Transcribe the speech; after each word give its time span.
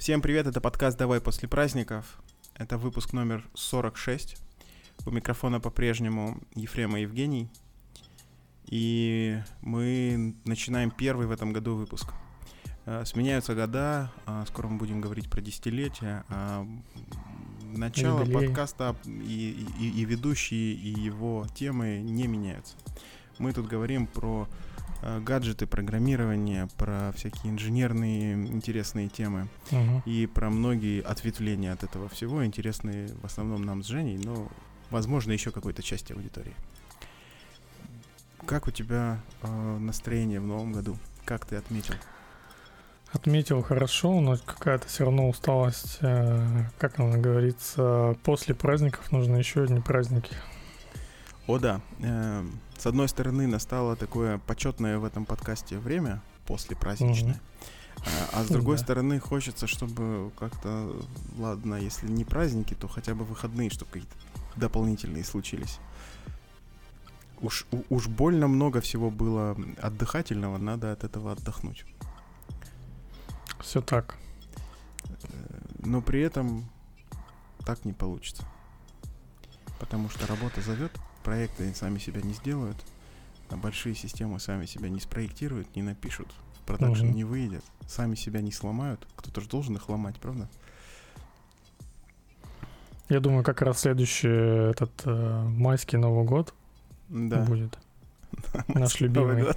Всем 0.00 0.22
привет, 0.22 0.46
это 0.46 0.62
подкаст 0.62 0.96
«Давай 0.96 1.20
после 1.20 1.46
праздников». 1.46 2.22
Это 2.54 2.78
выпуск 2.78 3.12
номер 3.12 3.46
46. 3.52 4.38
У 5.04 5.10
микрофона 5.10 5.60
по-прежнему 5.60 6.40
Ефрема 6.54 7.00
Евгений. 7.00 7.50
И 8.64 9.38
мы 9.60 10.34
начинаем 10.46 10.90
первый 10.90 11.26
в 11.26 11.30
этом 11.30 11.52
году 11.52 11.74
выпуск. 11.74 12.14
Э, 12.86 13.04
сменяются 13.04 13.54
года, 13.54 14.10
а 14.24 14.46
скоро 14.46 14.68
мы 14.68 14.78
будем 14.78 15.02
говорить 15.02 15.28
про 15.28 15.42
десятилетия. 15.42 16.24
А 16.30 16.66
начало 17.60 18.20
Юбилей. 18.20 18.46
подкаста 18.46 18.96
и, 19.04 19.66
и, 19.78 20.00
и 20.00 20.04
ведущие, 20.06 20.72
и 20.72 20.98
его 20.98 21.46
темы 21.54 22.00
не 22.00 22.26
меняются. 22.26 22.74
Мы 23.36 23.52
тут 23.52 23.66
говорим 23.66 24.06
про 24.06 24.48
гаджеты, 25.02 25.66
программирование, 25.66 26.68
про 26.76 27.12
всякие 27.16 27.52
инженерные 27.52 28.34
интересные 28.34 29.08
темы 29.08 29.48
Мгм. 29.70 30.02
и 30.04 30.26
про 30.26 30.50
многие 30.50 31.02
ответвления 31.02 31.72
от 31.72 31.82
этого 31.84 32.08
всего, 32.08 32.44
интересные 32.44 33.08
в 33.22 33.24
основном 33.24 33.62
нам 33.64 33.82
с 33.82 33.86
Женей, 33.86 34.18
но, 34.18 34.48
возможно, 34.90 35.32
еще 35.32 35.50
какой-то 35.50 35.82
части 35.82 36.12
аудитории. 36.12 36.54
Как 38.46 38.66
у 38.66 38.70
тебя 38.70 39.18
э, 39.42 39.78
настроение 39.78 40.40
в 40.40 40.46
новом 40.46 40.72
году? 40.72 40.96
Как 41.24 41.44
ты 41.46 41.56
отметил? 41.56 41.94
Отметил 43.12 43.60
хорошо, 43.62 44.20
но 44.20 44.36
какая-то 44.36 44.86
все 44.86 45.04
равно 45.04 45.28
усталость, 45.28 45.98
э, 46.00 46.64
как 46.78 46.98
она 47.00 47.16
говорится, 47.16 48.16
после 48.22 48.54
праздников 48.54 49.10
нужны 49.12 49.36
еще 49.36 49.64
одни 49.64 49.80
праздники. 49.80 50.32
О 51.50 51.58
да, 51.58 51.80
э, 51.98 52.46
с 52.78 52.86
одной 52.86 53.08
стороны 53.08 53.48
настало 53.48 53.96
такое 53.96 54.38
почетное 54.38 54.98
в 55.00 55.04
этом 55.04 55.24
подкасте 55.26 55.78
время, 55.78 56.22
после 56.46 56.76
праздничное, 56.76 57.40
а, 58.32 58.40
а 58.40 58.44
с 58.44 58.46
другой 58.46 58.76
Да. 58.76 58.84
стороны 58.84 59.18
хочется, 59.18 59.66
чтобы 59.66 60.30
как-то, 60.38 60.94
ладно, 61.38 61.74
если 61.74 62.06
не 62.06 62.24
праздники, 62.24 62.74
то 62.74 62.86
хотя 62.86 63.16
бы 63.16 63.24
выходные, 63.24 63.68
чтобы 63.68 63.90
какие-то 63.90 64.14
дополнительные 64.54 65.24
случились. 65.24 65.80
Уж, 67.40 67.66
у- 67.72 67.82
уж 67.96 68.06
больно 68.06 68.46
много 68.46 68.80
всего 68.80 69.10
было 69.10 69.56
отдыхательного, 69.82 70.56
надо 70.56 70.92
от 70.92 71.02
этого 71.02 71.32
отдохнуть. 71.32 71.84
Все 73.58 73.80
так. 73.82 74.16
Но 75.80 76.00
при 76.00 76.20
этом 76.20 76.70
так 77.66 77.84
не 77.84 77.92
получится. 77.92 78.44
Потому 79.80 80.10
что 80.10 80.28
работа 80.28 80.60
зовет, 80.60 80.92
проекты 81.22 81.74
сами 81.74 81.98
себя 81.98 82.20
не 82.22 82.32
сделают, 82.34 82.76
а 83.48 83.56
большие 83.56 83.94
системы 83.94 84.38
сами 84.40 84.66
себя 84.66 84.88
не 84.88 85.00
спроектируют, 85.00 85.74
не 85.76 85.82
напишут, 85.82 86.28
в 86.54 86.66
продакшн 86.66 87.06
Мгм. 87.06 87.16
не 87.16 87.24
выйдет, 87.24 87.64
сами 87.86 88.14
себя 88.14 88.40
не 88.40 88.52
сломают. 88.52 89.06
Кто-то 89.16 89.40
же 89.40 89.48
должен 89.48 89.76
их 89.76 89.88
ломать, 89.88 90.16
правда? 90.20 90.48
Я 93.08 93.18
думаю, 93.20 93.42
как 93.42 93.60
раз 93.62 93.80
следующий 93.80 94.28
этот 94.70 94.92
э, 95.04 95.42
майский 95.48 95.96
Новый 95.96 96.24
год 96.24 96.54
Да. 97.08 97.44
будет. 97.44 97.76
Наш 98.68 99.00
любимый. 99.00 99.42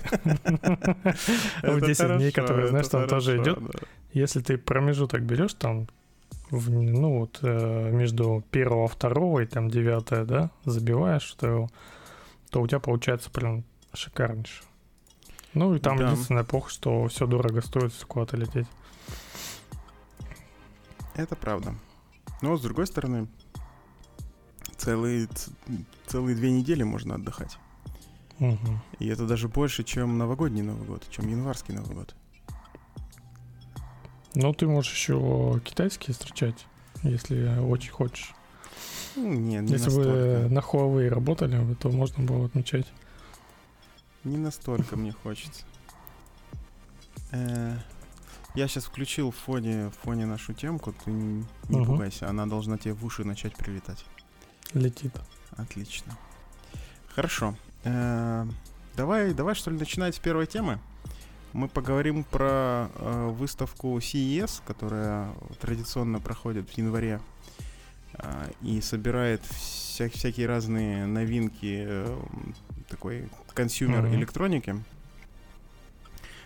В 1.61 1.63
Это 1.63 1.85
10 1.85 2.17
дней, 2.17 2.31
которые, 2.31 2.67
знаешь, 2.69 2.87
там 2.87 3.07
тоже 3.07 3.37
идет. 3.41 3.59
Если 4.11 4.41
ты 4.41 4.57
промежуток 4.57 5.21
берешь 5.21 5.53
там, 5.53 5.87
в- 6.57 6.69
ну 6.71 7.19
вот 7.19 7.39
э, 7.41 7.91
между 7.91 8.43
первого, 8.51 8.87
второго 8.87 9.39
и 9.41 9.45
там 9.45 9.69
девятое, 9.69 10.23
да, 10.25 10.51
забиваешь, 10.65 11.31
то, 11.33 11.67
то 12.49 12.61
у 12.61 12.67
тебя 12.67 12.79
получается 12.79 13.29
прям 13.31 13.63
шикарнейше. 13.93 14.63
Ну 15.53 15.75
и 15.75 15.79
там 15.79 15.97
Да. 15.97 16.05
единственное 16.11 16.43
плохо, 16.43 16.69
что 16.69 17.07
все 17.07 17.27
дорого 17.27 17.61
стоит 17.61 17.91
если 17.91 18.05
куда-то 18.05 18.37
лететь. 18.37 18.67
Это 21.15 21.35
правда. 21.35 21.75
Но 22.41 22.57
с 22.57 22.61
другой 22.61 22.87
стороны, 22.87 23.27
целые, 24.77 25.27
целые 26.07 26.35
две 26.35 26.51
недели 26.51 26.83
можно 26.83 27.15
отдыхать. 27.15 27.57
Мгм. 28.39 28.81
И 28.99 29.07
это 29.07 29.27
даже 29.27 29.47
больше, 29.47 29.83
чем 29.83 30.17
новогодний 30.17 30.63
Новый 30.63 30.87
год, 30.87 31.05
чем 31.09 31.27
январский 31.29 31.73
Новый 31.75 31.95
год. 31.95 32.15
Ну 34.35 34.53
ты 34.53 34.67
можешь 34.67 34.91
еще 34.93 35.61
китайские 35.63 36.13
встречать, 36.13 36.65
если 37.03 37.57
очень 37.59 37.91
хочешь. 37.91 38.33
Ну, 39.15 39.31
Не, 39.33 39.57
не 39.59 39.71
если 39.73 39.85
настолько. 39.85 40.09
вы 40.09 40.49
на 40.49 40.59
Huawei 40.59 41.07
работали, 41.09 41.75
то 41.75 41.89
можно 41.89 42.23
было 42.23 42.45
отмечать. 42.47 42.87
Не 44.23 44.37
настолько 44.37 44.95
мне 44.97 45.11
хочется. 45.11 45.63
Э, 47.31 47.77
Я 48.55 48.67
сейчас 48.67 48.85
включил 48.85 49.31
в 49.31 49.35
фоне, 49.35 49.89
в 49.89 50.03
фоне 50.03 50.25
нашу 50.27 50.53
темку, 50.53 50.93
ты 51.03 51.09
не 51.11 51.43
не 51.69 51.77
Мгм. 51.77 51.85
пугайся, 51.85 52.29
она 52.29 52.45
должна 52.45 52.77
тебе 52.77 52.93
в 52.93 53.03
уши 53.03 53.23
начать 53.23 53.55
прилетать. 53.55 54.05
Летит. 54.73 55.11
Отлично. 55.57 56.15
Хорошо. 57.15 57.55
Э, 57.83 58.45
Давай, 58.95 59.33
давай 59.33 59.55
что 59.55 59.71
ли 59.71 59.77
начинать 59.79 60.13
с 60.15 60.19
первой 60.19 60.45
темы. 60.45 60.79
Мы 61.53 61.67
поговорим 61.67 62.23
про 62.23 62.89
э, 62.95 63.27
выставку 63.29 63.95
CES, 63.99 64.61
которая 64.65 65.29
традиционно 65.61 66.19
проходит 66.19 66.67
в 66.69 66.77
январе 66.77 67.19
э, 68.17 68.51
и 68.63 68.81
собирает 68.81 69.41
вся- 69.43 70.09
всякие 70.09 70.47
разные 70.47 71.05
новинки 71.05 71.83
э, 71.87 72.17
такой 72.89 73.29
consumer 73.53 74.07
электроники. 74.15 74.75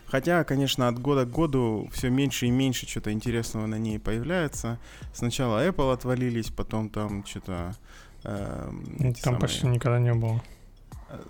Хотя, 0.08 0.44
конечно, 0.44 0.88
от 0.90 1.00
года 1.00 1.26
к 1.26 1.32
году 1.32 1.90
все 1.94 2.10
меньше 2.10 2.46
и 2.48 2.52
меньше 2.52 2.86
что-то 2.88 3.12
интересного 3.12 3.66
на 3.66 3.78
ней 3.78 4.00
появляется. 4.00 4.78
Сначала 5.14 5.66
Apple 5.68 5.94
отвалились, 5.94 6.50
потом 6.50 6.90
там 6.90 7.26
что-то... 7.26 7.76
э, 8.24 8.72
эти 9.00 9.22
Там 9.22 9.34
самые- 9.36 9.40
почти 9.42 9.68
никогда 9.68 10.00
не 10.00 10.14
было. 10.14 10.42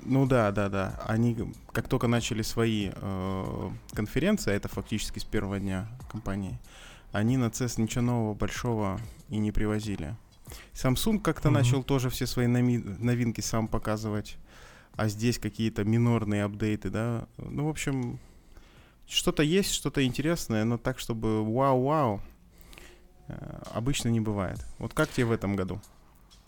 Ну 0.04 0.26
да, 0.26 0.52
да, 0.52 0.70
да. 0.70 1.00
Они 1.06 1.36
как 1.72 1.88
только 1.88 2.08
начали 2.08 2.42
свои 2.42 2.92
э, 2.94 3.70
конференции, 3.94 4.52
а 4.52 4.56
это 4.56 4.68
фактически 4.68 5.20
с 5.20 5.24
первого 5.24 5.60
дня 5.60 5.88
компании, 6.12 6.58
они 7.12 7.38
на 7.38 7.46
CES 7.46 7.80
ничего 7.82 8.04
нового 8.04 8.34
большого 8.34 9.00
и 9.30 9.38
не 9.38 9.52
привозили. 9.52 10.16
Samsung 10.74 11.20
как-то 11.20 11.50
Мгм. 11.50 11.60
начал 11.60 11.84
тоже 11.84 12.10
все 12.10 12.26
свои 12.26 12.48
нови- 12.48 12.84
новинки 13.00 13.42
сам 13.42 13.68
показывать, 13.68 14.38
а 14.96 15.08
здесь 15.10 15.38
какие-то 15.40 15.84
минорные 15.84 16.44
апдейты, 16.46 16.90
да. 16.90 17.28
Ну, 17.38 17.66
в 17.68 17.70
общем, 17.70 18.20
что-то 19.08 19.44
есть, 19.44 19.72
что-то 19.72 20.04
интересное, 20.06 20.64
но 20.64 20.78
так, 20.78 21.00
чтобы 21.00 21.44
вау-вау, 21.44 22.22
э, 23.28 23.60
обычно 23.74 24.10
не 24.10 24.22
бывает. 24.22 24.66
Вот 24.80 24.94
как 24.94 25.10
тебе 25.12 25.26
в 25.26 25.32
этом 25.32 25.56
году? 25.56 25.80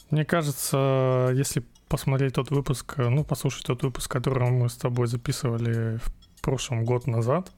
Мне 0.10 0.26
кажется, 0.26 1.32
если 1.36 1.64
посмотреть 1.90 2.36
тот 2.36 2.52
выпуск, 2.52 2.94
э, 2.98 3.10
ну, 3.10 3.24
послушать 3.24 3.66
тот 3.66 3.84
выпуск, 3.84 4.10
который 4.10 4.50
мы 4.50 4.70
с 4.70 4.76
тобой 4.76 5.08
записывали 5.08 5.98
в 5.98 6.42
прошлом 6.42 6.86
год 6.86 7.08
назад, 7.08 7.52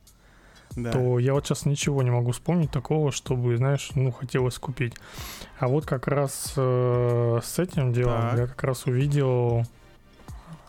Да. 0.75 0.91
то 0.91 1.19
я 1.19 1.33
вот 1.33 1.45
сейчас 1.45 1.65
ничего 1.65 2.01
не 2.01 2.09
могу 2.11 2.31
вспомнить 2.31 2.71
такого, 2.71 3.11
чтобы, 3.11 3.57
знаешь, 3.57 3.91
ну, 3.93 4.11
хотелось 4.11 4.57
купить. 4.57 4.95
А 5.59 5.67
вот 5.67 5.85
как 5.85 6.07
раз 6.07 6.53
э, 6.55 7.39
с 7.43 7.59
этим 7.59 7.93
делом 7.93 8.21
Так. 8.21 8.39
я 8.39 8.47
как 8.47 8.63
раз 8.63 8.85
увидел 8.85 9.65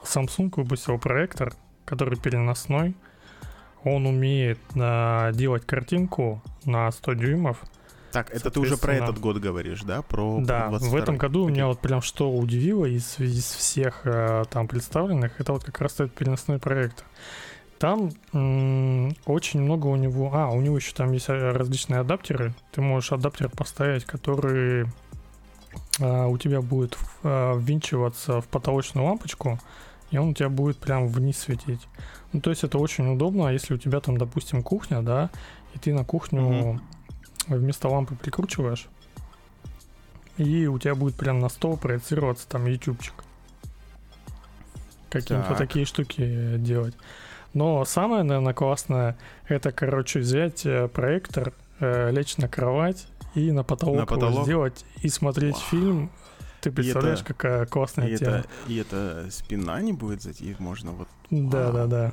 Samsung 0.04 0.52
выпустил 0.56 0.98
проектор, 0.98 1.54
который 1.84 2.18
переносной. 2.18 2.94
Он 3.84 4.06
умеет 4.06 4.58
э, 4.74 5.30
делать 5.34 5.64
картинку 5.66 6.42
на 6.64 6.90
100 6.90 7.14
дюймов. 7.14 7.62
Так, 8.12 8.30
это 8.30 8.50
ты 8.50 8.60
уже 8.60 8.76
про 8.76 8.94
этот 8.94 9.18
год 9.18 9.38
говоришь, 9.38 9.82
да? 9.82 10.02
Про, 10.02 10.40
Да, 10.40 10.68
в 10.68 10.74
22-й. 10.74 11.00
этом 11.00 11.16
году 11.16 11.44
Окей. 11.44 11.54
меня 11.54 11.66
вот 11.66 11.80
прям 11.80 12.02
что 12.02 12.30
удивило 12.30 12.84
из, 12.84 13.18
из 13.18 13.44
всех 13.44 14.02
э, 14.04 14.44
там 14.50 14.68
представленных, 14.68 15.40
это 15.40 15.52
вот 15.52 15.64
как 15.64 15.80
раз 15.80 15.94
этот 15.94 16.14
переносной 16.14 16.58
проектор. 16.58 17.06
Там 17.78 18.10
м, 18.32 19.16
очень 19.26 19.60
много 19.60 19.88
у 19.88 19.96
него... 19.96 20.30
А, 20.32 20.50
у 20.50 20.60
него 20.60 20.76
еще 20.76 20.92
там 20.92 21.10
есть 21.12 21.28
э, 21.28 21.50
различные 21.50 22.00
адаптеры. 22.00 22.54
Ты 22.70 22.80
можешь 22.80 23.10
адаптер 23.12 23.48
поставить, 23.48 24.04
который 24.04 24.86
э, 25.98 26.26
у 26.26 26.38
тебя 26.38 26.60
будет 26.60 26.97
э, 27.24 27.58
ввинчиваться 27.58 28.41
в 28.41 28.47
потолочную 28.47 29.06
лампочку, 29.06 29.58
и 30.12 30.18
он 30.18 30.28
у 30.28 30.34
тебя 30.34 30.48
будет 30.48 30.76
прям 30.76 31.08
вниз 31.08 31.38
светить. 31.38 31.88
Ну, 32.32 32.41
то 32.41 32.50
есть 32.50 32.62
это 32.62 32.78
очень 32.78 33.12
удобно, 33.12 33.48
а 33.48 33.53
если 33.53 33.74
у 33.74 33.78
тебя 33.78 33.98
там, 34.00 34.16
допустим, 34.16 34.62
кухня, 34.62 35.03
да, 35.03 35.30
и 35.74 35.78
ты 35.78 35.92
на 35.92 36.04
кухню 36.04 36.42
Мгм. 36.42 36.82
Вместо 37.48 37.89
лампы 37.89 38.15
прикручиваешь, 38.15 38.86
и 40.36 40.66
у 40.66 40.78
тебя 40.78 40.94
будет 40.94 41.15
прям 41.16 41.39
на 41.41 41.48
стол 41.48 41.77
проецироваться 41.77 42.48
там 42.48 42.66
ютубчик. 42.66 43.15
Какие-то 45.10 45.48
Так. 45.48 45.59
такие 45.59 45.84
штуки 45.84 46.56
делать. 46.56 46.94
Но 47.53 47.84
самое, 47.84 48.22
наверное, 48.22 48.54
классное, 48.54 49.18
это, 49.47 49.72
короче, 49.72 50.21
взять 50.21 50.65
э, 50.65 50.89
проектор, 50.89 51.53
э, 51.80 52.10
лечь 52.10 52.39
на 52.39 52.48
кровать 52.48 53.06
и 53.34 53.53
на 53.53 53.62
потолок, 53.62 53.97
На 53.98 54.06
потолок? 54.06 54.33
его 54.33 54.44
сделать 54.44 54.84
и 55.03 55.09
смотреть 55.10 55.56
Вау. 55.56 55.65
фильм. 55.71 56.10
Ты 56.62 56.71
представляешь, 56.71 57.18
это- 57.21 57.34
какая 57.34 57.66
классная 57.66 58.09
И 58.09 58.16
тема. 58.16 58.36
это, 58.36 58.48
и 58.68 58.77
это 58.78 59.27
спина 59.30 59.83
не 59.83 59.92
будет 59.92 60.22
зайти, 60.22 60.56
можно 60.59 60.92
вот... 60.92 61.09
Да, 61.28 61.65
Вау. 61.65 61.72
да, 61.74 61.86
да. 61.86 62.12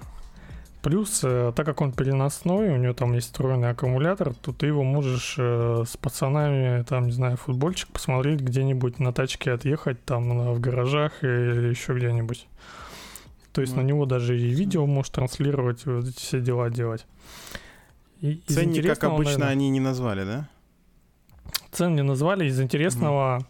Плюс, 0.82 1.22
э, 1.24 1.52
так 1.56 1.66
как 1.66 1.82
он 1.82 1.92
переносной, 1.92 2.70
у 2.70 2.78
него 2.78 2.94
там 2.94 3.14
есть 3.14 3.28
встроенный 3.28 3.72
аккумулятор, 3.72 4.34
то 4.34 4.54
ты 4.54 4.68
его 4.68 4.84
можешь 4.84 5.36
э, 5.38 5.84
с 5.86 5.98
пацанами, 5.98 6.84
там, 6.84 7.08
не 7.08 7.12
знаю, 7.12 7.36
футбольчик 7.36 7.90
посмотреть 7.90 8.40
где-нибудь 8.40 8.98
на 9.00 9.12
тачке 9.12 9.52
отъехать, 9.52 10.04
там, 10.06 10.54
в 10.54 10.60
гаражах 10.62 11.22
или 11.22 11.68
еще 11.68 11.94
где-нибудь. 11.94 12.48
То 13.52 13.62
есть 13.62 13.76
Ну, 13.76 13.82
на 13.82 13.86
него 13.86 14.06
даже 14.06 14.40
и 14.40 14.48
видео 14.48 14.86
можешь 14.86 15.12
транслировать, 15.12 15.86
вот 15.86 16.08
эти 16.08 16.18
все 16.18 16.40
дела 16.40 16.70
делать. 16.70 17.06
И 18.22 18.42
Ценник, 18.48 18.86
как 18.86 19.04
обычно, 19.04 19.32
наверное, 19.34 19.50
они 19.50 19.70
не 19.70 19.80
назвали, 19.80 20.24
да? 20.24 20.50
Цен 21.72 21.96
не 21.96 22.04
назвали. 22.04 22.46
Из 22.46 22.60
интересного, 22.60 23.46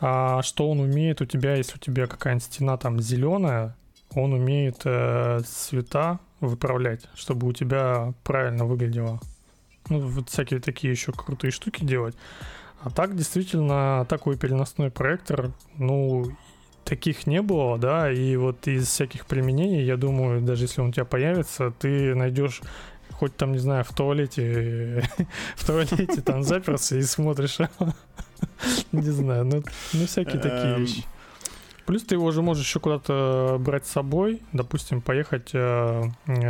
а, 0.00 0.42
что 0.42 0.70
он 0.70 0.80
умеет 0.80 1.20
у 1.20 1.26
тебя, 1.26 1.54
если 1.54 1.76
у 1.76 1.78
тебя 1.78 2.06
какая-нибудь 2.06 2.44
стена 2.44 2.76
там 2.76 3.00
зеленая, 3.00 3.76
он 4.14 4.32
умеет 4.32 4.82
э, 4.84 5.40
цвета 5.44 6.20
выправлять, 6.40 7.08
чтобы 7.14 7.46
у 7.46 7.52
тебя 7.52 8.14
правильно 8.24 8.64
выглядело. 8.64 9.20
Ну, 9.88 10.00
вот 10.00 10.28
всякие 10.28 10.60
такие 10.60 10.92
еще 10.92 11.12
крутые 11.12 11.50
штуки 11.50 11.84
делать. 11.84 12.16
А 12.82 12.90
так, 12.90 13.14
действительно, 13.16 14.06
такой 14.08 14.36
переносной 14.36 14.90
проектор, 14.90 15.52
ну, 15.76 16.26
таких 16.84 17.26
не 17.26 17.42
было, 17.42 17.78
да, 17.78 18.10
и 18.10 18.36
вот 18.36 18.66
из 18.66 18.88
всяких 18.88 19.26
применений, 19.26 19.84
я 19.84 19.96
думаю, 19.96 20.40
даже 20.40 20.64
если 20.64 20.80
он 20.80 20.88
у 20.88 20.92
тебя 20.92 21.04
появится, 21.04 21.70
ты 21.70 22.14
найдешь 22.14 22.60
хоть 23.12 23.36
там, 23.36 23.52
не 23.52 23.58
знаю, 23.58 23.84
в 23.84 23.94
туалете, 23.94 25.08
в 25.56 25.64
туалете 25.64 26.20
там 26.22 26.42
заперся 26.42 26.96
и 26.96 27.02
смотришь, 27.02 27.58
не 28.92 29.10
знаю, 29.10 29.44
ну, 29.44 29.62
ну 29.92 30.06
всякие 30.06 30.40
такие 30.40 30.74
Эм, 30.74 30.80
вещи. 30.80 31.04
Плюс 31.86 32.04
ты 32.04 32.14
его 32.14 32.26
уже 32.26 32.42
можешь 32.42 32.64
еще 32.64 32.80
куда-то 32.80 33.56
брать 33.60 33.86
с 33.86 33.90
собой, 33.90 34.42
допустим, 34.52 35.00
поехать 35.00 35.50
э, 35.52 36.02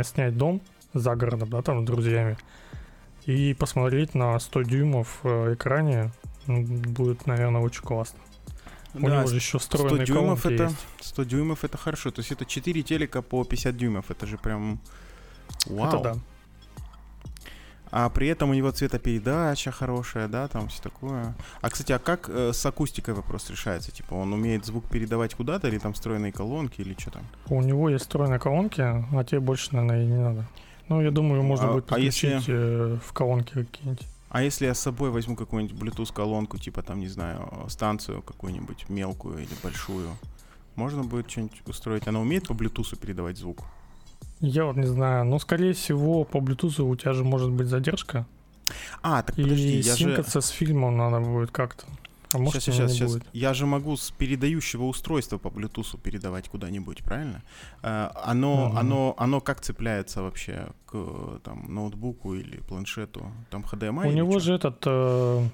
снять 0.03 0.37
дом 0.37 0.61
за 0.93 1.15
городом, 1.15 1.49
да, 1.49 1.61
там 1.61 1.81
с 1.81 1.85
друзьями, 1.85 2.37
и 3.25 3.53
посмотреть 3.53 4.13
на 4.13 4.39
100 4.39 4.61
дюймов 4.63 5.19
э, 5.23 5.53
экране, 5.55 6.11
будет, 6.45 7.25
наверное, 7.25 7.61
очень 7.61 7.81
классно. 7.81 8.19
У 8.93 8.99
Да, 9.07 9.17
него 9.17 9.27
же 9.27 9.35
еще 9.35 9.59
100 9.59 9.77
встроенные 9.77 10.05
дюймов 10.05 10.43
колонки 10.43 10.61
это, 10.61 10.63
есть. 10.65 10.85
100 11.01 11.23
дюймов 11.23 11.63
это 11.63 11.77
хорошо. 11.77 12.11
То 12.11 12.19
есть 12.19 12.31
это 12.31 12.45
4 12.45 12.83
телека 12.83 13.21
по 13.21 13.43
50 13.43 13.75
дюймов. 13.75 14.11
Это 14.11 14.27
же 14.27 14.37
прям... 14.37 14.79
Вау. 15.65 15.87
Это 15.87 15.99
да. 15.99 16.15
А 17.95 18.09
при 18.09 18.27
этом 18.27 18.49
у 18.49 18.55
него 18.55 18.71
цветопередача 18.71 19.71
хорошая, 19.71 20.27
да, 20.27 20.47
там 20.47 20.67
все 20.67 20.81
такое. 20.81 21.35
А, 21.61 21.69
кстати, 21.69 21.91
а 21.91 21.99
как 21.99 22.27
э, 22.27 22.51
с 22.51 22.65
акустикой 22.65 23.13
вопрос 23.13 23.51
решается? 23.51 23.91
Типа, 23.91 24.15
он 24.15 24.33
умеет 24.33 24.65
звук 24.65 24.85
передавать 24.89 25.35
куда-то, 25.35 25.67
или 25.67 25.77
там 25.77 25.93
встроенные 25.93 26.31
колонки, 26.31 26.81
или 26.81 26.95
что 26.97 27.11
там? 27.11 27.23
У 27.49 27.61
него 27.61 27.89
есть 27.89 28.05
встроенные 28.05 28.39
колонки, 28.39 28.81
а 28.81 29.23
тебе 29.23 29.41
больше, 29.41 29.75
наверное, 29.75 30.03
и 30.03 30.07
не 30.07 30.17
надо. 30.17 30.45
Ну, 30.89 31.01
я 31.01 31.11
думаю, 31.11 31.43
можно 31.43 31.69
А- 31.69 31.73
будет 31.73 31.91
а 31.91 31.99
если- 31.99 32.29
подключить 32.29 32.49
э, 32.49 32.97
в 33.05 33.13
колонки 33.13 33.53
какие-нибудь. 33.53 34.07
А 34.29 34.41
если 34.41 34.65
я 34.65 34.73
с 34.73 34.79
собой 34.79 35.11
возьму 35.11 35.35
какую-нибудь 35.35 35.77
Bluetooth-колонку, 35.79 36.57
типа 36.57 36.81
там, 36.81 36.99
не 36.99 37.07
знаю, 37.07 37.47
станцию 37.67 38.23
какую-нибудь 38.23 38.89
мелкую 38.89 39.37
или 39.37 39.53
большую, 39.61 40.09
можно 40.75 41.03
будет 41.03 41.29
что-нибудь 41.29 41.61
устроить? 41.67 42.07
Она 42.07 42.19
умеет 42.19 42.47
по 42.47 42.53
Bluetooth 42.53 42.97
передавать 42.97 43.37
звук? 43.37 43.59
Я 44.45 44.65
вот 44.65 44.75
не 44.75 44.85
знаю, 44.85 45.23
но 45.25 45.39
скорее 45.39 45.71
всего 45.71 46.25
по 46.25 46.39
Bluetooth 46.39 46.81
у 46.81 46.95
тебя 46.97 47.13
же 47.13 47.23
может 47.23 47.49
быть 47.49 47.67
задержка. 47.67 48.25
А, 49.01 49.23
так 49.23 49.39
И 49.39 49.43
подожди, 49.43 49.77
я 49.77 49.95
же... 49.95 50.03
синкаться 50.03 50.41
с 50.41 50.49
фильмом 50.49 50.97
надо 50.97 51.21
будет 51.21 51.51
как-то. 51.51 51.85
А 52.33 52.39
может, 52.39 52.61
Сейчас, 52.63 52.75
и 52.75 52.77
сейчас, 52.77 52.91
сейчас. 52.91 53.13
будет. 53.13 53.23
Я 53.31 53.53
же 53.53 53.65
могу 53.65 53.95
с 53.95 54.11
передающего 54.11 54.83
устройства 54.83 55.37
по 55.37 55.47
Bluetooth 55.47 55.97
передавать 56.01 56.49
куда-нибудь, 56.49 57.03
правильно? 57.03 57.41
Э, 57.83 58.09
оно, 58.25 58.67
Мгм. 58.69 58.77
оно, 58.79 59.15
оно 59.17 59.39
как 59.39 59.61
цепляется 59.61 60.23
вообще 60.23 60.67
к 60.87 61.39
там, 61.43 61.73
ноутбуку 61.73 62.33
или 62.33 62.57
планшету? 62.57 63.31
Там 63.49 63.63
HDMI? 63.63 64.07
У 64.09 64.11
него 64.11 64.33
чё? 64.33 64.39
же 64.39 64.53
этот, 64.55 64.81
э, 64.85 65.47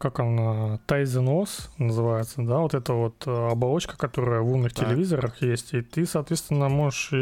как 0.00 0.18
он, 0.18 0.38
Tizen 0.86 1.26
OS 1.26 1.68
называется, 1.78 2.42
да, 2.42 2.58
вот 2.58 2.72
эта 2.74 2.94
вот 2.94 3.22
э, 3.26 3.48
оболочка, 3.50 3.96
которая 3.98 4.40
в 4.40 4.50
умных 4.50 4.72
Так. 4.72 4.86
телевизорах 4.88 5.42
есть, 5.42 5.74
и 5.74 5.82
ты, 5.82 6.06
соответственно, 6.06 6.68
можешь 6.70 7.12
и 7.12 7.16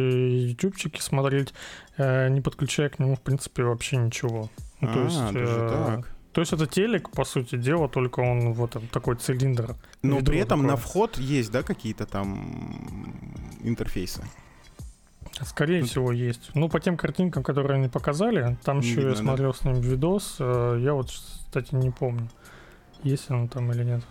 ютубчики 0.50 1.00
смотреть, 1.00 1.52
э, 1.96 2.28
не 2.28 2.40
подключая 2.40 2.88
к 2.88 3.00
нему, 3.00 3.16
в 3.16 3.20
принципе, 3.20 3.64
вообще 3.64 3.96
ничего. 3.96 4.48
Ну, 4.80 4.88
то 4.92 5.00
А, 5.00 5.04
есть, 5.04 5.32
даже 5.32 5.44
э, 5.60 5.68
так. 5.96 6.08
То 6.32 6.40
есть 6.40 6.52
это 6.52 6.66
телек, 6.68 7.10
по 7.10 7.24
сути 7.24 7.56
дела, 7.56 7.88
только 7.88 8.20
он 8.20 8.52
вот 8.52 8.76
такой 8.92 9.16
цилиндр. 9.16 9.74
Но 10.02 10.20
при 10.20 10.38
этом 10.38 10.60
такое. 10.60 10.70
на 10.70 10.76
вход 10.76 11.18
есть, 11.18 11.50
да, 11.50 11.64
какие-то 11.64 12.06
там 12.06 13.12
интерфейсы? 13.64 14.22
Скорее 15.42 15.80
Ну, 15.80 15.86
всего, 15.86 16.12
есть. 16.12 16.50
Ну, 16.54 16.68
по 16.68 16.80
тем 16.80 16.96
картинкам, 16.96 17.42
которые 17.42 17.78
они 17.78 17.88
показали, 17.88 18.56
там 18.64 18.80
Не 18.80 18.86
еще 18.86 19.00
я 19.02 19.08
видно, 19.08 19.14
да? 19.16 19.22
смотрел 19.22 19.54
с 19.54 19.64
ним 19.64 19.80
видос, 19.80 20.36
э, 20.38 20.78
я 20.80 20.94
вот, 20.94 21.10
кстати, 21.10 21.74
не 21.74 21.90
помню, 21.90 22.28
есть 23.02 23.30
он 23.30 23.48
там 23.48 23.70
или 23.72 23.84
нет. 23.84 24.02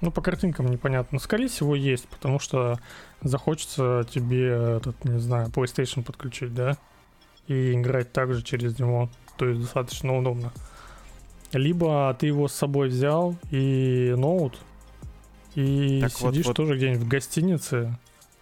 Ну, 0.00 0.10
по 0.10 0.20
картинкам 0.20 0.66
непонятно. 0.66 1.18
Скорее 1.20 1.46
всего, 1.48 1.76
есть, 1.76 2.08
потому 2.08 2.38
что 2.40 2.78
захочется 3.22 4.04
тебе, 4.10 4.48
этот, 4.78 5.04
не 5.04 5.20
знаю, 5.20 5.48
PlayStation 5.48 6.02
подключить, 6.02 6.52
да, 6.54 6.76
и 7.46 7.72
играть 7.72 8.12
также 8.12 8.42
через 8.42 8.78
него, 8.78 9.08
то 9.36 9.46
есть 9.46 9.60
достаточно 9.60 10.16
удобно. 10.18 10.52
Либо 11.52 12.16
ты 12.18 12.26
его 12.26 12.48
с 12.48 12.52
собой 12.54 12.88
взял 12.88 13.36
и 13.50 14.14
ноут, 14.16 14.58
и 15.54 16.00
Так 16.02 16.20
вот- 16.20 16.32
сидишь 16.34 16.46
вот- 16.46 16.56
тоже 16.56 16.76
где-нибудь 16.76 17.02
в 17.04 17.08
гостинице, 17.08 17.96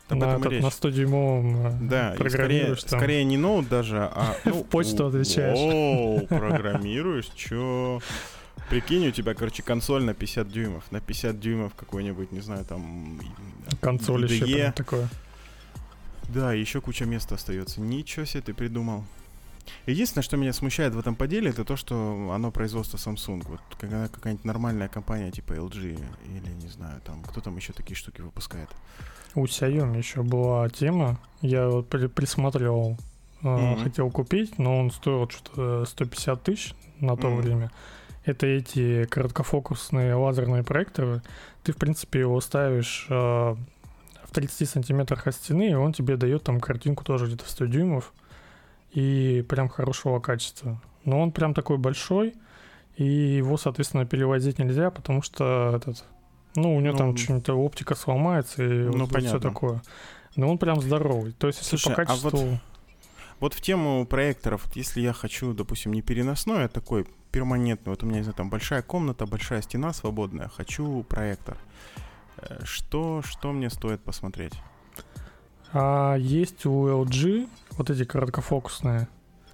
Об 0.09 0.19
на, 0.19 0.37
этот, 0.37 0.53
на 0.63 0.67
100-дюймовом 0.69 1.89
Да, 1.89 2.13
и 2.13 2.15
скорее, 2.15 2.31
программируешь 2.31 2.85
там. 2.85 2.99
скорее 3.01 3.25
не 3.25 3.37
ноут 3.37 3.69
даже, 3.69 3.99
а... 4.15 4.35
ну, 4.45 4.65
почту 4.71 5.05
у- 5.05 5.09
отвечаешь. 5.09 5.59
Оу, 5.59 6.27
программируешь, 6.27 7.27
чё? 7.35 8.01
Прикинь, 8.71 9.09
у 9.09 9.11
тебя, 9.11 9.35
короче, 9.35 9.63
консоль 9.65 10.05
на 10.05 10.15
50 10.15 10.49
дюймов. 10.49 10.85
На 10.93 11.01
50 11.01 11.41
дюймов 11.41 11.75
какой-нибудь, 11.75 12.31
не 12.31 12.41
знаю, 12.41 12.65
там... 12.65 13.21
консоль 13.81 14.25
еще 14.31 14.47
прям 14.47 14.73
такое. 14.73 15.09
Да, 16.29 16.53
еще 16.53 16.81
куча 16.81 17.05
места 17.05 17.35
остается. 17.35 17.81
Ничего 17.81 18.25
себе 18.25 18.43
ты 18.43 18.55
придумал. 18.55 19.05
Единственное, 19.87 20.23
что 20.23 20.37
меня 20.37 20.53
смущает 20.53 20.95
в 20.95 20.99
этом 20.99 21.17
поделе, 21.17 21.51
это 21.51 21.65
то, 21.65 21.77
что 21.77 22.31
оно 22.33 22.53
производство 22.53 22.97
Samsung. 22.97 23.43
Вот 23.49 23.61
когда 23.81 24.07
какая-нибудь 24.09 24.45
нормальная 24.45 24.89
компания 24.89 25.31
типа 25.33 25.55
LG 25.55 26.01
или, 26.37 26.53
не 26.63 26.69
знаю, 26.69 27.01
там, 27.05 27.23
кто 27.25 27.41
там 27.41 27.57
еще 27.57 27.73
такие 27.73 27.97
штуки 27.97 28.21
выпускает. 28.21 28.69
У 29.35 29.45
Xiaomi 29.45 29.99
еще 29.99 30.23
была 30.23 30.69
тема, 30.71 31.19
я 31.41 31.69
вот 31.69 31.89
при- 31.89 32.07
присматривал, 32.09 32.97
Мгм. 33.43 33.83
хотел 33.83 34.11
купить, 34.11 34.59
но 34.59 34.79
он 34.79 34.91
стоил 34.91 35.29
что-то 35.29 35.85
150 35.87 36.43
тысяч 36.43 36.75
на 37.01 37.17
то 37.17 37.29
Мгм. 37.31 37.41
время. 37.41 37.71
Это 38.25 38.47
эти 38.47 39.05
короткофокусные 39.07 40.15
лазерные 40.15 40.63
проекторы. 40.63 41.23
Ты, 41.63 41.73
в 41.73 41.77
принципе, 41.77 42.21
его 42.21 42.41
ставишь 42.41 43.07
э, 43.09 43.15
в 43.15 44.33
30 44.33 44.69
сантиметрах 44.69 45.27
от 45.27 45.35
стены, 45.35 45.71
и 45.71 45.75
он 45.75 45.93
тебе 45.93 46.17
дает 46.17 46.45
там 46.45 46.61
картинку 46.61 47.05
тоже 47.05 47.27
где-то 47.27 47.45
в 47.45 47.51
100 47.51 47.67
дюймов 47.67 48.13
и 48.93 49.45
прям 49.49 49.69
хорошего 49.69 50.21
качества. 50.21 50.81
Но 51.05 51.21
он 51.21 51.33
прям 51.33 51.55
такой 51.55 51.79
большой, 51.79 52.35
и 52.97 53.05
его, 53.05 53.57
соответственно, 53.57 54.05
перевозить 54.05 54.59
нельзя, 54.59 54.91
потому 54.91 55.23
что 55.23 55.73
этот, 55.77 56.05
ну, 56.55 56.77
у 56.77 56.81
него 56.81 56.93
Ну, 56.93 56.99
там 56.99 57.17
что-нибудь 57.17 57.49
оптика 57.49 57.95
сломается 57.95 58.63
и 58.63 58.69
ну, 58.69 59.07
вот, 59.07 59.23
все 59.23 59.39
такое. 59.39 59.83
Но 60.37 60.51
он 60.51 60.59
прям 60.59 60.81
здоровый. 60.81 61.33
То 61.33 61.47
есть, 61.47 61.61
если 61.61 61.77
Слушай, 61.77 61.97
по 61.97 62.03
а 62.03 62.15
вот 62.17 62.33
качеству... 62.33 62.61
Вот 63.41 63.55
в 63.55 63.61
тему 63.63 64.07
проекторов, 64.07 64.67
вот 64.67 64.77
если 64.77 65.01
я 65.01 65.13
хочу, 65.15 65.55
допустим, 65.55 65.93
не 65.93 66.03
переносной, 66.03 66.67
а 66.67 66.69
такой 66.69 67.07
перманентный, 67.33 67.91
вот 67.91 68.03
у 68.03 68.07
меня, 68.07 68.19
не 68.19 68.25
знаю, 68.25 68.37
там 68.37 68.51
большая 68.51 68.83
комната, 68.83 69.27
большая 69.27 69.63
стена 69.63 69.93
свободная, 69.93 70.49
хочу 70.49 71.03
проектор. 71.05 71.57
Э, 72.37 72.59
Что, 72.65 73.23
что 73.25 73.53
мне 73.53 73.71
стоит 73.71 74.03
посмотреть? 74.03 74.53
А 75.73 76.17
есть 76.17 76.67
у 76.67 76.89
LG 76.89 77.49
вот 77.73 77.91
эти 77.91 78.05
короткофокусные. 78.05 79.09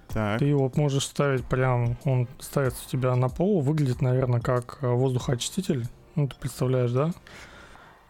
Так, 0.09 0.39
Ты 0.39 0.45
его 0.45 0.71
можешь 0.75 1.05
ставить 1.05 1.45
прям, 1.45 1.97
он 2.03 2.27
ставится 2.39 2.83
у 2.85 2.89
тебя 2.89 3.15
на 3.15 3.29
пол, 3.29 3.61
выглядит, 3.61 4.01
наверное, 4.01 4.41
как 4.41 4.79
э, 4.81 4.87
воздухоочиститель. 4.87 5.85
Ну, 6.15 6.27
ты 6.27 6.35
представляешь, 6.37 6.91
да? 6.91 7.13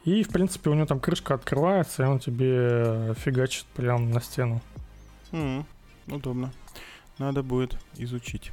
И, 0.06 0.24
в 0.24 0.30
принципе, 0.30 0.70
у 0.70 0.74
него 0.74 0.86
там 0.86 1.00
крышка 1.00 1.34
открывается, 1.34 2.04
и 2.04 2.06
он 2.06 2.20
тебе 2.20 2.56
э, 2.56 3.14
фигачит 3.18 3.66
прям 3.76 4.10
на 4.12 4.22
стену. 4.22 4.62
М, 5.32 5.66
удобно. 6.08 6.52
Надо 7.18 7.44
будет 7.44 7.78
изучить. 7.96 8.52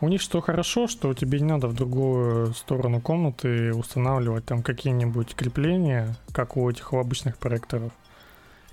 У 0.00 0.08
них 0.08 0.20
что 0.20 0.40
хорошо, 0.40 0.86
что 0.88 1.14
тебе 1.14 1.40
не 1.40 1.46
надо 1.46 1.68
в 1.68 1.74
другую 1.74 2.52
сторону 2.54 3.00
комнаты 3.00 3.72
устанавливать 3.72 4.44
там 4.44 4.62
какие-нибудь 4.62 5.34
крепления, 5.34 6.16
как 6.32 6.56
у 6.56 6.68
этих 6.68 6.92
у 6.92 6.98
обычных 6.98 7.38
проекторов. 7.38 7.92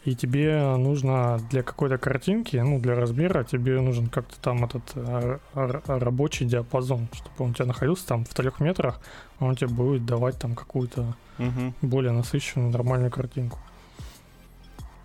И 0.04 0.16
тебе 0.16 0.76
нужно 0.78 1.40
для 1.52 1.62
какой-то 1.62 2.00
картинки, 2.00 2.58
ну, 2.58 2.80
для 2.80 2.96
размера, 2.96 3.44
тебе 3.44 3.80
нужен 3.82 4.08
как-то 4.08 4.36
там 4.42 4.66
этот 4.66 4.82
р- 4.96 5.40
рабочий 5.86 6.48
диапазон, 6.48 7.08
чтобы 7.14 7.36
он 7.46 7.52
у 7.52 7.54
тебя 7.54 7.66
находился 7.68 8.08
там 8.08 8.26
в 8.26 8.34
трех 8.34 8.60
метрах, 8.60 9.00
а 9.38 9.46
он 9.46 9.56
тебе 9.56 9.70
будет 9.70 10.04
давать 10.06 10.40
там 10.40 10.56
какую-то 10.56 11.14
Мгм. 11.38 11.76
более 11.84 12.14
насыщенную 12.14 12.72
нормальную 12.72 13.12
картинку. 13.12 13.60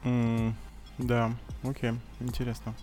М, 0.05 0.55
Да, 0.99 1.33
окей, 1.63 1.93
интересно. 2.21 2.75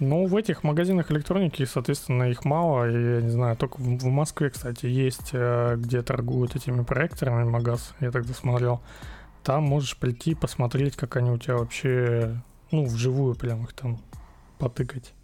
Ну, 0.00 0.26
в 0.26 0.36
этих 0.36 0.62
магазинах 0.62 1.10
электроники, 1.10 1.64
соответственно, 1.64 2.24
их 2.24 2.44
мало. 2.44 2.88
И, 2.88 3.16
я 3.16 3.20
не 3.20 3.30
знаю, 3.30 3.56
только 3.56 3.78
в 3.78 4.04
Москве, 4.04 4.50
кстати, 4.50 4.86
есть, 4.86 5.30
э, 5.32 5.74
где 5.76 6.02
торгуют 6.02 6.54
этими 6.54 6.84
проекторами 6.84 7.42
магаз. 7.42 7.94
Я 7.98 8.12
тогда 8.12 8.32
смотрел. 8.32 8.80
Там 9.42 9.64
можешь 9.64 9.96
прийти, 9.96 10.34
посмотреть, 10.34 10.94
как 10.94 11.16
они 11.16 11.30
у 11.30 11.38
тебя 11.38 11.56
вообще, 11.56 12.40
ну, 12.70 12.84
вживую 12.84 13.34
прям 13.34 13.64
их 13.64 13.72
там 13.72 13.98
потыкать. 14.58 15.14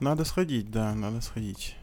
Надо 0.00 0.24
сходить, 0.24 0.70
да, 0.70 0.94
надо 0.94 1.22
сходить. 1.22 1.76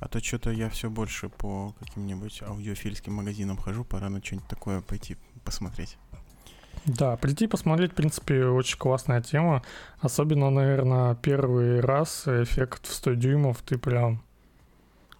А 0.00 0.08
то 0.08 0.18
что-то 0.18 0.50
я 0.50 0.68
все 0.68 0.90
больше 0.90 1.28
по 1.28 1.74
каким-нибудь 1.78 2.42
аудиофильским 2.42 3.12
магазинам 3.12 3.56
хожу, 3.56 3.84
пора 3.84 4.08
на 4.08 4.20
что-нибудь 4.20 4.48
такое 4.48 4.80
пойти 4.80 5.16
посмотреть. 5.44 5.96
Да, 6.84 7.16
прийти 7.16 7.46
посмотреть, 7.46 7.92
в 7.92 7.94
принципе, 7.94 8.44
очень 8.46 8.76
классная 8.76 9.22
тема. 9.22 9.62
Особенно, 10.00 10.50
наверное, 10.50 11.14
первый 11.14 11.80
раз 11.80 12.24
эффект 12.26 12.86
в 12.86 12.92
100 12.92 13.14
дюймов, 13.14 13.62
ты 13.62 13.78
прям 13.78 14.22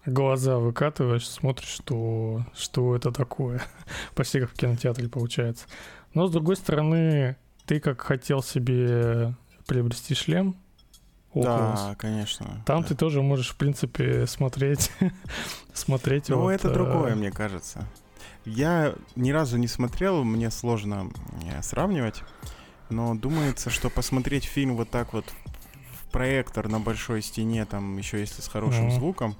глаза 0.05 0.57
выкатываешь, 0.57 1.27
смотришь, 1.29 1.69
что, 1.69 2.45
что 2.53 2.95
это 2.95 3.11
такое. 3.11 3.61
Почти 4.15 4.41
как 4.41 4.49
в 4.49 4.53
кинотеатре 4.55 5.07
получается. 5.07 5.65
Но, 6.13 6.27
с 6.27 6.31
другой 6.31 6.57
стороны, 6.57 7.37
ты 7.65 7.79
как 7.79 8.01
хотел 8.01 8.43
себе 8.43 9.33
приобрести 9.65 10.13
шлем, 10.15 10.57
Oculus. 11.33 11.75
Да, 11.75 11.95
конечно. 11.97 12.63
Там 12.65 12.81
да. 12.81 12.89
ты 12.89 12.95
тоже 12.95 13.21
можешь, 13.21 13.49
в 13.49 13.55
принципе, 13.55 14.27
смотреть, 14.27 14.91
смотреть. 15.73 16.29
Ну, 16.29 16.41
вот, 16.41 16.51
это 16.51 16.71
другое, 16.71 17.15
мне 17.15 17.31
кажется. 17.31 17.87
Я 18.45 18.95
ни 19.15 19.31
разу 19.31 19.57
не 19.57 19.67
смотрел, 19.67 20.23
мне 20.23 20.51
сложно 20.51 21.09
э, 21.43 21.61
сравнивать, 21.61 22.23
но 22.89 23.15
думается, 23.15 23.69
что 23.69 23.89
посмотреть 23.89 24.43
фильм 24.43 24.75
вот 24.75 24.89
так 24.89 25.13
вот 25.13 25.25
в 25.93 26.11
проектор 26.11 26.67
на 26.67 26.79
большой 26.79 27.21
стене, 27.21 27.65
там 27.65 27.97
еще 27.97 28.19
если 28.19 28.41
с 28.41 28.47
хорошим 28.47 28.87
mm-hmm. 28.87 28.95
звуком, 28.95 29.35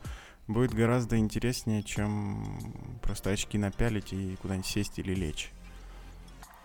будет 0.47 0.73
гораздо 0.73 1.17
интереснее, 1.17 1.83
чем 1.83 2.99
просто 3.01 3.31
очки 3.31 3.57
напялить 3.57 4.13
и 4.13 4.37
куда-нибудь 4.41 4.67
сесть 4.67 4.99
или 4.99 5.13
лечь. 5.13 5.51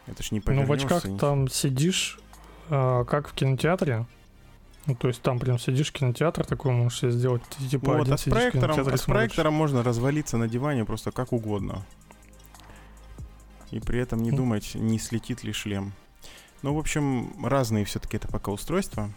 Это 0.06 0.22
ж 0.22 0.30
не 0.30 0.42
Ну, 0.44 0.64
в 0.64 0.72
очках 0.72 1.04
не... 1.04 1.18
там 1.18 1.48
сидишь, 1.48 2.18
э, 2.70 3.04
как 3.08 3.28
в 3.28 3.32
кинотеатре, 3.34 4.06
ну, 4.86 4.94
то 4.94 5.08
есть 5.08 5.20
там 5.20 5.38
прям 5.38 5.58
сидишь 5.58 5.92
кинотеатр 5.92 6.46
такой 6.46 6.72
можешь 6.72 7.00
себе 7.00 7.10
сделать, 7.10 7.42
типа 7.70 7.92
вот, 7.92 8.02
один 8.02 8.14
а 8.14 8.18
с 8.18 8.22
проектором, 8.22 8.88
а 8.88 8.96
с 8.96 9.02
проектором 9.02 9.52
можно 9.52 9.82
развалиться 9.82 10.38
на 10.38 10.48
диване 10.48 10.84
просто 10.86 11.10
как 11.10 11.32
угодно. 11.32 11.84
И 13.70 13.80
при 13.80 14.00
этом 14.00 14.22
не 14.22 14.30
думать, 14.30 14.74
не 14.74 14.98
слетит 14.98 15.44
ли 15.44 15.52
шлем. 15.52 15.92
Ну, 16.62 16.74
в 16.74 16.78
общем, 16.78 17.44
разные 17.44 17.84
все-таки 17.84 18.16
это 18.16 18.28
пока 18.28 18.50
устройства. 18.50 19.10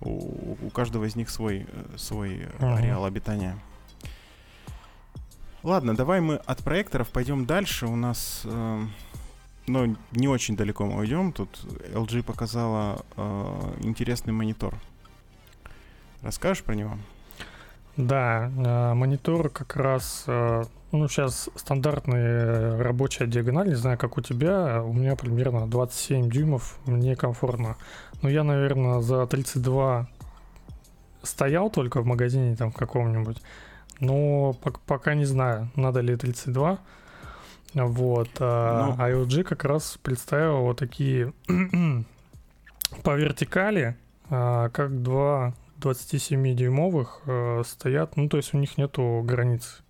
У, 0.00 0.56
у 0.62 0.70
каждого 0.70 1.04
из 1.04 1.16
них 1.16 1.28
свой, 1.28 1.66
э, 1.68 1.96
свой 1.96 2.38
uh-huh. 2.58 2.76
ареал 2.76 3.04
обитания. 3.04 3.58
Ладно, 5.62 5.96
давай 5.96 6.20
мы 6.20 6.36
от 6.36 6.62
проекторов 6.62 7.08
пойдем 7.08 7.46
дальше. 7.46 7.86
У 7.86 7.96
нас 7.96 8.42
э, 8.44 8.86
но 9.68 9.94
не 10.12 10.28
очень 10.28 10.56
далеко 10.56 10.86
мы 10.86 10.98
уйдем. 10.98 11.32
Тут 11.32 11.60
LG 11.92 12.22
показала 12.22 13.04
э, 13.16 13.74
интересный 13.82 14.32
монитор. 14.32 14.74
Расскажешь 16.22 16.64
про 16.64 16.74
него? 16.74 16.98
Да, 17.96 18.50
э, 18.56 18.94
монитор 18.94 19.50
как 19.50 19.76
раз, 19.76 20.24
э, 20.26 20.64
ну, 20.90 21.08
сейчас 21.08 21.50
стандартная 21.54 22.82
рабочая 22.82 23.26
диагональ, 23.26 23.68
не 23.68 23.74
знаю, 23.74 23.98
как 23.98 24.16
у 24.16 24.20
тебя, 24.20 24.82
у 24.82 24.92
меня 24.92 25.16
примерно 25.16 25.66
27 25.66 26.30
дюймов, 26.30 26.78
мне 26.86 27.14
комфортно. 27.14 27.76
Но 28.22 28.28
я, 28.28 28.42
наверное, 28.42 29.00
за 29.00 29.26
32 29.26 30.08
стоял 31.22 31.70
только 31.70 32.00
в 32.00 32.06
магазине 32.06 32.56
там 32.56 32.72
каком-нибудь, 32.72 33.42
но 34.00 34.54
пока 34.86 35.14
не 35.14 35.24
знаю, 35.24 35.70
надо 35.76 36.00
ли 36.00 36.16
32. 36.16 36.78
Вот. 37.74 38.30
А, 38.40 38.86
ну... 38.86 38.96
А 38.98 39.10
LG 39.10 39.44
как 39.44 39.64
раз 39.64 39.98
представила 40.02 40.60
вот 40.60 40.78
такие 40.78 41.32
по 43.02 43.14
вертикали, 43.14 43.96
а, 44.30 44.70
как 44.70 45.02
два 45.02 45.54
27-дюймовых 45.80 47.06
э, 47.26 47.62
стоят, 47.64 48.16
ну, 48.16 48.28
то 48.28 48.36
есть 48.36 48.52
у 48.52 48.58
них 48.58 48.78
нету 48.78 49.22
границ. 49.24 49.82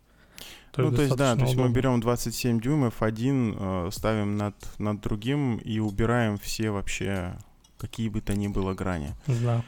То 0.78 0.84
ну, 0.84 0.92
то 0.92 1.02
есть, 1.02 1.16
да, 1.16 1.34
то 1.34 1.42
есть 1.42 1.56
мы 1.56 1.68
берем 1.70 2.00
27 2.00 2.60
дюймов, 2.60 3.02
один 3.02 3.56
э, 3.58 3.88
ставим 3.90 4.36
над, 4.36 4.54
над 4.78 5.00
другим 5.00 5.56
и 5.56 5.80
убираем 5.80 6.38
все 6.38 6.70
вообще, 6.70 7.36
какие 7.78 8.08
бы 8.08 8.20
то 8.20 8.36
ни 8.36 8.46
было 8.46 8.74
грани. 8.74 9.12
Да. 9.26 9.64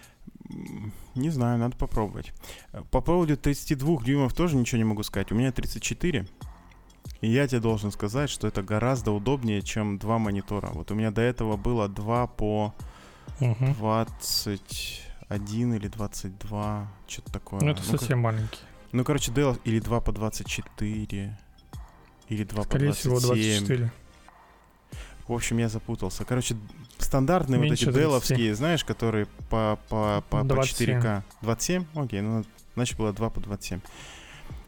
Не 1.17 1.31
знаю, 1.31 1.59
надо 1.59 1.77
попробовать. 1.77 2.33
По 2.93 3.01
поводу 3.01 3.37
32 3.37 4.05
дюймов 4.05 4.35
тоже 4.35 4.55
ничего 4.55 4.79
не 4.79 4.85
могу 4.85 5.03
сказать. 5.03 5.33
У 5.33 5.35
меня 5.35 5.51
34. 5.51 6.29
И 7.23 7.29
я 7.29 7.49
тебе 7.49 7.61
должен 7.61 7.91
сказать, 7.91 8.31
что 8.31 8.47
это 8.47 8.63
гораздо 8.63 9.11
удобнее, 9.11 9.63
чем 9.63 9.99
два 9.99 10.21
монитора. 10.21 10.69
Вот 10.75 10.93
у 10.93 10.95
меня 10.95 11.11
до 11.11 11.23
этого 11.23 11.57
было 11.57 11.89
два 11.89 12.29
по 12.29 12.73
угу. 13.41 13.67
21 13.81 15.75
или 15.75 15.89
22, 15.89 16.89
что-то 17.09 17.33
такое. 17.33 17.63
Ну, 17.63 17.71
это 17.71 17.83
ну, 17.85 17.99
совсем 17.99 18.23
как... 18.23 18.33
маленький. 18.33 18.61
Ну, 18.93 19.05
короче, 19.05 19.31
Dell 19.31 19.59
или 19.65 19.79
2 19.79 20.01
по 20.01 20.13
24, 20.13 21.39
или 22.29 22.45
2 22.45 22.63
Скорее 22.63 22.93
по 22.93 22.95
27. 22.95 22.95
всего, 22.95 23.21
24. 23.21 23.93
В 25.29 25.33
общем, 25.33 25.59
я 25.59 25.69
запутался. 25.69 26.25
Короче, 26.25 26.57
стандартные 26.99 27.61
Меньше 27.61 27.87
вот 27.87 27.95
эти 27.95 28.01
деловские, 28.01 28.55
знаешь, 28.55 28.85
которые 28.85 29.27
по, 29.49 29.79
по, 29.89 30.25
по, 30.29 30.45
по 30.45 30.61
4К. 30.61 31.23
27? 31.43 31.85
Окей, 31.95 32.21
ну, 32.21 32.45
значит, 32.75 32.99
было 32.99 33.13
2 33.13 33.31
по 33.31 33.41
27. 33.41 33.81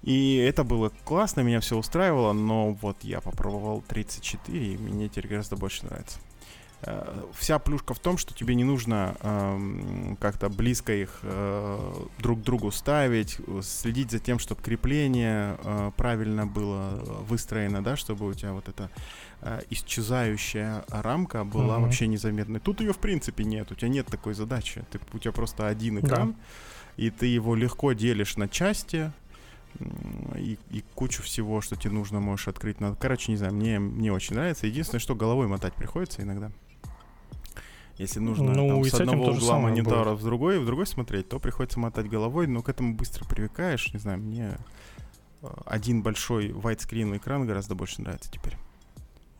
И 0.03 0.37
это 0.37 0.65
было 0.65 0.93
классно, 1.05 1.41
меня 1.41 1.61
все 1.61 1.77
устраивало, 1.77 2.33
но 2.33 2.73
вот 2.73 3.03
я 3.03 3.21
попробовал 3.21 3.83
34, 3.87 4.75
и 4.75 4.77
мне 4.77 5.09
теперь 5.09 5.29
гораздо 5.29 5.57
больше 5.57 5.85
нравится. 5.87 6.19
Э, 6.85 7.23
вся 7.35 7.59
плюшка 7.59 7.95
в 7.95 8.01
том, 8.01 8.19
что 8.19 8.35
тебе 8.35 8.55
не 8.55 8.65
нужно 8.65 9.15
э, 9.21 10.15
как-то 10.21 10.49
близко 10.49 10.93
их 10.93 11.21
э, 11.23 11.95
друг 12.19 12.41
к 12.41 12.43
другу 12.43 12.73
ставить, 12.73 13.39
следить 13.63 14.11
за 14.11 14.19
тем, 14.19 14.39
чтобы 14.41 14.63
крепление 14.63 15.57
э, 15.63 15.93
правильно 15.97 16.47
было 16.47 17.01
выстроено, 17.29 17.85
да, 17.85 17.97
чтобы 17.97 18.27
у 18.27 18.35
тебя 18.35 18.53
вот 18.53 18.69
эта 18.69 18.91
э, 19.43 19.61
исчезающая 19.71 20.85
рамка 20.89 21.45
была 21.45 21.77
mm-hmm. 21.77 21.83
вообще 21.83 22.07
незаметной. 22.09 22.59
Тут 22.59 22.81
ее 22.81 22.93
в 22.93 22.99
принципе 22.99 23.45
нет, 23.45 23.71
у 23.71 23.77
тебя 23.77 23.89
нет 23.89 24.07
такой 24.07 24.35
задачи. 24.35 24.85
Ты, 24.91 24.99
у 25.13 25.19
тебя 25.19 25.33
просто 25.33 25.69
один 25.69 26.01
экран, 26.01 26.33
да. 26.33 26.39
и 26.97 27.11
ты 27.11 27.27
его 27.27 27.55
легко 27.55 27.93
делишь 27.93 28.37
на 28.37 28.49
части, 28.49 29.13
и, 30.37 30.59
и 30.71 30.85
кучу 30.95 31.23
всего, 31.23 31.61
что 31.61 31.77
тебе 31.77 31.93
нужно, 31.93 32.19
можешь 32.19 32.49
открыть. 32.49 32.77
Короче, 32.99 33.31
не 33.31 33.39
знаю, 33.39 33.55
мне 33.55 33.79
не 33.79 34.11
очень 34.11 34.35
нравится. 34.35 34.67
Единственное, 34.67 35.01
что 35.01 35.15
головой 35.15 35.47
мотать 35.47 35.75
приходится 35.75 36.23
иногда. 36.23 36.51
Если 38.03 38.19
нужно 38.19 38.53
ну, 38.53 38.69
там, 38.69 38.85
с 38.85 38.95
одного 38.95 39.27
угла 39.27 39.59
монитора 39.61 40.15
в 40.15 40.25
другой, 40.25 40.59
в 40.59 40.67
другой 40.67 40.87
смотреть, 40.87 41.29
то 41.29 41.39
приходится 41.39 41.79
мотать 41.79 42.09
головой, 42.09 42.49
но 42.49 42.61
к 42.61 42.69
этому 42.69 42.97
быстро 42.97 43.25
привыкаешь. 43.25 43.93
Не 43.93 44.01
знаю, 44.01 44.19
мне 44.19 44.59
э, 45.41 45.47
один 45.67 46.03
большой 46.03 46.49
widescreen 46.49 47.17
экран 47.17 47.47
гораздо 47.47 47.77
больше 47.77 48.03
нравится 48.03 48.29
теперь. 48.29 48.57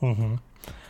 Угу. 0.01 0.39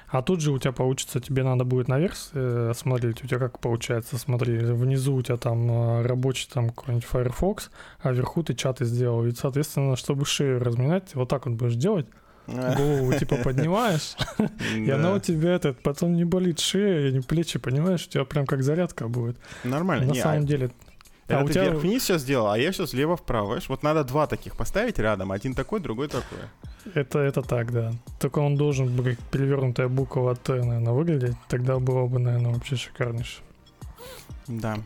А 0.08 0.20
тут 0.20 0.42
же 0.42 0.52
у 0.52 0.58
тебя 0.58 0.72
получится, 0.72 1.18
тебе 1.18 1.42
надо 1.42 1.64
будет 1.64 1.88
наверх 1.88 2.14
э, 2.34 2.72
смотреть, 2.76 3.24
у 3.24 3.26
тебя 3.26 3.38
как 3.38 3.58
получается, 3.58 4.18
смотри, 4.18 4.58
внизу 4.58 5.14
у 5.14 5.22
тебя 5.22 5.38
там 5.38 5.70
э, 5.70 6.02
рабочий 6.02 6.50
там 6.52 6.68
какой-нибудь 6.68 7.06
Firefox, 7.06 7.70
а 8.00 8.12
вверху 8.12 8.42
ты 8.42 8.54
чаты 8.54 8.84
сделал. 8.84 9.24
И, 9.24 9.32
соответственно, 9.32 9.96
чтобы 9.96 10.26
шею 10.26 10.62
разминать, 10.62 11.14
вот 11.14 11.30
так 11.30 11.46
вот 11.46 11.54
будешь 11.54 11.76
делать, 11.76 12.06
голову 12.76 13.12
типа 13.14 13.36
поднимаешь, 13.36 14.16
и 14.76 14.90
она 14.90 15.14
у 15.14 15.18
тебя 15.18 15.54
этот, 15.54 15.82
потом 15.82 16.14
не 16.14 16.24
болит 16.24 16.58
шея, 16.58 17.10
не 17.10 17.20
плечи, 17.20 17.58
понимаешь, 17.58 18.06
у 18.06 18.10
тебя 18.10 18.24
прям 18.24 18.46
как 18.46 18.62
зарядка 18.62 19.08
будет. 19.08 19.38
Нормально. 19.64 20.06
На 20.06 20.14
самом 20.14 20.44
а 20.44 20.46
деле 20.46 20.70
это 21.32 21.40
а 21.40 21.46
ты 21.46 21.52
тебя... 21.52 21.64
вверх-вниз 21.64 22.02
сейчас 22.02 22.22
сделал, 22.22 22.50
а 22.50 22.58
я 22.58 22.72
сейчас 22.72 22.92
лево-вправо. 22.92 23.58
Вот 23.68 23.82
надо 23.82 24.04
два 24.04 24.26
таких 24.26 24.56
поставить 24.56 24.98
рядом. 24.98 25.32
Один 25.32 25.54
такой, 25.54 25.80
другой 25.80 26.08
такой. 26.08 26.38
Это, 26.94 27.20
это 27.20 27.42
так, 27.42 27.72
да. 27.72 27.92
Только 28.18 28.40
он 28.40 28.56
должен 28.56 28.94
быть 28.94 29.18
перевернутая 29.30 29.88
буква 29.88 30.34
Т, 30.34 30.54
наверное, 30.54 30.92
выглядеть. 30.92 31.36
Тогда 31.48 31.78
было 31.78 32.06
бы, 32.06 32.18
наверное, 32.18 32.52
вообще 32.52 32.76
шикарнейше. 32.76 33.40
Да. 34.48 34.78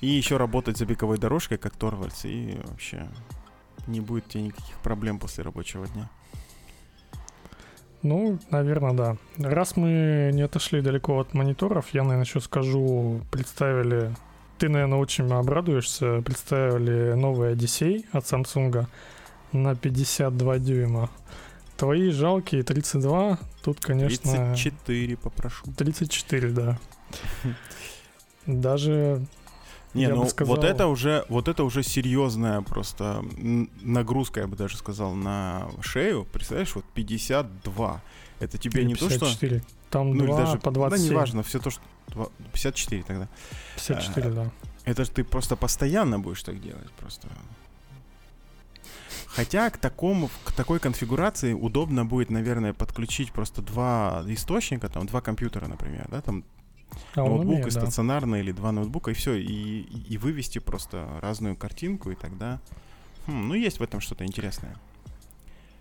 и 0.00 0.06
еще 0.06 0.38
работать 0.38 0.78
за 0.78 0.86
беговой 0.86 1.18
дорожкой, 1.18 1.58
как 1.58 1.76
Торвальдс, 1.76 2.24
и 2.24 2.58
вообще 2.64 3.06
не 3.86 4.00
будет 4.00 4.26
тебе 4.28 4.44
никаких 4.44 4.76
проблем 4.82 5.18
после 5.18 5.44
рабочего 5.44 5.86
дня. 5.86 6.08
Ну, 8.02 8.38
наверное, 8.50 8.92
да. 8.92 9.16
Раз 9.38 9.76
мы 9.76 10.30
не 10.32 10.42
отошли 10.42 10.80
далеко 10.80 11.18
от 11.18 11.34
мониторов, 11.34 11.90
я, 11.92 12.02
наверное, 12.02 12.24
еще 12.24 12.40
скажу, 12.40 13.20
представили 13.30 14.14
ты, 14.60 14.68
наверное, 14.68 14.98
очень 14.98 15.32
обрадуешься. 15.32 16.20
Представили 16.20 17.14
новый 17.14 17.54
Odyssey 17.54 18.04
от 18.12 18.24
Samsung 18.24 18.86
на 19.52 19.74
52 19.74 20.58
дюйма. 20.58 21.10
твои 21.78 22.10
жалкие 22.10 22.62
32, 22.62 23.38
тут, 23.62 23.80
конечно... 23.80 24.52
34 24.52 25.16
попрошу. 25.16 25.64
34, 25.78 26.50
да. 26.50 26.78
Даже 28.46 29.22
не, 29.94 30.02
я 30.02 30.14
ну 30.14 30.26
сказал... 30.28 30.54
вот 30.54 30.64
это 30.64 30.86
уже, 30.86 31.24
вот 31.28 31.48
это 31.48 31.64
уже 31.64 31.82
серьезная 31.82 32.60
просто 32.62 33.24
нагрузка, 33.82 34.40
я 34.40 34.46
бы 34.46 34.56
даже 34.56 34.76
сказал, 34.76 35.14
на 35.14 35.68
шею. 35.80 36.26
Представляешь, 36.32 36.74
вот 36.74 36.84
52. 36.94 38.02
Это 38.38 38.58
тебе 38.58 38.82
Или 38.82 38.88
не 38.88 38.94
54. 38.94 39.58
то, 39.58 39.66
что... 39.66 39.74
Там 39.90 40.14
ну, 40.14 40.26
2 40.26 40.36
даже, 40.36 40.58
по 40.58 40.70
27. 40.70 41.08
Да, 41.08 41.12
неважно, 41.12 41.42
все 41.42 41.58
то, 41.58 41.70
что... 41.70 41.82
54 42.52 43.02
тогда. 43.02 43.28
54, 43.76 44.28
а, 44.28 44.32
да. 44.32 44.50
Это 44.84 45.04
же 45.04 45.10
ты 45.10 45.24
просто 45.24 45.56
постоянно 45.56 46.18
будешь 46.18 46.42
так 46.42 46.60
делать, 46.60 46.90
просто... 46.92 47.28
Хотя 49.26 49.70
к 49.70 49.78
такому, 49.78 50.28
к 50.44 50.52
такой 50.52 50.80
конфигурации 50.80 51.52
удобно 51.52 52.04
будет, 52.04 52.30
наверное, 52.30 52.72
подключить 52.72 53.32
просто 53.32 53.62
два 53.62 54.24
источника, 54.26 54.88
там 54.88 55.06
два 55.06 55.20
компьютера, 55.20 55.68
например, 55.68 56.06
да, 56.10 56.20
там 56.20 56.44
а 57.14 57.20
ноутбук 57.20 57.46
умеет, 57.46 57.66
и 57.66 57.70
стационарный 57.70 58.38
да. 58.38 58.44
или 58.44 58.52
два 58.52 58.72
ноутбука, 58.72 59.10
и 59.10 59.14
все, 59.14 59.34
и, 59.34 59.82
и 59.82 60.18
вывести 60.18 60.58
просто 60.58 61.06
разную 61.20 61.56
картинку, 61.56 62.10
и 62.10 62.14
тогда... 62.14 62.60
Хм, 63.26 63.48
ну, 63.48 63.54
есть 63.54 63.80
в 63.80 63.82
этом 63.82 64.00
что-то 64.00 64.24
интересное. 64.24 64.76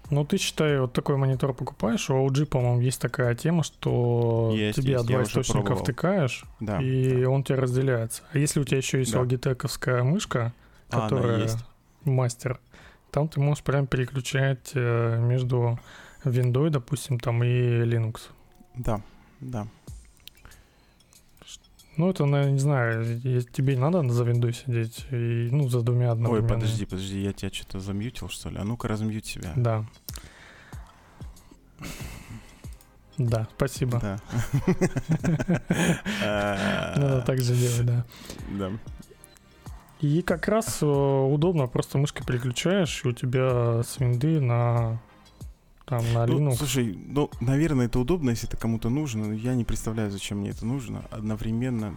Ну, 0.09 0.25
ты 0.25 0.37
считай, 0.37 0.79
вот 0.79 0.93
такой 0.93 1.17
монитор 1.17 1.53
покупаешь, 1.53 2.09
у 2.09 2.13
LG, 2.13 2.47
по-моему, 2.47 2.81
есть 2.81 2.99
такая 2.99 3.35
тема, 3.35 3.63
что 3.63 4.51
есть, 4.55 4.79
тебе 4.79 4.93
есть, 4.93 5.05
два 5.05 5.23
источника 5.23 5.75
втыкаешь, 5.75 6.45
да, 6.59 6.81
и 6.81 7.21
да. 7.21 7.29
он 7.29 7.43
тебе 7.43 7.59
разделяется. 7.59 8.23
А 8.33 8.39
если 8.39 8.59
у 8.59 8.63
тебя 8.63 8.77
еще 8.77 8.99
есть 8.99 9.11
да. 9.11 9.19
Logitech 9.19 10.03
мышка, 10.03 10.53
которая 10.89 11.47
а, 11.47 12.09
мастер, 12.09 12.59
там 13.11 13.27
ты 13.27 13.39
можешь 13.39 13.63
прям 13.63 13.85
переключать 13.85 14.71
э, 14.73 15.19
между 15.19 15.79
Windows, 16.23 16.69
допустим, 16.69 17.19
там 17.19 17.43
и 17.43 17.47
Linux. 17.47 18.21
Да, 18.75 19.01
да. 19.39 19.67
Ну, 21.99 22.09
это, 22.09 22.25
наверное, 22.25 22.53
не 22.53 22.59
знаю, 22.59 23.19
тебе 23.51 23.75
не 23.75 23.81
надо 23.81 24.07
за 24.09 24.23
виндой 24.23 24.53
сидеть, 24.53 25.05
и, 25.11 25.49
ну, 25.51 25.67
за 25.67 25.81
двумя 25.81 26.11
одновременно. 26.13 26.53
Ой, 26.53 26.59
подожди, 26.59 26.85
подожди, 26.85 27.21
я 27.21 27.33
тебя 27.33 27.51
что-то 27.51 27.81
замьютил, 27.81 28.29
что 28.29 28.49
ли? 28.49 28.57
А 28.57 28.63
ну-ка, 28.63 28.87
размьють 28.87 29.25
себя. 29.25 29.51
Да. 29.57 29.85
Да, 33.17 33.49
спасибо. 33.57 33.99
Да. 33.99 34.19
Надо 36.95 37.21
так 37.27 37.41
же 37.41 37.53
делать, 37.53 37.85
да. 37.85 38.05
Да. 38.57 38.71
И 39.99 40.21
как 40.21 40.47
раз 40.47 40.81
э, 40.81 40.85
удобно, 40.85 41.67
просто 41.67 41.97
мышкой 41.97 42.25
переключаешь, 42.25 43.03
и 43.03 43.09
у 43.09 43.11
тебя 43.11 43.83
с 43.83 43.99
винды 43.99 44.39
на 44.39 45.01
там 45.89 46.13
на 46.13 46.27
ну, 46.27 46.37
Linux. 46.37 46.55
Слушай, 46.57 46.97
ну, 47.07 47.31
наверное, 47.39 47.87
это 47.87 47.99
удобно, 47.99 48.29
если 48.29 48.47
это 48.47 48.57
кому-то 48.57 48.89
нужно, 48.89 49.25
но 49.25 49.33
я 49.33 49.55
не 49.55 49.65
представляю, 49.65 50.11
зачем 50.11 50.39
мне 50.39 50.51
это 50.51 50.65
нужно. 50.65 51.03
Одновременно. 51.09 51.95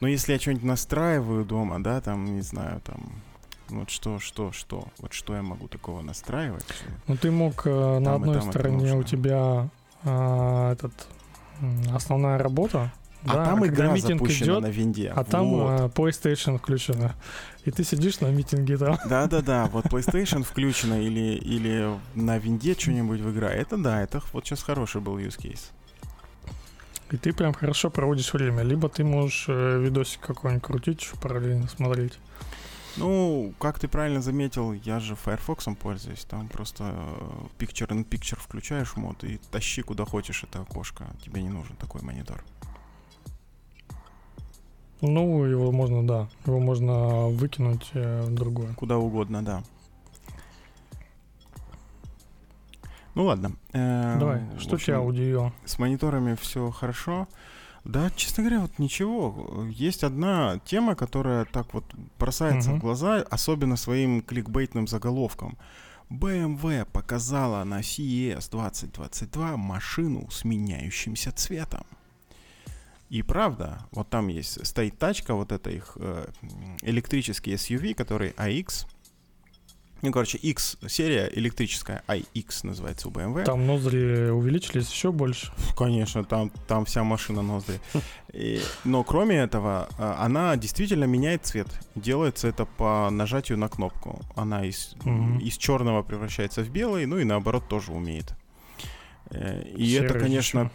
Но 0.00 0.06
если 0.06 0.34
я 0.34 0.38
что-нибудь 0.38 0.64
настраиваю 0.64 1.44
дома, 1.44 1.82
да, 1.82 2.00
там, 2.02 2.36
не 2.36 2.42
знаю, 2.42 2.82
там, 2.82 3.22
вот 3.70 3.88
что, 3.90 4.18
что, 4.18 4.52
что, 4.52 4.86
вот 4.98 5.14
что 5.14 5.34
я 5.34 5.42
могу 5.42 5.66
такого 5.66 6.02
настраивать? 6.02 6.66
Ну, 7.06 7.16
ты 7.16 7.30
мог 7.30 7.66
э, 7.66 7.98
на 7.98 8.16
одной 8.16 8.42
стороне 8.42 8.94
у 8.94 9.02
тебя 9.02 9.70
э, 10.04 10.72
этот 10.72 10.92
основная 11.92 12.38
работа, 12.38 12.92
а 13.24 13.34
да, 13.34 13.44
там 13.46 13.66
игра 13.66 13.96
запущена 13.96 14.52
идет, 14.52 14.62
на 14.62 14.66
винде. 14.68 15.12
А 15.14 15.24
там 15.24 15.50
вот. 15.50 15.70
uh, 15.70 15.92
PlayStation 15.92 16.58
включена. 16.58 17.14
И 17.64 17.70
ты 17.70 17.84
сидишь 17.84 18.20
на 18.20 18.28
митинге 18.28 18.78
там. 18.78 18.98
Да-да-да, 19.08 19.66
вот 19.66 19.86
PlayStation 19.86 20.44
включена 20.44 21.02
или, 21.02 21.34
или 21.36 21.98
на 22.14 22.38
винде 22.38 22.74
что-нибудь 22.74 23.20
в 23.20 23.30
игра. 23.32 23.50
Это 23.50 23.76
да, 23.76 24.02
это 24.02 24.22
вот 24.32 24.46
сейчас 24.46 24.62
хороший 24.62 25.00
был 25.00 25.18
use 25.18 25.38
case. 25.38 25.70
И 27.10 27.16
ты 27.16 27.32
прям 27.32 27.54
хорошо 27.54 27.90
проводишь 27.90 28.32
время. 28.32 28.62
Либо 28.62 28.88
ты 28.88 29.02
можешь 29.02 29.46
э, 29.48 29.80
видосик 29.80 30.20
какой-нибудь 30.20 30.62
крутить, 30.62 31.10
параллельно 31.20 31.66
смотреть. 31.68 32.18
Ну, 32.98 33.54
как 33.58 33.78
ты 33.78 33.88
правильно 33.88 34.20
заметил, 34.20 34.72
я 34.72 35.00
же 35.00 35.14
Firefox 35.14 35.66
пользуюсь. 35.80 36.24
Там 36.24 36.48
просто 36.48 36.84
Picture 37.58 37.88
in 37.88 38.04
Picture 38.04 38.38
включаешь 38.38 38.96
мод 38.96 39.24
и 39.24 39.38
тащи 39.50 39.82
куда 39.82 40.04
хочешь 40.04 40.44
это 40.44 40.60
окошко. 40.60 41.06
Тебе 41.24 41.42
не 41.42 41.48
нужен 41.48 41.76
такой 41.76 42.02
монитор. 42.02 42.44
Ну, 45.00 45.44
его 45.44 45.70
можно, 45.72 46.06
да. 46.06 46.28
Его 46.46 46.58
можно 46.58 47.28
выкинуть 47.28 47.90
э, 47.94 48.22
в 48.22 48.34
другое. 48.34 48.74
Куда 48.74 48.98
угодно, 48.98 49.44
да. 49.44 49.62
Ну 53.14 53.24
ладно. 53.24 53.52
Э, 53.72 54.16
Давай, 54.18 54.42
что 54.58 54.74
общем, 54.74 54.86
тебя 54.86 55.00
удивило? 55.00 55.52
С 55.64 55.78
мониторами 55.78 56.36
все 56.40 56.70
хорошо. 56.70 57.26
Да, 57.84 58.10
честно 58.10 58.44
говоря, 58.44 58.60
вот 58.60 58.78
ничего. 58.78 59.66
Есть 59.70 60.04
одна 60.04 60.60
тема, 60.64 60.94
которая 60.94 61.44
так 61.46 61.72
вот 61.74 61.84
бросается 62.18 62.70
угу. 62.70 62.78
в 62.78 62.80
глаза, 62.80 63.24
особенно 63.30 63.76
своим 63.76 64.20
кликбейтным 64.20 64.86
заголовком. 64.86 65.56
BMW 66.10 66.86
показала 66.90 67.64
на 67.64 67.80
CES 67.80 68.50
2022 68.50 69.56
машину 69.56 70.28
с 70.30 70.44
меняющимся 70.44 71.32
цветом. 71.32 71.84
И 73.10 73.22
правда, 73.22 73.86
вот 73.90 74.10
там 74.10 74.28
есть, 74.28 74.64
стоит 74.66 74.98
тачка, 74.98 75.34
вот 75.34 75.50
это 75.50 75.70
их 75.70 75.96
э, 75.96 76.26
электрический 76.82 77.54
SUV, 77.54 77.94
который 77.94 78.30
iX. 78.32 78.86
Ну, 80.00 80.12
короче, 80.12 80.38
X 80.38 80.76
серия 80.86 81.28
электрическая, 81.34 82.04
iX 82.06 82.60
называется 82.62 83.08
у 83.08 83.10
BMW. 83.10 83.44
Там 83.44 83.66
ноздри 83.66 84.28
увеличились 84.30 84.92
еще 84.92 85.10
больше. 85.10 85.50
Конечно, 85.76 86.22
там, 86.22 86.50
там 86.68 86.84
вся 86.84 87.02
машина 87.02 87.42
ноздри. 87.42 87.80
И, 88.32 88.60
но 88.84 89.02
кроме 89.04 89.36
этого, 89.36 89.88
э, 89.98 90.14
она 90.18 90.54
действительно 90.56 91.04
меняет 91.04 91.46
цвет. 91.46 91.68
Делается 91.94 92.46
это 92.46 92.66
по 92.66 93.08
нажатию 93.10 93.56
на 93.56 93.68
кнопку. 93.68 94.20
Она 94.36 94.66
из, 94.66 94.94
mm-hmm. 95.00 95.40
из 95.40 95.56
черного 95.56 96.02
превращается 96.02 96.62
в 96.62 96.68
белый, 96.68 97.06
ну 97.06 97.18
и 97.18 97.24
наоборот 97.24 97.66
тоже 97.68 97.92
умеет. 97.92 98.34
Э, 99.30 99.62
и 99.62 99.92
Серый 99.92 100.10
это, 100.10 100.18
конечно, 100.20 100.60
еще 100.60 100.70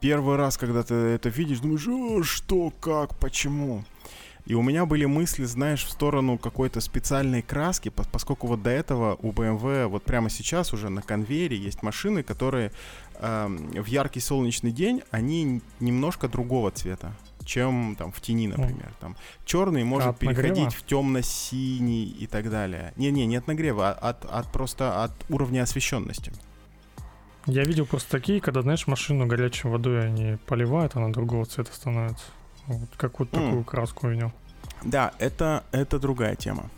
первый 0.00 0.36
раз, 0.36 0.56
когда 0.56 0.82
ты 0.82 0.94
это 0.94 1.28
видишь, 1.28 1.60
думаешь, 1.60 2.28
что, 2.28 2.72
как, 2.80 3.16
почему? 3.18 3.84
И 4.46 4.54
у 4.54 4.62
меня 4.62 4.86
были 4.86 5.04
мысли, 5.06 5.44
знаешь, 5.44 5.84
в 5.84 5.90
сторону 5.90 6.38
какой-то 6.38 6.80
специальной 6.80 7.42
краски, 7.42 7.88
поскольку 7.88 8.46
вот 8.46 8.62
до 8.62 8.70
этого 8.70 9.18
у 9.20 9.32
BMW 9.32 9.88
вот 9.88 10.04
прямо 10.04 10.30
сейчас 10.30 10.72
уже 10.72 10.88
на 10.88 11.02
конвейере 11.02 11.56
есть 11.56 11.82
машины, 11.82 12.22
которые 12.22 12.70
э, 13.14 13.46
в 13.48 13.86
яркий 13.86 14.20
солнечный 14.20 14.70
день, 14.70 15.02
они 15.10 15.62
немножко 15.80 16.28
другого 16.28 16.70
цвета 16.70 17.12
чем 17.46 17.94
там 17.96 18.12
в 18.12 18.20
тени, 18.20 18.48
например. 18.48 18.92
Там 19.00 19.16
черный 19.44 19.84
может 19.84 20.08
от 20.08 20.18
переходить 20.18 20.48
нагрева? 20.48 20.70
в 20.70 20.82
темно-синий 20.82 22.04
и 22.04 22.26
так 22.26 22.50
далее. 22.50 22.92
Не-не, 22.96 23.24
не 23.24 23.36
от 23.36 23.46
нагрева, 23.46 23.92
а 23.92 24.10
от, 24.10 24.24
от 24.24 24.52
просто 24.52 25.04
от 25.04 25.12
уровня 25.30 25.62
освещенности. 25.62 26.32
Я 27.46 27.62
видел 27.62 27.86
просто 27.86 28.10
такие, 28.10 28.40
когда, 28.40 28.62
знаешь, 28.62 28.86
машину 28.86 29.26
горячей 29.26 29.68
водой 29.68 30.06
они 30.06 30.36
поливают, 30.46 30.96
она 30.96 31.08
другого 31.10 31.44
цвета 31.46 31.72
становится. 31.72 32.24
Вот, 32.66 32.88
как 32.96 33.20
вот 33.20 33.30
такую 33.30 33.60
mm. 33.60 33.64
краску 33.64 34.08
видел. 34.08 34.32
Да, 34.84 35.12
это, 35.18 35.64
это 35.70 35.98
другая 35.98 36.34
тема. 36.34 36.70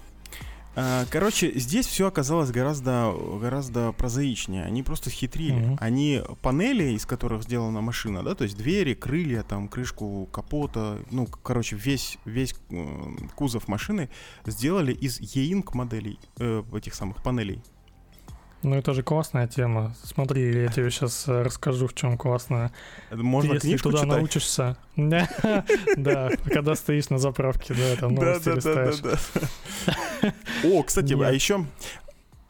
А, 0.80 1.06
короче, 1.10 1.58
здесь 1.58 1.86
все 1.86 2.06
оказалось 2.06 2.50
гораздо, 2.50 3.12
гораздо 3.40 3.92
прозаичнее. 3.92 4.64
Они 4.64 4.82
просто 4.82 5.10
схитрили. 5.10 5.56
Mm-hmm. 5.56 5.76
Они 5.80 6.22
панели, 6.40 6.90
из 6.90 7.04
которых 7.04 7.42
сделана 7.42 7.80
машина, 7.80 8.22
да, 8.22 8.36
то 8.36 8.44
есть 8.44 8.56
двери, 8.56 8.94
крылья, 8.94 9.42
там, 9.42 9.66
крышку 9.66 10.28
капота, 10.30 10.98
ну, 11.10 11.26
короче, 11.26 11.74
весь, 11.74 12.18
весь 12.24 12.54
кузов 13.34 13.66
машины 13.66 14.08
сделали 14.46 14.92
из 14.92 15.18
E-Ink 15.20 15.70
моделей, 15.72 16.20
э, 16.38 16.62
этих 16.72 16.94
самых 16.94 17.24
панелей. 17.24 17.60
Ну, 18.62 18.74
это 18.74 18.92
же 18.92 19.02
классная 19.02 19.46
тема. 19.46 19.94
Смотри, 20.02 20.62
я 20.62 20.68
тебе 20.68 20.90
сейчас 20.90 21.28
э, 21.28 21.42
расскажу, 21.42 21.86
в 21.86 21.94
чем 21.94 22.18
классная. 22.18 22.72
Можно 23.12 23.54
Если 23.54 23.76
туда 23.76 23.98
читать? 23.98 24.16
научишься... 24.16 24.76
Да, 25.96 26.30
когда 26.52 26.74
стоишь 26.74 27.08
на 27.08 27.18
заправке, 27.18 27.72
да, 27.74 27.96
там 28.00 28.14
новости 28.14 28.48
листаешь. 28.48 29.00
О, 30.64 30.82
кстати, 30.82 31.12
а 31.22 31.30
еще 31.30 31.64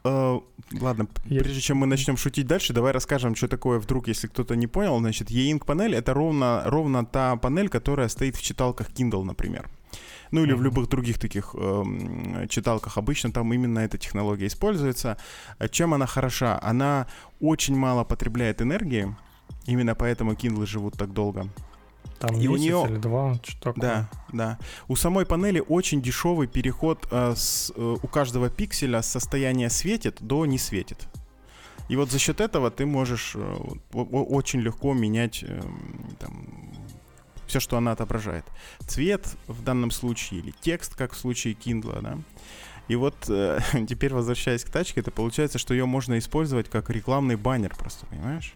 э, 0.04 0.40
ладно, 0.80 1.06
прежде 1.28 1.60
чем 1.60 1.78
мы 1.78 1.86
начнем 1.86 2.16
шутить 2.16 2.46
дальше, 2.46 2.72
давай 2.72 2.92
расскажем, 2.92 3.34
что 3.34 3.48
такое 3.48 3.78
вдруг, 3.78 4.08
если 4.08 4.28
кто-то 4.28 4.56
не 4.56 4.66
понял. 4.66 4.98
Значит, 4.98 5.30
E-Ink 5.30 5.64
панель 5.64 5.94
это 5.94 6.14
ровно, 6.14 6.62
ровно 6.64 7.04
та 7.04 7.36
панель, 7.36 7.68
которая 7.68 8.08
стоит 8.08 8.36
в 8.36 8.42
читалках 8.42 8.90
Kindle, 8.90 9.24
например. 9.24 9.68
Ну 10.30 10.42
или 10.42 10.52
mm-hmm. 10.52 10.56
в 10.56 10.62
любых 10.62 10.88
других 10.88 11.18
таких 11.18 11.54
э, 11.54 12.46
читалках 12.48 12.98
обычно 12.98 13.32
там 13.32 13.52
именно 13.52 13.80
эта 13.80 13.98
технология 13.98 14.46
используется. 14.46 15.16
Чем 15.70 15.94
она 15.94 16.06
хороша? 16.06 16.58
Она 16.62 17.06
очень 17.40 17.76
мало 17.76 18.04
потребляет 18.04 18.62
энергии, 18.62 19.14
именно 19.66 19.94
поэтому 19.94 20.32
Kindle 20.32 20.66
живут 20.66 20.94
так 20.94 21.12
долго. 21.12 21.48
Там 22.18 22.36
и 22.36 22.48
у 22.48 22.56
нее 22.56 22.84
или 22.88 22.96
два, 22.96 23.34
что 23.44 23.60
такое. 23.60 23.82
Да, 23.82 24.10
да. 24.32 24.58
У 24.88 24.96
самой 24.96 25.24
панели 25.24 25.62
очень 25.66 26.02
дешевый 26.02 26.48
переход 26.48 27.06
э, 27.10 27.34
с, 27.36 27.72
э, 27.74 27.96
у 28.02 28.06
каждого 28.08 28.50
пикселя 28.50 29.02
с 29.02 29.06
состояния 29.08 29.70
светит 29.70 30.16
до 30.20 30.44
не 30.44 30.58
светит. 30.58 31.08
И 31.88 31.96
вот 31.96 32.10
за 32.10 32.18
счет 32.18 32.40
этого 32.40 32.70
ты 32.70 32.86
можешь 32.86 33.32
э, 33.36 33.56
очень 33.92 34.60
легко 34.60 34.94
менять 34.94 35.44
эм, 35.44 36.16
там, 36.18 36.72
все, 37.48 37.60
что 37.60 37.76
она 37.76 37.92
отображает. 37.92 38.44
Цвет 38.86 39.26
в 39.46 39.62
данном 39.62 39.90
случае 39.90 40.40
или 40.40 40.54
текст, 40.60 40.94
как 40.94 41.12
в 41.12 41.18
случае 41.18 41.54
Kindle, 41.54 42.00
да. 42.02 42.18
И 42.88 42.96
вот 42.96 43.14
э, 43.28 43.58
теперь 43.88 44.14
возвращаясь 44.14 44.64
к 44.64 44.70
тачке, 44.70 45.00
это 45.00 45.10
получается, 45.10 45.58
что 45.58 45.74
ее 45.74 45.86
можно 45.86 46.18
использовать 46.18 46.68
как 46.68 46.90
рекламный 46.90 47.36
баннер 47.36 47.74
просто, 47.76 48.06
понимаешь? 48.06 48.54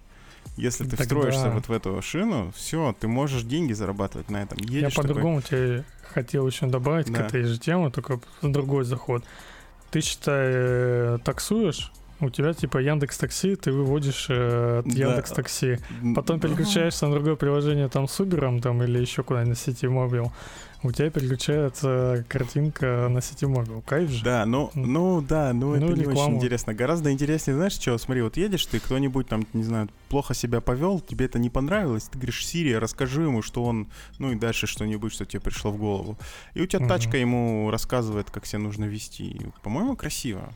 Если 0.57 0.85
ты 0.85 0.90
Тогда... 0.90 1.05
встроишься 1.05 1.50
вот 1.50 1.68
в 1.68 1.72
эту 1.72 2.00
шину, 2.02 2.52
все, 2.55 2.94
ты 2.98 3.09
можешь 3.09 3.42
деньги 3.42 3.72
зарабатывать 3.72 4.31
на 4.31 4.42
этом. 4.42 4.59
Едешь 4.59 4.92
Я 4.94 5.02
по-другому 5.02 5.40
такой... 5.40 5.59
тебе 5.59 5.85
хотел 6.02 6.46
еще 6.46 6.66
добавить 6.66 7.11
да. 7.11 7.22
к 7.22 7.26
этой 7.26 7.44
же 7.44 7.59
теме, 7.59 7.90
только 7.90 8.20
другой 8.42 8.85
заход. 8.85 9.24
Ты 9.90 10.00
считай, 10.00 10.50
э, 10.52 11.18
таксуешь, 11.24 11.92
у 12.22 12.30
тебя 12.30 12.52
типа 12.52 12.78
Яндекс 12.78 13.18
Такси, 13.18 13.56
ты 13.56 13.72
выводишь 13.72 14.26
э, 14.28 14.82
Яндекс 14.87 15.30
Такси, 15.30 15.78
потом 16.14 16.40
переключаешься 16.40 17.06
на 17.06 17.14
другое 17.14 17.37
приложение 17.37 17.88
там 17.88 18.08
с 18.08 18.20
Uber 18.20 18.61
там 18.61 18.82
или 18.82 18.98
еще 18.98 19.22
куда-нибудь 19.22 19.50
на 19.50 19.56
сети 19.56 19.88
мобил 19.88 20.32
у 20.82 20.90
тебя 20.90 21.11
переключается 21.11 22.24
картинка 22.28 23.06
на 23.08 23.20
сети 23.20 23.44
Mobile. 23.44 23.82
Кайф 23.82 24.11
же. 24.11 24.24
Да, 24.24 24.44
ну, 24.46 24.70
ну 24.74 25.20
да, 25.20 25.52
ну, 25.52 25.76
ну 25.76 25.90
это 25.90 25.98
не 25.98 26.06
очень 26.06 26.37
интересно. 26.37 26.74
Гораздо 26.74 27.12
интереснее, 27.12 27.56
знаешь, 27.56 27.74
что? 27.74 27.96
Смотри, 27.98 28.22
вот 28.22 28.37
едешь 28.37 28.66
ты, 28.66 28.80
кто-нибудь 28.80 29.28
там, 29.28 29.46
не 29.52 29.62
знаю, 29.62 29.88
плохо 30.08 30.35
себя 30.35 30.61
повел, 30.61 31.00
тебе 31.00 31.26
это 31.26 31.38
не 31.38 31.50
понравилось, 31.50 32.04
ты 32.04 32.18
говоришь, 32.18 32.44
Сири, 32.44 32.72
расскажи 32.72 33.22
ему, 33.22 33.42
что 33.42 33.64
он, 33.64 33.88
ну 34.18 34.32
и 34.32 34.35
дальше 34.35 34.66
что-нибудь, 34.66 35.12
что 35.12 35.24
тебе 35.24 35.40
пришло 35.40 35.70
в 35.70 35.76
голову. 35.76 36.18
И 36.54 36.61
у 36.61 36.66
тебя 36.66 36.80
угу. 36.80 36.88
тачка 36.88 37.16
ему 37.16 37.70
рассказывает, 37.70 38.30
как 38.30 38.46
себя 38.46 38.58
нужно 38.61 38.85
вести. 38.85 39.40
По-моему, 39.62 39.96
красиво. 39.96 40.52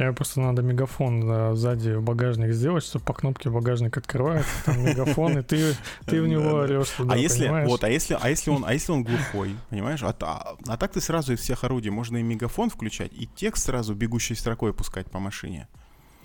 Тебе 0.00 0.14
просто 0.14 0.40
надо 0.40 0.62
мегафон 0.62 1.28
да, 1.28 1.54
сзади 1.54 1.90
в 1.90 2.02
багажник 2.02 2.54
сделать, 2.54 2.84
чтобы 2.84 3.04
по 3.04 3.12
кнопке 3.12 3.50
багажник 3.50 3.98
открывается, 3.98 4.50
там 4.64 4.82
мегафон, 4.82 5.38
и 5.38 5.42
ты, 5.42 5.76
ты 6.06 6.22
в 6.22 6.26
него 6.26 6.54
орешь 6.54 6.88
туда, 6.88 7.12
А 7.12 7.18
если, 7.18 7.66
вот, 7.66 7.84
а 7.84 7.90
если, 7.90 8.16
а 8.18 8.30
если 8.30 8.48
он, 8.48 8.64
а 8.66 8.72
если 8.72 8.92
он 8.92 9.04
глухой, 9.04 9.54
понимаешь? 9.68 10.02
А, 10.02 10.16
а, 10.22 10.56
а 10.66 10.76
так 10.78 10.92
ты 10.92 11.02
сразу 11.02 11.34
из 11.34 11.40
всех 11.40 11.64
орудий 11.64 11.90
можно 11.90 12.16
и 12.16 12.22
мегафон 12.22 12.70
включать, 12.70 13.12
и 13.12 13.28
текст 13.36 13.66
сразу 13.66 13.94
бегущей 13.94 14.36
строкой 14.36 14.72
пускать 14.72 15.10
по 15.10 15.18
машине. 15.18 15.68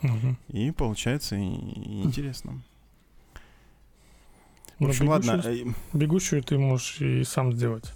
Угу. 0.03 0.37
И 0.53 0.71
получается 0.71 1.35
и, 1.35 1.41
и 1.41 2.03
интересно. 2.03 2.61
В 4.79 4.87
общем, 4.87 5.09
ладно. 5.09 5.41
Э, 5.43 5.65
бегущую 5.91 6.43
ты 6.43 6.57
можешь 6.57 7.01
и 7.01 7.25
сам 7.25 7.51
сделать. 7.51 7.91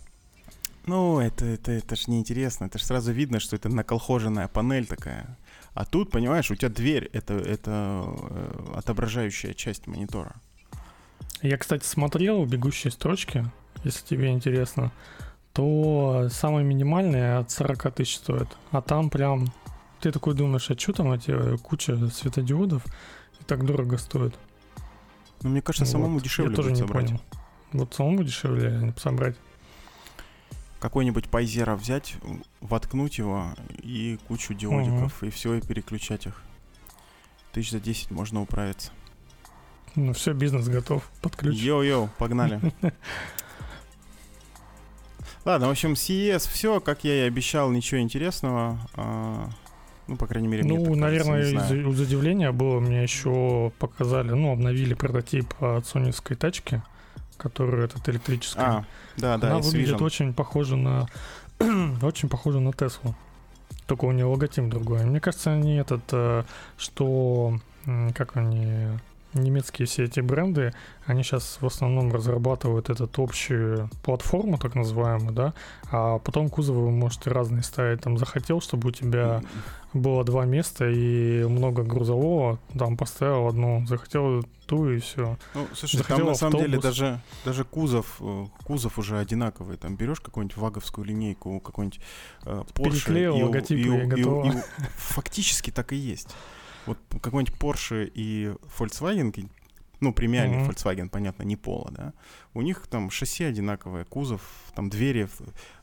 Ну, 0.90 1.20
это, 1.20 1.46
это, 1.46 1.72
это 1.72 1.96
ж 1.96 2.08
неинтересно. 2.08 2.66
Это 2.66 2.80
ж 2.80 2.82
сразу 2.82 3.12
видно, 3.12 3.40
что 3.40 3.56
это 3.56 3.70
наколхоженная 3.70 4.48
панель 4.48 4.88
такая. 4.88 5.38
А 5.76 5.86
тут, 5.86 6.10
понимаешь, 6.10 6.50
у 6.50 6.56
тебя 6.56 6.70
дверь 6.70 7.08
это, 7.14 7.36
это 7.36 8.06
э, 8.08 8.74
отображающая 8.76 9.54
часть 9.54 9.86
монитора. 9.86 10.34
Я, 11.44 11.58
кстати, 11.58 11.86
смотрел 11.86 12.44
бегущие 12.46 12.90
строчки, 12.90 13.46
если 13.84 14.04
тебе 14.04 14.32
интересно, 14.32 14.92
то 15.54 16.28
самые 16.32 16.66
минимальные 16.66 17.38
от 17.38 17.52
40 17.52 17.94
тысяч 17.94 18.18
стоят. 18.18 18.58
А 18.72 18.82
там 18.82 19.12
прям 19.12 19.54
ты 20.00 20.12
такой 20.12 20.34
думаешь, 20.34 20.72
а 20.72 20.80
что 20.80 20.94
там 20.94 21.12
эти 21.12 21.30
э, 21.30 21.58
куча 21.58 22.08
светодиодов 22.08 22.84
и 23.40 23.44
так 23.44 23.64
дорого 23.64 24.00
стоит? 24.00 24.34
Ну, 25.44 25.50
мне 25.50 25.62
кажется, 25.62 25.86
самому 25.86 26.16
вот. 26.16 26.24
дешевле 26.24 26.50
Я 26.50 26.56
тоже 26.56 26.72
не 26.72 26.78
собрать. 26.78 27.06
понял. 27.06 27.22
Вот 27.74 27.94
самому 27.94 28.24
дешевле 28.24 28.92
собрать 28.98 29.36
какой-нибудь 30.80 31.30
Pi 31.30 31.45
Zero 31.45 31.76
взять, 31.76 32.16
воткнуть 32.62 33.18
его 33.18 33.54
и 33.82 34.18
кучу 34.28 34.54
диодиков, 34.54 35.18
угу. 35.18 35.28
и 35.28 35.30
все, 35.30 35.56
и 35.56 35.62
переключать 35.62 36.26
их. 36.26 36.42
Тысяч 37.52 37.72
за 37.72 37.80
10 37.80 38.12
можно 38.12 38.42
управиться. 38.42 38.92
Ну 39.96 40.14
все, 40.14 40.34
бизнес 40.34 40.68
готов, 40.68 41.10
подключ. 41.22 41.56
Йоу-йоу, 41.56 42.10
погнали. 42.18 42.62
Ладно, 45.46 45.68
в 45.68 45.72
общем, 45.72 45.94
CES 45.94 46.50
все, 46.50 46.80
как 46.80 47.04
я 47.04 47.24
и 47.24 47.28
обещал, 47.28 47.72
ничего 47.72 48.00
интересного. 48.02 48.80
А, 48.94 49.50
ну, 50.08 50.16
по 50.16 50.28
крайней 50.28 50.48
мере, 50.48 50.64
Ну, 50.64 50.96
наверное, 50.96 51.42
из, 51.42 51.72
из 51.72 52.00
удивления 52.00 52.52
было, 52.52 52.80
мне 52.80 53.02
еще 53.02 53.72
показали, 53.80 54.32
ну, 54.32 54.52
обновили 54.52 54.94
прототип 54.94 55.54
от 55.62 55.88
соневской 55.88 56.36
тачки 56.36 56.84
которая 57.40 57.86
этот 57.86 58.08
электрическая. 58.10 58.66
А, 58.66 58.86
да, 59.18 59.38
да, 59.38 59.48
Она 59.48 59.60
выглядит 59.60 60.02
очень 60.02 60.34
похоже 60.34 60.76
на 60.76 61.08
очень 62.02 62.30
похоже 62.30 62.60
на 62.60 62.74
Теслу. 62.74 63.16
Только 63.88 64.06
у 64.06 64.12
нее 64.12 64.26
логотип 64.26 64.70
другой. 64.70 65.04
Мне 65.06 65.20
кажется, 65.20 65.52
они 65.52 65.76
этот, 65.76 66.04
э, 66.12 66.44
что 66.78 67.60
как 68.14 68.38
они 68.38 68.88
немецкие 69.34 69.88
все 69.88 70.06
эти 70.06 70.20
бренды, 70.22 70.74
они 71.06 71.24
сейчас 71.24 71.58
в 71.62 71.66
основном 71.66 72.12
разрабатывают 72.14 72.90
этот 72.90 73.18
общую 73.20 73.90
платформу, 74.04 74.58
так 74.58 74.76
называемую, 74.76 75.34
да, 75.34 75.54
а 75.92 76.20
потом 76.20 76.50
кузовы 76.50 76.86
вы 76.86 76.92
можете 76.92 77.30
разные 77.30 77.64
ставить. 77.64 78.02
Там 78.02 78.18
захотел, 78.18 78.62
чтобы 78.62 78.90
у 78.90 78.92
тебя 78.92 79.42
было 79.94 80.24
два 80.24 80.46
места 80.46 80.90
и 80.90 81.44
много 81.44 81.84
грузового, 81.84 82.60
там 82.78 82.98
поставил 82.98 83.48
одну, 83.48 83.86
захотел 83.88 84.44
ту 84.66 84.90
и 84.90 85.00
все. 85.00 85.38
Ну, 85.56 85.68
слушай, 85.74 85.98
захотел 85.98 86.18
там 86.18 86.26
на 86.28 86.32
автобус. 86.34 86.54
самом 86.54 86.66
деле 86.66 86.80
даже, 86.80 87.22
даже 87.44 87.64
кузов, 87.64 88.18
э, 88.20 88.46
кузов 88.64 89.00
уже 89.00 89.18
одинаковый. 89.18 89.78
Там 89.78 89.96
берешь 89.96 90.20
какую-нибудь 90.20 90.58
ваговскую 90.58 91.06
линейку, 91.06 91.60
какой-нибудь 91.60 92.00
э, 92.46 92.64
Porsche, 92.74 92.92
Переклеил 92.92 93.38
и, 93.38 93.44
логотип 93.44 93.78
и, 93.78 93.82
и, 93.82 93.86
и, 93.86 94.22
и, 94.22 94.58
и 94.58 94.62
фактически 94.96 95.72
так 95.72 95.92
и 95.94 95.96
есть. 95.96 96.36
Вот 96.86 96.98
какой-нибудь 97.22 97.56
Porsche 97.60 98.10
и 98.14 98.54
Volkswagen, 98.78 99.32
ну, 100.00 100.14
премиальный 100.14 100.58
mm-hmm. 100.58 100.70
Volkswagen, 100.70 101.10
понятно, 101.10 101.44
не 101.44 101.56
Пола, 101.56 101.92
да, 101.92 102.14
у 102.54 102.62
них 102.62 102.88
там 102.88 103.10
шасси 103.10 103.44
одинаковое, 103.44 104.06
кузов, 104.06 104.42
там 104.76 104.90
двери 104.90 105.28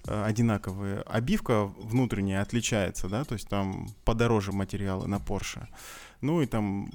э, 0.06 0.24
одинаковые, 0.24 1.02
обивка 1.02 1.64
внутренняя 1.64 2.42
отличается, 2.42 3.08
да, 3.08 3.24
то 3.24 3.34
есть 3.34 3.48
там 3.48 3.88
подороже 4.04 4.52
материалы 4.52 5.06
на 5.06 5.16
Porsche. 5.16 5.66
Ну 6.22 6.40
и 6.40 6.46
там 6.46 6.90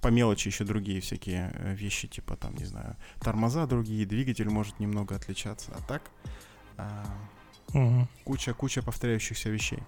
по 0.00 0.08
мелочи 0.08 0.48
еще 0.48 0.64
другие 0.64 1.00
всякие 1.00 1.52
э, 1.54 1.74
вещи, 1.74 2.08
типа 2.08 2.36
там, 2.36 2.54
не 2.56 2.64
знаю, 2.64 2.96
тормоза 3.20 3.66
другие, 3.66 4.06
двигатель 4.06 4.48
может 4.48 4.80
немного 4.80 5.16
отличаться, 5.16 5.72
а 5.76 5.82
так 5.86 6.02
а, 6.76 7.04
угу. 7.74 8.08
куча, 8.24 8.54
куча 8.54 8.82
повторяющихся 8.82 9.50
вещей. 9.50 9.82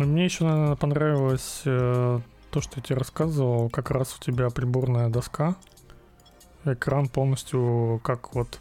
Ну, 0.00 0.06
мне 0.06 0.24
еще, 0.24 0.44
наверное, 0.44 0.76
понравилось 0.76 1.60
э, 1.66 2.20
то, 2.50 2.60
что 2.62 2.72
я 2.76 2.82
тебе 2.82 2.96
рассказывал. 2.96 3.68
Как 3.68 3.90
раз 3.90 4.16
у 4.16 4.22
тебя 4.22 4.48
приборная 4.48 5.10
доска. 5.10 5.56
Экран 6.64 7.08
полностью 7.08 8.00
как 8.02 8.34
вот... 8.34 8.60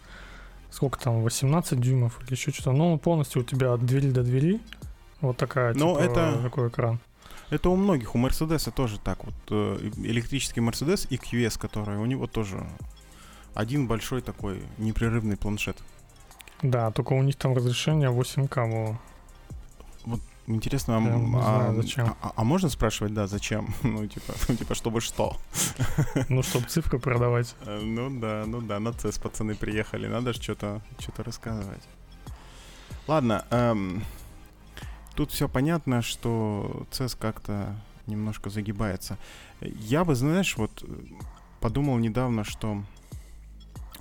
Сколько 0.70 1.00
там, 1.00 1.24
18 1.24 1.80
дюймов 1.80 2.22
или 2.22 2.34
еще 2.34 2.52
что-то. 2.52 2.74
Ну, 2.74 2.98
полностью 2.98 3.42
у 3.42 3.46
тебя 3.46 3.72
от 3.72 3.86
двери 3.86 4.12
до 4.12 4.22
двери. 4.22 4.60
Вот 5.22 5.38
такая, 5.38 5.74
Но 5.76 5.94
типа, 5.94 6.04
это... 6.04 6.42
такой 6.44 6.68
экран. 6.68 7.00
Это 7.52 7.70
у 7.70 7.78
многих, 7.78 8.16
у 8.16 8.18
Мерседеса 8.18 8.70
тоже 8.72 9.00
так. 9.00 9.24
Вот 9.24 9.34
э, 9.50 9.92
электрический 9.96 10.60
Мерседес 10.60 11.08
и 11.10 11.16
QS, 11.16 11.58
который 11.58 11.98
у 11.98 12.06
него 12.06 12.28
тоже 12.28 12.68
один 13.54 13.88
большой 13.88 14.22
такой 14.22 14.62
непрерывный 14.78 15.38
планшет. 15.38 15.78
Да, 16.62 16.92
только 16.92 17.14
у 17.14 17.24
них 17.24 17.38
там 17.38 17.56
разрешение 17.56 18.10
8К 18.10 18.70
было. 18.70 19.00
Вот 20.04 20.20
Интересно, 20.50 20.98
а, 20.98 21.00
знаю, 21.00 21.30
а, 21.36 21.74
зачем. 21.76 22.16
А, 22.22 22.34
а 22.36 22.44
можно 22.44 22.70
спрашивать, 22.70 23.14
да, 23.14 23.28
зачем? 23.28 23.72
ну, 23.84 24.08
типа, 24.08 24.34
ну, 24.48 24.56
типа, 24.56 24.74
чтобы 24.74 25.00
что? 25.00 25.38
ну, 26.30 26.42
чтобы 26.42 26.66
цифры 26.66 26.98
продавать. 26.98 27.56
Э, 27.68 27.80
ну 27.80 28.10
да, 28.20 28.46
ну 28.48 28.60
да, 28.60 28.80
на 28.80 28.90
CES 28.90 29.22
пацаны 29.22 29.54
приехали, 29.54 30.08
надо 30.08 30.34
же 30.34 30.42
что-то 30.42 30.82
что 30.98 31.24
рассказывать. 31.24 31.84
Ладно, 33.06 33.46
эм, 33.52 34.04
тут 35.14 35.30
все 35.30 35.48
понятно, 35.48 36.02
что 36.02 36.88
CES 36.90 37.16
как-то 37.20 37.76
немножко 38.08 38.50
загибается. 38.50 39.20
Я 39.62 40.04
бы, 40.04 40.16
знаешь, 40.16 40.58
вот 40.58 40.84
подумал 41.60 42.00
недавно, 42.00 42.44
что 42.44 42.84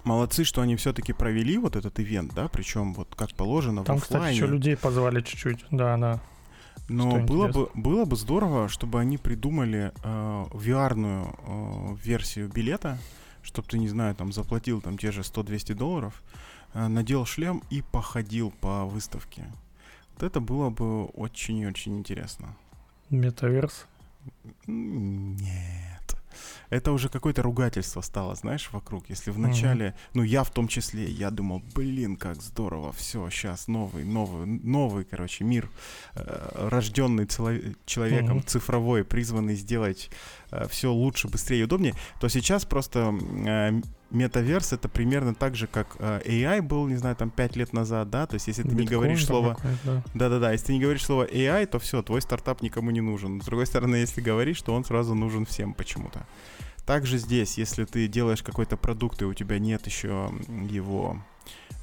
молодцы, 0.05 0.45
что 0.45 0.63
они 0.63 0.77
все-таки 0.77 1.13
провели 1.13 1.59
вот 1.59 1.77
этот 1.77 2.01
ивент, 2.01 2.33
да, 2.33 2.49
причем 2.49 2.95
вот 2.95 3.15
как 3.15 3.35
положено 3.35 3.85
Там, 3.85 3.99
в 3.99 4.03
оффлайне. 4.03 4.25
кстати, 4.29 4.35
еще 4.35 4.47
людей 4.51 4.79
позвали 4.79 5.21
чуть-чуть, 5.21 5.67
да, 5.71 5.99
да. 5.99 6.21
Но 6.89 7.21
было 7.21 7.49
бы, 7.49 7.71
было 7.75 8.05
бы 8.05 8.17
здорово, 8.17 8.69
чтобы 8.69 9.01
они 9.01 9.19
придумали 9.19 9.93
э, 10.03 10.45
VR-ную 10.53 11.35
э, 11.39 11.97
версию 12.03 12.49
билета, 12.49 12.99
чтобы 13.43 13.69
ты, 13.69 13.79
не 13.79 13.89
знаю, 13.89 14.15
там 14.15 14.33
заплатил 14.33 14.81
там 14.81 14.97
те 14.97 15.13
же 15.13 15.21
100-200 15.21 15.75
долларов, 15.75 16.23
э, 16.73 16.87
надел 16.89 17.27
шлем 17.27 17.63
и 17.71 17.83
походил 17.83 18.51
по 18.61 18.87
выставке. 18.87 19.45
Вот 20.15 20.23
это 20.23 20.41
было 20.41 20.71
бы 20.71 21.05
очень-очень 21.05 21.99
интересно. 21.99 22.57
Метаверс? 23.11 23.87
Нет. 24.67 25.88
Это 26.71 26.93
уже 26.93 27.09
какое-то 27.09 27.43
ругательство 27.43 28.01
стало, 28.01 28.35
знаешь, 28.35 28.69
вокруг. 28.73 29.09
Если 29.09 29.31
в 29.31 29.39
начале, 29.39 29.87
mm-hmm. 29.87 30.11
ну 30.15 30.23
я 30.23 30.45
в 30.45 30.51
том 30.51 30.69
числе, 30.69 31.05
я 31.11 31.31
думал, 31.31 31.63
блин, 31.75 32.17
как 32.17 32.43
здорово, 32.43 32.93
все, 32.93 33.29
сейчас 33.31 33.69
новый, 33.69 34.05
новый, 34.05 34.47
новый, 34.47 35.05
короче, 35.05 35.45
мир, 35.45 35.69
э, 36.15 36.69
рожденный 36.69 37.25
цело- 37.25 37.75
человеком, 37.87 38.39
mm-hmm. 38.39 38.47
цифровой, 38.47 39.05
призванный 39.05 39.55
сделать 39.55 40.11
э, 40.51 40.67
все 40.69 40.93
лучше, 40.93 41.29
быстрее 41.29 41.61
и 41.61 41.65
удобнее, 41.65 41.95
то 42.21 42.29
сейчас 42.29 42.65
просто 42.65 43.15
э, 43.47 43.81
метаверс 44.11 44.73
это 44.73 44.89
примерно 44.89 45.35
так 45.35 45.55
же, 45.55 45.67
как 45.67 45.97
э, 45.99 46.21
AI 46.25 46.63
был, 46.63 46.87
не 46.89 46.97
знаю, 46.97 47.17
там 47.17 47.31
5 47.31 47.57
лет 47.57 47.73
назад, 47.73 48.11
да, 48.11 48.27
то 48.27 48.35
есть 48.35 48.47
если 48.47 48.63
ты 48.63 48.69
Биткоин 48.69 48.85
не 48.85 48.91
говоришь 48.91 49.27
слово... 49.27 49.57
Да-да-да, 50.15 50.53
если 50.53 50.67
ты 50.67 50.73
не 50.75 50.81
говоришь 50.81 51.05
слово 51.05 51.27
AI, 51.27 51.67
то 51.67 51.79
все, 51.79 52.03
твой 52.03 52.23
стартап 52.23 52.63
никому 52.63 52.91
не 52.91 53.01
нужен. 53.01 53.41
С 53.43 53.45
другой 53.45 53.67
стороны, 53.67 53.97
если 53.97 54.21
говоришь, 54.21 54.63
то 54.63 54.75
он 54.75 54.85
сразу 54.85 55.15
нужен 55.15 55.45
всем 55.45 55.75
почему-то. 55.75 56.27
Также 56.87 57.19
здесь, 57.19 57.59
если 57.59 57.85
ты 57.85 58.09
делаешь 58.09 58.43
какой-то 58.43 58.79
продукт, 58.79 59.21
и 59.21 59.27
у 59.27 59.35
тебя 59.35 59.59
нет 59.59 59.87
еще 59.87 60.31
его 60.49 61.23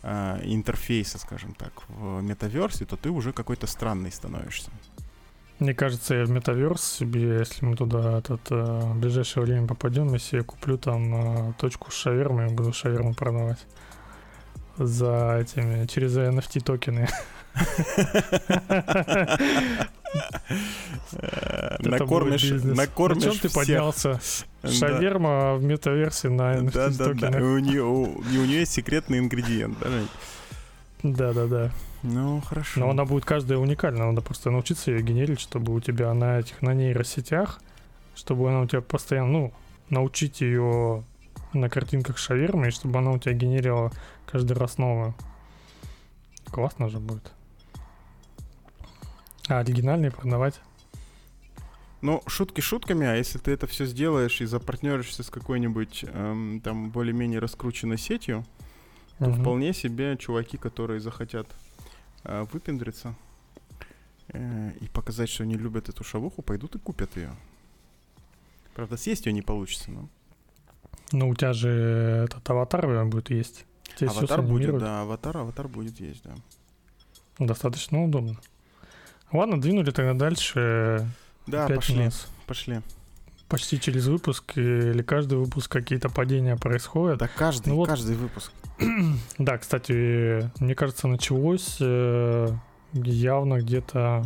э, 0.02 0.42
интерфейса, 0.44 1.20
скажем 1.20 1.54
так, 1.54 1.84
в 1.90 2.22
метаверсе, 2.22 2.86
то 2.86 2.98
ты 2.98 3.12
уже 3.12 3.32
какой-то 3.32 3.68
странный 3.68 4.12
становишься. 4.12 4.72
Мне 5.60 5.74
кажется, 5.74 6.16
я 6.16 6.26
в 6.26 6.32
метаверс 6.32 6.84
себе, 6.84 7.40
если 7.40 7.66
мы 7.66 7.78
туда 7.78 8.18
этот, 8.18 8.42
э, 8.52 8.56
в 8.56 9.00
ближайшее 9.00 9.46
время 9.46 9.68
попадем, 9.68 10.14
если 10.14 10.38
я 10.38 10.44
куплю 10.44 10.78
там 10.78 11.50
э, 11.50 11.54
точку 11.58 11.92
с 11.92 11.96
шавермой, 11.96 12.50
буду 12.50 12.74
шаверму 12.74 13.14
продавать 13.14 13.66
за 14.78 15.40
этими, 15.42 15.86
через 15.86 16.18
NFT 16.18 16.62
токены. 16.62 17.08
Накормишь, 21.80 22.52
накормишь 22.64 23.24
На 23.24 23.32
чем 23.32 23.40
ты 23.40 23.50
поднялся? 23.50 24.20
Шаверма 24.64 25.56
в 25.56 25.64
метаверсии 25.64 26.28
на 26.28 26.56
NFT 26.56 26.72
Да, 26.74 26.90
да, 26.90 27.14
да. 27.32 27.38
У 27.38 27.60
нее, 27.60 27.84
у 27.84 28.24
нее 28.24 28.60
есть 28.60 28.74
секретный 28.74 29.20
ингредиент, 29.20 29.78
да, 31.14 31.34
да, 31.34 31.46
да. 31.46 31.72
Ну, 32.02 32.42
хорошо. 32.42 32.80
Но 32.80 32.90
она 32.90 33.06
будет 33.06 33.26
каждая 33.26 33.60
уникальна. 33.60 34.08
Надо 34.08 34.22
просто 34.22 34.50
научиться 34.50 34.90
ее 34.90 35.04
генерить, 35.04 35.40
чтобы 35.40 35.74
у 35.74 35.80
тебя 35.80 36.12
на 36.16 36.40
этих, 36.40 36.64
на 36.64 36.74
нейросетях, 36.74 37.62
чтобы 38.16 38.50
она 38.50 38.62
у 38.62 38.66
тебя 38.66 38.82
постоянно, 38.82 39.32
ну, 39.32 39.54
научить 39.90 40.42
ее 40.42 41.04
на 41.54 41.70
картинках 41.70 42.18
шавермы, 42.18 42.70
и 42.70 42.72
чтобы 42.72 42.98
она 42.98 43.12
у 43.12 43.20
тебя 43.20 43.34
генерировала 43.34 43.92
каждый 44.26 44.54
раз 44.54 44.80
новую. 44.80 45.14
Классно 46.50 46.90
же 46.90 47.00
будет. 47.00 47.32
А 49.48 49.60
оригинальные 49.60 50.10
продавать? 50.10 50.60
Ну, 52.02 52.24
шутки 52.26 52.62
шутками, 52.62 53.06
а 53.06 53.16
если 53.16 53.38
ты 53.38 53.52
это 53.52 53.68
все 53.68 53.86
сделаешь 53.86 54.42
и 54.42 54.46
запартнеришься 54.46 55.22
с 55.22 55.30
какой-нибудь 55.30 56.06
эм, 56.08 56.62
там 56.64 56.90
более-менее 56.90 57.40
раскрученной 57.40 57.98
сетью, 57.98 58.44
то 59.20 59.26
угу. 59.26 59.42
вполне 59.42 59.74
себе 59.74 60.18
чуваки, 60.18 60.58
которые 60.58 61.00
захотят 61.00 61.48
э, 62.24 62.46
выпендриться 62.52 63.16
э, 64.30 64.72
и 64.82 64.88
показать, 64.88 65.30
что 65.30 65.44
они 65.44 65.56
любят 65.56 65.90
эту 65.90 66.04
шавуху, 66.04 66.42
пойдут 66.42 66.76
и 66.76 66.80
купят 66.80 67.16
ее. 67.16 67.32
Правда, 68.74 68.98
съесть 68.98 69.26
ее 69.26 69.34
не 69.34 69.42
получится, 69.42 69.92
но. 69.92 70.10
Ну, 71.12 71.30
у 71.30 71.36
тебя 71.36 71.54
же 71.54 71.70
этот 72.26 72.50
аватар 72.50 73.06
будет 73.06 73.30
есть. 73.30 73.66
Здесь 73.96 74.10
аватар 74.10 74.42
будет, 74.42 74.78
да, 74.80 75.02
аватар, 75.02 75.38
аватар 75.38 75.68
будет 75.68 76.00
есть, 76.00 76.24
да. 76.24 76.36
Достаточно 77.40 78.04
удобно. 78.04 78.38
Ладно, 79.32 79.60
двинули 79.60 79.92
тогда 79.92 80.14
дальше. 80.14 81.08
Да, 81.48 81.68
пошли, 81.68 82.00
минут. 82.00 82.28
пошли. 82.48 82.82
Почти 83.48 83.80
через 83.80 84.08
выпуск 84.08 84.58
или 84.58 85.02
каждый 85.04 85.38
выпуск 85.38 85.72
какие-то 85.72 86.10
падения 86.10 86.56
происходят. 86.58 87.20
Да 87.20 87.28
каждый, 87.28 87.70
ну, 87.70 87.76
вот, 87.76 87.88
каждый 87.88 88.16
выпуск. 88.16 88.52
да, 89.38 89.58
кстати, 89.58 90.50
мне 90.60 90.76
кажется, 90.76 91.08
началось 91.08 91.78
э, 91.80 92.50
явно 92.94 93.60
где-то, 93.60 94.26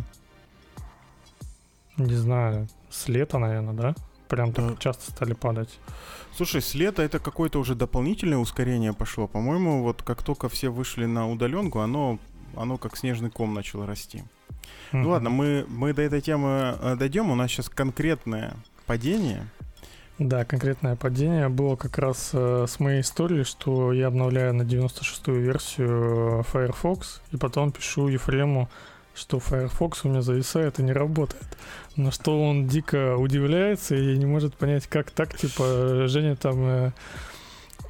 не 1.96 2.14
знаю, 2.14 2.68
с 2.90 3.08
лета, 3.08 3.38
наверное, 3.38 3.74
да? 3.74 3.94
Прям 4.28 4.52
так 4.52 4.66
да. 4.68 4.76
часто 4.76 5.10
стали 5.10 5.34
падать. 5.34 5.78
Слушай, 6.36 6.62
с 6.62 6.74
лета 6.74 7.02
это 7.02 7.18
какое-то 7.18 7.58
уже 7.58 7.74
дополнительное 7.74 8.38
ускорение 8.38 8.92
пошло. 8.92 9.26
По-моему, 9.26 9.82
вот 9.82 10.02
как 10.02 10.22
только 10.22 10.48
все 10.48 10.70
вышли 10.70 11.04
на 11.04 11.28
удаленку, 11.28 11.80
оно, 11.80 12.18
оно 12.56 12.78
как 12.78 12.96
снежный 12.96 13.30
ком 13.30 13.54
начало 13.54 13.86
расти. 13.86 14.22
Ну 14.92 15.10
ладно, 15.10 15.30
мы, 15.30 15.64
мы 15.68 15.92
до 15.92 16.02
этой 16.02 16.20
темы 16.20 16.76
э, 16.80 16.96
дойдем. 16.96 17.30
У 17.30 17.34
нас 17.34 17.50
сейчас 17.50 17.68
конкретное 17.68 18.56
падение. 18.86 19.46
Да, 20.20 20.44
конкретное 20.44 20.96
падение 20.96 21.48
было 21.48 21.76
как 21.76 21.96
раз 21.96 22.32
э, 22.34 22.66
с 22.68 22.78
моей 22.78 23.00
историей, 23.00 23.42
что 23.42 23.90
я 23.90 24.08
обновляю 24.08 24.52
на 24.52 24.64
96-ю 24.64 25.40
версию 25.40 26.42
Firefox, 26.42 27.22
и 27.32 27.38
потом 27.38 27.72
пишу 27.72 28.06
Ефрему, 28.08 28.68
что 29.14 29.40
Firefox 29.40 30.04
у 30.04 30.10
меня 30.10 30.20
зависает 30.20 30.78
и 30.78 30.82
не 30.82 30.92
работает. 30.92 31.46
На 31.96 32.12
что 32.12 32.38
он 32.38 32.66
дико 32.66 33.16
удивляется 33.16 33.94
и 33.94 34.18
не 34.18 34.26
может 34.26 34.54
понять, 34.54 34.86
как 34.88 35.10
так, 35.10 35.34
типа, 35.34 36.06
Женя 36.06 36.36
там 36.36 36.58
э, 36.66 36.92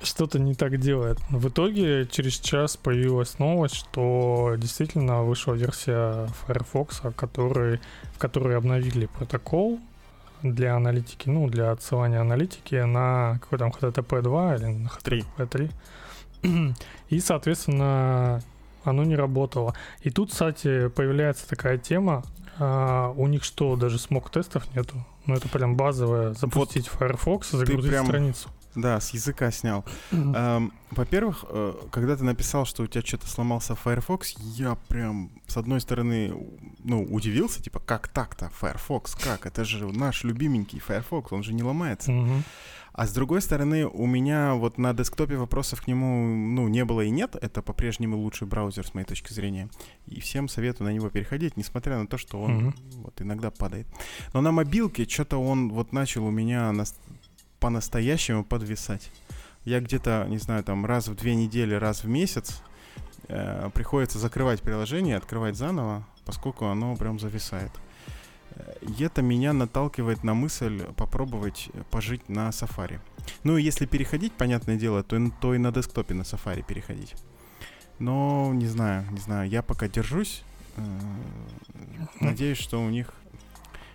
что-то 0.01 0.39
не 0.39 0.55
так 0.55 0.79
делает. 0.79 1.19
В 1.31 1.49
итоге 1.49 2.07
через 2.07 2.39
час 2.39 2.77
появилась 2.77 3.41
новость, 3.41 3.75
что 3.75 4.55
действительно 4.57 5.25
вышла 5.25 5.55
версия 5.55 6.29
Firefox, 6.47 7.03
который, 7.17 7.81
в 8.15 8.19
которой 8.19 8.57
обновили 8.57 9.07
протокол, 9.07 9.81
для 10.43 10.77
аналитики, 10.77 11.29
ну, 11.29 11.49
для 11.49 11.71
отсылания 11.71 12.21
аналитики 12.21 12.75
на 12.77 13.39
какой 13.41 13.59
там 13.59 13.71
HTTP 13.71 14.23
2 14.23 14.57
или 14.57 14.65
на 14.65 14.89
HTTP 14.89 15.47
3. 15.47 15.71
И, 17.11 17.21
соответственно, 17.21 18.43
оно 18.85 19.05
не 19.05 19.17
работало. 19.17 19.75
И 20.03 20.11
тут, 20.11 20.31
кстати, 20.31 20.89
появляется 20.89 21.49
такая 21.49 21.79
тема, 21.79 22.25
а, 22.59 23.13
у 23.17 23.27
них 23.27 23.45
что, 23.45 23.77
даже 23.77 23.99
смог-тестов 23.99 24.75
нету? 24.75 25.05
Ну, 25.27 25.35
это 25.35 25.49
прям 25.49 25.77
базовое, 25.77 26.35
запустить 26.35 26.91
вот 26.91 26.99
Firefox 26.99 27.55
и 27.55 27.57
загрузить 27.59 27.91
прям... 27.91 28.07
страницу. 28.07 28.49
Да, 28.75 29.01
с 29.01 29.11
языка 29.11 29.51
снял. 29.51 29.85
Эм, 30.13 30.73
во-первых, 30.91 31.45
э, 31.49 31.75
когда 31.91 32.17
ты 32.17 32.25
написал, 32.25 32.65
что 32.67 32.85
у 32.85 32.87
тебя 32.87 33.05
что-то 33.05 33.27
сломался 33.27 33.75
Firefox, 33.75 34.37
я 34.39 34.77
прям, 34.89 35.31
с 35.47 35.57
одной 35.57 35.81
стороны, 35.81 36.33
ну, 36.85 37.03
удивился, 37.03 37.63
типа, 37.63 37.81
как 37.81 38.09
так-то? 38.09 38.51
Firefox, 38.51 39.17
как? 39.17 39.47
Это 39.47 39.65
же 39.65 39.87
наш 39.93 40.25
любименький 40.25 40.79
Firefox, 40.79 41.33
он 41.33 41.43
же 41.43 41.53
не 41.53 41.63
ломается. 41.63 42.13
А 42.93 43.07
с 43.07 43.13
другой 43.13 43.41
стороны, 43.41 43.87
у 43.87 44.07
меня 44.07 44.55
вот 44.55 44.77
на 44.77 44.93
десктопе 44.93 45.37
вопросов 45.37 45.83
к 45.83 45.87
нему, 45.87 46.27
ну, 46.27 46.69
не 46.69 46.85
было 46.85 47.03
и 47.03 47.11
нет. 47.11 47.37
Это 47.41 47.63
по-прежнему 47.63 48.19
лучший 48.19 48.47
браузер, 48.47 48.87
с 48.87 48.95
моей 48.95 49.07
точки 49.07 49.33
зрения. 49.33 49.71
И 50.07 50.21
всем 50.21 50.49
советую 50.49 50.89
на 50.89 50.93
него 50.93 51.09
переходить, 51.09 51.57
несмотря 51.57 51.99
на 51.99 52.07
то, 52.07 52.19
что 52.19 52.43
он 52.43 52.69
mm-hmm. 52.69 53.03
вот 53.03 53.23
иногда 53.23 53.51
падает. 53.51 53.87
Но 54.33 54.41
на 54.41 54.51
мобилке 54.51 55.09
что-то 55.09 55.39
он 55.39 55.71
вот 55.71 55.93
начал 55.93 56.27
у 56.27 56.31
меня 56.31 56.73
на, 56.73 56.85
по-настоящему 57.61 58.45
подвисать. 58.45 59.11
Я 59.65 59.81
где-то, 59.81 60.27
не 60.29 60.39
знаю, 60.39 60.65
там 60.65 60.87
раз 60.87 61.09
в 61.09 61.15
две 61.15 61.35
недели, 61.35 61.75
раз 61.75 62.03
в 62.03 62.09
месяц 62.09 62.63
э, 63.29 63.71
приходится 63.75 64.19
закрывать 64.19 64.63
приложение, 64.63 65.17
открывать 65.17 65.57
заново, 65.57 66.07
поскольку 66.25 66.67
оно 66.67 66.97
прям 66.97 67.21
зависает. 67.21 67.71
Э, 68.53 68.73
и 68.81 69.03
это 69.05 69.21
меня 69.21 69.53
наталкивает 69.53 70.25
на 70.25 70.33
мысль 70.33 70.83
попробовать 70.97 71.69
пожить 71.91 72.29
на 72.29 72.49
Safari. 72.49 73.01
Ну 73.45 73.59
и 73.59 73.63
если 73.63 73.85
переходить, 73.85 74.33
понятное 74.33 74.77
дело, 74.77 75.03
то, 75.03 75.19
то 75.41 75.55
и 75.55 75.59
на 75.59 75.73
десктопе 75.73 76.15
на 76.15 76.23
Safari 76.23 76.65
переходить. 76.67 77.15
Но 77.99 78.53
не 78.55 78.67
знаю, 78.67 79.05
не 79.11 79.19
знаю, 79.19 79.49
я 79.49 79.63
пока 79.63 79.89
держусь. 79.89 80.43
Э, 80.77 80.83
надеюсь, 82.21 82.59
что 82.59 82.83
у 82.83 82.89
них 82.89 83.13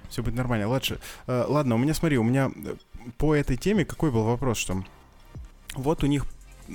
все 0.10 0.21
будет 0.21 0.36
нормально. 0.36 0.67
Ладно, 0.67 0.97
э, 1.28 1.45
ладно, 1.47 1.75
у 1.75 1.78
меня, 1.78 1.93
смотри, 1.93 2.17
у 2.17 2.23
меня 2.23 2.51
по 3.17 3.35
этой 3.35 3.57
теме 3.57 3.85
какой 3.85 4.11
был 4.11 4.23
вопрос, 4.23 4.57
что 4.57 4.83
вот 5.75 6.03
у 6.03 6.07
них 6.07 6.25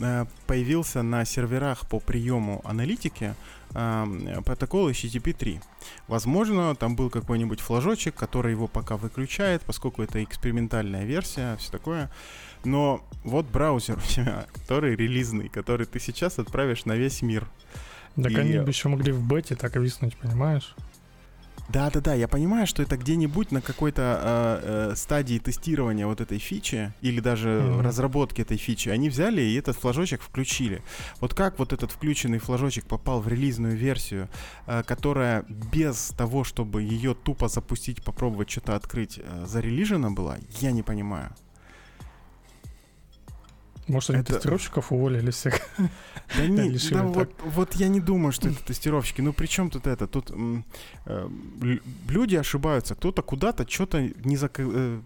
э, 0.01 0.27
появился 0.47 1.03
на 1.03 1.25
серверах 1.25 1.89
по 1.89 2.01
приему 2.01 2.61
аналитики 2.65 3.35
э, 3.75 4.41
протокол 4.45 4.91
HTTP 4.91 5.33
3. 5.33 5.61
Возможно, 6.09 6.75
там 6.75 6.97
был 6.97 7.11
какой-нибудь 7.11 7.61
флажочек, 7.61 8.15
который 8.15 8.53
его 8.53 8.69
пока 8.69 8.97
выключает, 8.97 9.63
поскольку 9.63 10.03
это 10.03 10.23
экспериментальная 10.23 11.05
версия, 11.05 11.57
все 11.57 11.71
такое. 11.71 12.11
Но 12.65 13.03
вот 13.25 13.47
браузер 13.47 13.99
у 13.99 14.09
тебя, 14.09 14.47
который 14.55 14.97
релизный, 14.97 15.49
который 15.49 15.87
ты 15.87 15.99
сейчас 15.99 16.39
отправишь 16.39 16.85
на 16.85 16.93
весь 16.93 17.23
мир. 17.23 17.49
Так 18.17 18.33
и... 18.33 18.37
они 18.37 18.59
бы 18.59 18.69
еще 18.69 18.89
могли 18.89 19.13
в 19.13 19.27
бете 19.27 19.55
так 19.57 19.77
виснуть, 19.77 20.17
понимаешь? 20.17 20.75
Да, 21.73 21.89
да, 21.91 22.01
да, 22.01 22.15
я 22.15 22.27
понимаю, 22.27 22.67
что 22.67 22.83
это 22.83 22.97
где-нибудь 22.97 23.53
на 23.53 23.61
какой-то 23.61 24.03
э, 24.03 24.91
э, 24.91 24.97
стадии 24.97 25.39
тестирования 25.39 26.05
вот 26.05 26.21
этой 26.21 26.39
фичи 26.39 26.93
или 27.01 27.21
даже 27.21 27.49
mm-hmm. 27.49 27.83
разработки 27.83 28.41
этой 28.43 28.57
фичи 28.57 28.89
они 28.89 29.09
взяли 29.09 29.41
и 29.41 29.55
этот 29.55 29.77
флажочек 29.77 30.21
включили. 30.21 30.83
Вот 31.21 31.35
как 31.35 31.61
вот 31.61 31.73
этот 31.73 31.93
включенный 31.93 32.39
флажочек 32.39 32.87
попал 32.87 33.21
в 33.21 33.29
релизную 33.29 33.77
версию, 33.77 34.29
э, 34.67 34.83
которая 34.85 35.45
без 35.49 36.13
того, 36.19 36.43
чтобы 36.43 36.83
ее 36.83 37.15
тупо 37.15 37.47
запустить, 37.47 38.03
попробовать 38.03 38.51
что-то 38.51 38.75
открыть, 38.75 39.21
э, 39.23 39.45
зарелижена 39.47 40.11
была, 40.11 40.39
я 40.61 40.73
не 40.73 40.83
понимаю. 40.83 41.33
Может, 43.91 44.11
они 44.11 44.21
Это- 44.21 44.35
тестировщиков 44.35 44.93
уволили 44.93 45.31
всех? 45.31 45.61
Да, 46.37 46.47
не, 46.47 46.79
да 46.91 47.03
вот, 47.03 47.31
вот 47.45 47.75
я 47.75 47.89
не 47.89 48.01
думаю, 48.01 48.31
что 48.33 48.49
это 48.49 48.65
тестировщики. 48.65 49.21
Ну 49.21 49.33
при 49.33 49.47
чем 49.49 49.69
тут 49.69 49.87
это? 49.89 50.07
Тут 50.07 50.31
э, 50.31 51.29
лю- 51.61 51.81
люди 52.09 52.37
ошибаются. 52.37 52.95
Кто-то 52.95 53.23
куда-то 53.23 53.69
что-то 53.69 54.01
не 54.25 54.37
зак... 54.37 54.61
э, 54.61 55.01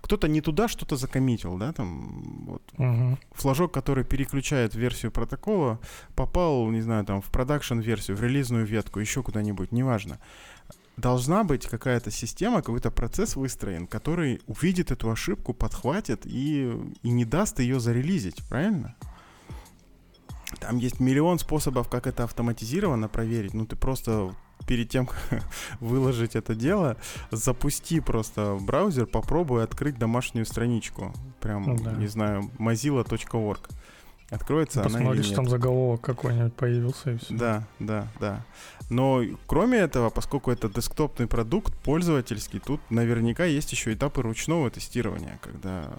кто-то 0.00 0.28
не 0.28 0.40
туда 0.40 0.68
что-то 0.68 0.96
закоммитил, 0.96 1.58
да, 1.58 1.72
там 1.72 2.44
вот 2.46 2.62
Мгм. 2.78 3.18
флажок, 3.32 3.72
который 3.74 4.04
переключает 4.04 4.74
версию 4.74 5.10
протокола, 5.12 5.78
попал, 6.14 6.70
не 6.70 6.80
знаю, 6.80 7.04
там 7.04 7.20
в 7.20 7.26
продакшн-версию, 7.30 8.16
в 8.16 8.22
релизную 8.22 8.64
ветку, 8.64 9.00
еще 9.00 9.22
куда-нибудь, 9.22 9.72
неважно. 9.72 10.18
Должна 10.98 11.44
быть 11.44 11.66
какая-то 11.66 12.10
система, 12.10 12.56
какой-то 12.56 12.90
процесс 12.90 13.36
выстроен, 13.36 13.86
который 13.86 14.40
увидит 14.48 14.90
эту 14.90 15.10
ошибку, 15.10 15.54
подхватит 15.54 16.26
и, 16.26 16.72
и 17.02 17.10
не 17.10 17.24
даст 17.24 17.60
ее 17.60 17.78
зарелизить, 17.78 18.42
правильно? 18.48 18.96
Там 20.60 20.78
есть 20.78 20.98
миллион 20.98 21.38
способов, 21.38 21.88
как 21.88 22.08
это 22.08 22.24
автоматизированно 22.24 23.08
проверить. 23.08 23.54
Ну, 23.54 23.64
ты 23.64 23.76
просто 23.76 24.34
перед 24.66 24.88
тем, 24.88 25.06
как 25.06 25.44
выложить 25.80 26.34
это 26.34 26.56
дело, 26.56 26.96
запусти 27.30 28.00
просто 28.00 28.58
браузер, 28.60 29.06
попробуй 29.06 29.62
открыть 29.62 29.98
домашнюю 29.98 30.46
страничку. 30.46 31.14
Прям, 31.40 31.62
Ну 31.64 31.76
да. 31.78 31.92
не 31.92 32.08
знаю, 32.08 32.50
mozilla.org. 32.58 33.68
Откроется 34.30 34.80
она 34.80 34.90
Посмотри, 34.90 35.20
или 35.20 35.26
нет. 35.26 35.36
там 35.36 35.48
заголовок 35.48 36.02
какой-нибудь 36.02 36.54
появился 36.54 37.12
и 37.12 37.16
все. 37.16 37.34
Да, 37.34 37.66
да, 37.78 38.08
да. 38.20 38.44
Но 38.90 39.22
кроме 39.46 39.78
этого, 39.78 40.10
поскольку 40.10 40.50
это 40.50 40.68
десктопный 40.68 41.26
продукт, 41.26 41.74
пользовательский, 41.78 42.60
тут 42.60 42.80
наверняка 42.90 43.44
есть 43.46 43.72
еще 43.72 43.94
этапы 43.94 44.20
ручного 44.20 44.70
тестирования, 44.70 45.38
когда 45.40 45.90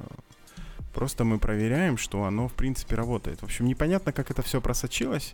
просто 0.94 1.24
мы 1.24 1.39
проверяем, 1.39 1.98
что 1.98 2.24
оно 2.24 2.48
в 2.48 2.54
принципе 2.54 2.96
работает. 2.96 3.39
В 3.39 3.46
общем, 3.46 3.65
непонятно, 3.65 4.12
как 4.12 4.30
это 4.30 4.44
все 4.44 4.62
просочилось. 4.62 5.34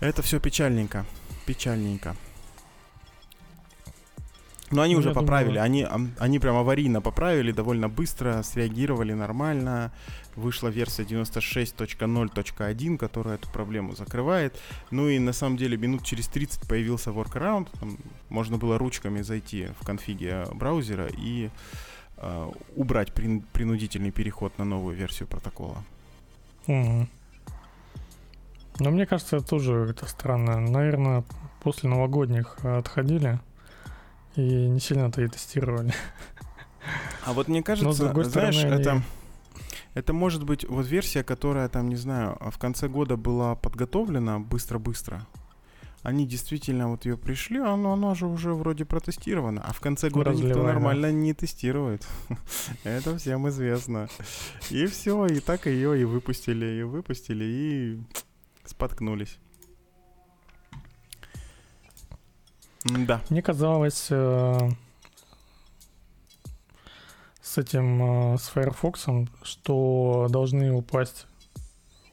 Это 0.00 0.22
все 0.22 0.40
печальненько. 0.40 1.06
Печальненько. 1.46 2.16
Но 4.70 4.82
они 4.82 4.94
Ну, 4.94 5.00
уже 5.00 5.12
поправили. 5.14 5.54
думаю- 5.54 5.64
Они, 5.64 5.86
они 6.18 6.38
прям 6.40 6.56
аварийно 6.56 7.00
поправили, 7.00 7.52
довольно 7.52 7.88
быстро, 7.88 8.42
среагировали 8.42 9.12
нормально. 9.14 9.92
Вышла 10.34 10.68
версия 10.68 11.04
96.0.1, 11.04 12.98
которая 12.98 13.36
эту 13.36 13.48
проблему 13.50 13.94
закрывает. 13.94 14.58
Ну 14.90 15.08
и 15.08 15.18
на 15.18 15.32
самом 15.32 15.56
деле 15.56 15.76
минут 15.76 16.02
через 16.04 16.26
30 16.28 16.68
появился 16.68 17.10
workaround. 17.10 17.68
Там 17.80 17.96
можно 18.28 18.58
было 18.58 18.76
ручками 18.78 19.22
зайти 19.22 19.68
в 19.80 19.86
конфиге 19.86 20.44
браузера 20.52 21.06
и 21.16 21.50
э, 22.18 22.50
убрать 22.76 23.10
прин- 23.12 23.42
принудительный 23.52 24.10
переход 24.10 24.58
на 24.58 24.64
новую 24.64 24.96
версию 24.96 25.28
протокола. 25.28 25.76
Мгм. 26.66 27.08
Но 28.80 28.90
мне 28.90 29.06
кажется, 29.06 29.36
это 29.36 29.46
тоже 29.46 29.72
это 29.90 30.06
странно. 30.06 30.60
Наверное, 30.60 31.24
после 31.62 31.88
новогодних 31.88 32.56
отходили 32.64 33.38
и 34.36 34.68
не 34.68 34.80
сильно-то 34.80 35.22
и 35.22 35.28
тестировали. 35.28 35.92
А 37.24 37.32
вот 37.32 37.48
мне 37.48 37.62
кажется, 37.62 37.92
с 37.92 37.98
другой 37.98 38.24
знаешь, 38.24 38.56
стороны, 38.56 38.80
это, 38.80 38.92
они- 38.92 39.02
это 39.94 40.12
может 40.12 40.44
быть 40.44 40.64
вот 40.68 40.86
версия, 40.86 41.24
которая 41.24 41.68
там, 41.68 41.88
не 41.88 41.96
знаю, 41.96 42.36
в 42.40 42.58
конце 42.58 42.88
года 42.88 43.16
была 43.16 43.56
подготовлена 43.56 44.38
быстро-быстро. 44.38 45.26
Они 46.02 46.24
действительно 46.24 46.88
вот 46.88 47.04
ее 47.04 47.16
пришли, 47.16 47.58
а 47.58 47.72
оно, 47.72 47.94
оно 47.94 48.14
же 48.14 48.26
уже 48.26 48.54
вроде 48.54 48.84
протестировано. 48.84 49.60
А 49.66 49.72
в 49.72 49.80
конце 49.80 50.08
года 50.08 50.30
никто 50.30 50.46
Разливай, 50.48 50.62
да. 50.66 50.72
нормально 50.74 51.10
не 51.10 51.34
тестирует. 51.34 52.06
Это 52.84 53.18
всем 53.18 53.48
известно. 53.48 54.08
И 54.70 54.86
все, 54.86 55.26
и 55.26 55.40
так 55.40 55.66
ее 55.66 56.00
и 56.00 56.04
выпустили, 56.04 56.78
и 56.78 56.82
выпустили, 56.84 57.44
и 57.44 58.00
споткнулись. 58.64 59.38
Да. 62.90 63.20
Мне 63.30 63.42
казалось, 63.42 64.08
э, 64.10 64.70
с 67.42 67.58
этим, 67.58 68.34
э, 68.34 68.38
с 68.38 68.48
Firefox, 68.48 69.06
что 69.42 70.26
должны 70.30 70.72
упасть 70.72 71.26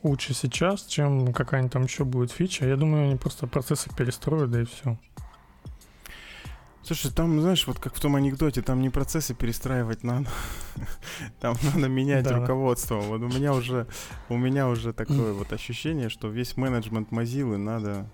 лучше 0.03 0.33
сейчас, 0.33 0.85
чем 0.85 1.33
какая-нибудь 1.33 1.71
там 1.73 1.83
еще 1.83 2.03
будет 2.03 2.31
фича. 2.31 2.65
Я 2.67 2.75
думаю, 2.75 3.05
они 3.05 3.15
просто 3.15 3.47
процессы 3.47 3.89
перестроят, 3.95 4.51
да 4.51 4.61
и 4.61 4.65
все. 4.65 4.97
Слушай, 6.85 7.11
там, 7.11 7.39
знаешь, 7.39 7.65
вот 7.65 7.79
как 7.79 7.95
в 7.95 7.99
том 8.01 8.17
анекдоте, 8.17 8.61
там 8.61 8.81
не 8.81 8.89
процессы 8.89 9.33
перестраивать 9.33 10.03
надо. 10.03 10.29
Там 11.39 11.55
надо 11.73 11.87
менять 11.87 12.25
Да. 12.25 12.39
руководство. 12.39 12.95
Вот 12.95 13.21
у 13.21 13.29
меня 13.29 13.53
уже, 13.53 13.87
у 14.27 14.35
меня 14.35 14.67
уже 14.67 14.91
такое 14.93 15.31
вот 15.31 15.53
ощущение, 15.53 16.09
что 16.09 16.27
весь 16.27 16.57
менеджмент 16.57 17.09
Mozilla 17.11 17.55
надо 17.55 18.09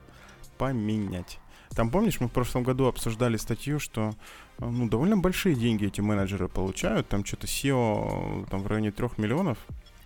поменять. 0.60 1.39
Там, 1.75 1.89
помнишь, 1.91 2.19
мы 2.19 2.27
в 2.27 2.32
прошлом 2.32 2.63
году 2.63 2.88
обсуждали 2.88 3.38
статью, 3.38 3.79
что 3.79 4.13
э, 4.58 4.65
ну, 4.65 4.89
довольно 4.89 5.17
большие 5.17 5.55
деньги 5.55 5.86
эти 5.86 6.01
менеджеры 6.01 6.47
получают. 6.47 7.08
Там 7.08 7.23
что-то 7.23 7.47
SEO 7.47 8.47
там 8.49 8.62
в 8.62 8.67
районе 8.67 8.91
трех 8.91 9.17
миллионов 9.17 9.58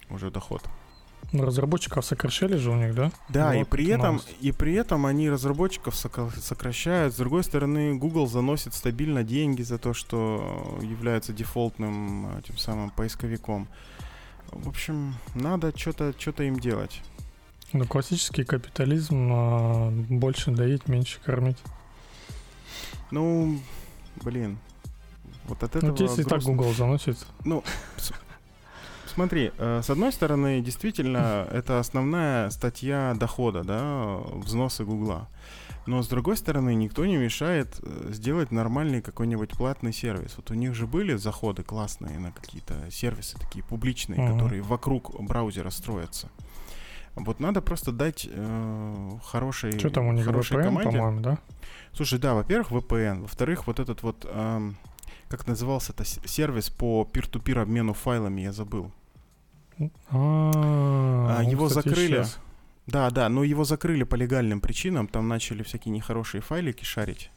уже 0.10 0.30
доход. 0.30 0.64
Ну, 1.32 1.46
разработчиков 1.46 2.06
сокращали 2.06 2.58
же 2.58 2.70
у 2.70 2.76
них, 2.76 2.94
да? 2.94 3.12
Да, 3.30 3.56
и 3.56 3.60
Вот 3.60 3.70
при 3.70 3.86
это 3.86 3.94
этом, 3.94 4.16
новость. 4.18 4.36
и 4.42 4.52
при 4.52 4.74
этом 4.74 5.06
они 5.06 5.30
разработчиков 5.30 5.96
сокращают. 5.96 7.14
С 7.14 7.18
другой 7.18 7.44
стороны, 7.44 7.96
Google 7.96 8.28
заносит 8.28 8.74
стабильно 8.74 9.24
деньги 9.24 9.62
за 9.64 9.78
то, 9.78 9.94
что 9.94 10.78
является 10.82 11.34
дефолтным 11.34 12.38
э, 12.38 12.42
тем 12.46 12.58
самым 12.58 12.92
поисковиком. 12.92 13.68
В 14.52 14.68
общем, 14.70 15.16
надо 15.34 15.76
что-то 15.76 16.14
что 16.18 16.44
им 16.44 16.60
делать. 16.60 17.02
Ну, 17.74 17.86
классический 17.86 18.44
капитализм 18.44 19.30
а, 19.34 19.90
больше 20.10 20.52
доить, 20.52 20.88
меньше 20.88 21.20
кормить. 21.26 21.58
Ну, 23.12 23.60
блин, 24.24 24.58
вот 25.46 25.64
от 25.64 25.76
этого 25.76 25.92
Ну, 25.92 25.98
если 25.98 26.22
и 26.22 26.24
так 26.24 26.34
грустно. 26.44 26.54
Google 26.54 26.74
заносит. 26.74 27.18
Смотри, 29.08 29.52
э, 29.60 29.82
с 29.84 29.90
одной 29.92 30.12
стороны, 30.12 30.62
действительно, 30.62 31.48
это 31.52 31.80
основная 31.80 32.50
статья 32.50 33.14
дохода, 33.16 33.64
да, 33.64 34.18
взносы 34.34 34.84
Гугла. 34.84 35.28
Но 35.86 36.02
с 36.02 36.08
другой 36.08 36.38
стороны, 36.38 36.74
никто 36.74 37.06
не 37.06 37.18
мешает 37.18 37.80
э, 37.84 38.10
сделать 38.12 38.52
нормальный 38.52 39.02
какой-нибудь 39.02 39.52
платный 39.52 39.94
сервис. 39.94 40.34
Вот 40.38 40.50
у 40.50 40.56
них 40.56 40.74
же 40.74 40.88
были 40.88 41.16
заходы 41.16 41.62
классные 41.62 42.18
на 42.18 42.32
какие-то 42.32 42.90
сервисы 42.90 43.38
такие 43.38 43.64
публичные, 43.64 44.20
Мгм. 44.20 44.34
которые 44.34 44.62
вокруг 44.64 45.14
браузера 45.22 45.70
строятся. 45.70 46.30
Вот 47.16 47.40
надо 47.40 47.62
просто 47.62 47.92
дать 47.92 48.28
э, 48.30 49.10
хорошей, 49.24 49.78
Что 49.78 49.90
там 49.90 50.08
у 50.08 50.12
них, 50.14 50.26
хорошей 50.26 50.58
VPN, 50.58 50.64
команде. 50.64 50.90
по-моему, 50.98 51.20
да? 51.22 51.38
Слушай, 51.94 52.18
да, 52.20 52.34
во-первых, 52.34 52.72
VPN, 52.72 53.22
во-вторых, 53.22 53.68
вот 53.68 53.80
этот 53.80 54.02
вот, 54.02 54.26
эм, 54.28 54.78
как 55.30 55.46
назывался-то 55.48 56.04
с- 56.04 56.20
сервис 56.26 56.70
по 56.72 57.06
пир-ту-пир 57.06 57.60
обмену 57.60 57.94
файлами, 57.94 58.42
я 58.42 58.52
забыл. 58.52 58.92
А, 59.80 59.88
А, 60.12 61.40
он, 61.44 61.50
его 61.50 61.68
кстати, 61.68 61.90
закрыли. 61.90 62.14
исчез. 62.22 62.40
Да, 62.88 63.10
да, 63.12 63.30
но 63.30 63.44
его 63.44 63.64
закрыли 63.64 64.04
по 64.04 64.16
легальным 64.16 64.60
причинам, 64.60 65.08
там 65.08 65.28
начали 65.28 65.64
всякие 65.64 65.94
нехорошие 65.94 66.42
файлики 66.42 66.84
шарить. 66.84 67.32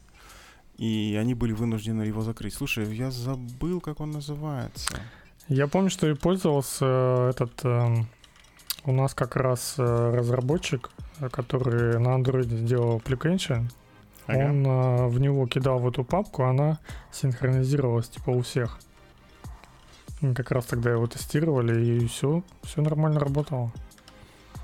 И 0.77 1.17
они 1.19 1.33
были 1.33 1.53
вынуждены 1.53 2.03
его 2.03 2.21
закрыть. 2.21 2.53
Слушай, 2.53 2.93
я 2.95 3.09
забыл, 3.11 3.79
как 3.81 3.99
он 3.99 4.11
называется. 4.11 4.99
Я 5.47 5.67
помню, 5.67 5.89
что 5.89 6.07
и 6.09 6.13
пользовался 6.13 6.85
э, 6.85 7.29
этот... 7.29 7.63
эм, 7.63 8.07
у 8.87 8.93
нас 8.93 9.13
как 9.13 9.35
раз 9.35 9.75
э, 9.77 9.83
разработчик, 10.15 10.89
э, 11.19 11.29
который 11.29 11.99
на 11.99 12.15
андроиде 12.15 12.55
сделал 12.55 12.97
Application, 12.97 13.69
Ага. 14.27 14.45
он 14.45 14.65
э, 14.65 15.07
в 15.07 15.19
него 15.19 15.45
кидал 15.45 15.79
в 15.79 15.87
эту 15.87 16.03
папку, 16.03 16.43
она 16.43 16.79
синхронизировалась 17.11 18.07
типа 18.07 18.29
у 18.31 18.41
всех. 18.41 18.79
Мы 20.21 20.33
как 20.33 20.51
раз 20.51 20.65
тогда 20.65 20.89
его 20.91 21.05
тестировали, 21.05 21.85
и 21.85 22.07
все, 22.07 22.43
все 22.63 22.81
нормально 22.81 23.19
работало. 23.19 23.71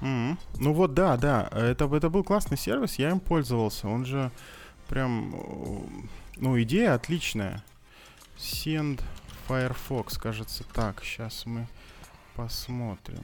Мгм. 0.02 0.40
Ну 0.56 0.74
вот, 0.74 0.94
да, 0.94 1.18
да, 1.18 1.50
это, 1.52 1.86
это 1.94 2.10
был 2.10 2.24
классный 2.24 2.58
сервис, 2.58 2.96
я 2.96 3.12
им 3.12 3.20
пользовался. 3.20 3.88
Он 3.88 4.06
же 4.06 4.32
прям, 4.88 5.36
ну, 6.38 6.62
идея 6.62 6.96
отличная. 6.96 7.64
Send 8.38 9.02
Firefox, 9.48 10.18
кажется, 10.18 10.64
так, 10.74 11.04
сейчас 11.04 11.46
мы 11.46 11.68
посмотрим. 12.36 13.24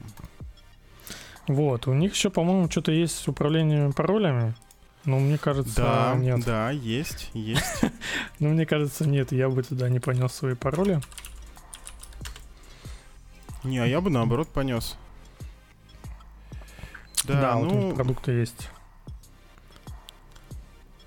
Вот, 1.50 1.88
у 1.88 1.94
них 1.94 2.14
еще, 2.14 2.30
по-моему, 2.30 2.70
что-то 2.70 2.92
есть 2.92 3.16
с 3.16 3.26
управлением 3.26 3.92
паролями. 3.92 4.54
Но 5.04 5.18
мне 5.18 5.36
кажется, 5.36 5.82
Да, 5.82 6.14
нет. 6.14 6.44
да, 6.44 6.70
есть, 6.70 7.28
есть. 7.34 7.82
Ну, 8.38 8.50
мне 8.50 8.64
кажется, 8.66 9.04
нет, 9.04 9.32
я 9.32 9.48
бы 9.48 9.60
туда 9.64 9.88
не 9.88 9.98
понес 9.98 10.32
свои 10.32 10.54
пароли. 10.54 11.00
Не, 13.64 13.78
а 13.78 13.86
я 13.86 14.00
бы 14.00 14.10
наоборот 14.10 14.46
понес. 14.46 14.96
Да, 17.24 17.40
Да, 17.40 17.56
вот 17.56 17.72
у 17.72 17.74
них 17.74 17.84
ну, 17.86 17.94
продукты 17.96 18.30
есть. 18.30 18.70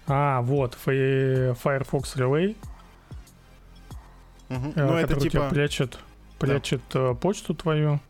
А, 0.07 0.41
вот, 0.41 0.77
Fi- 0.85 1.55
Firefox 1.55 2.17
Relay, 2.17 2.57
э, 4.49 4.55
ну 4.75 4.95
это 4.95 5.13
тебя 5.15 5.19
типа, 5.21 5.49
прячет, 5.49 5.99
прячет 6.37 6.81
э, 6.95 7.15
почту 7.15 7.55
твою 7.55 8.01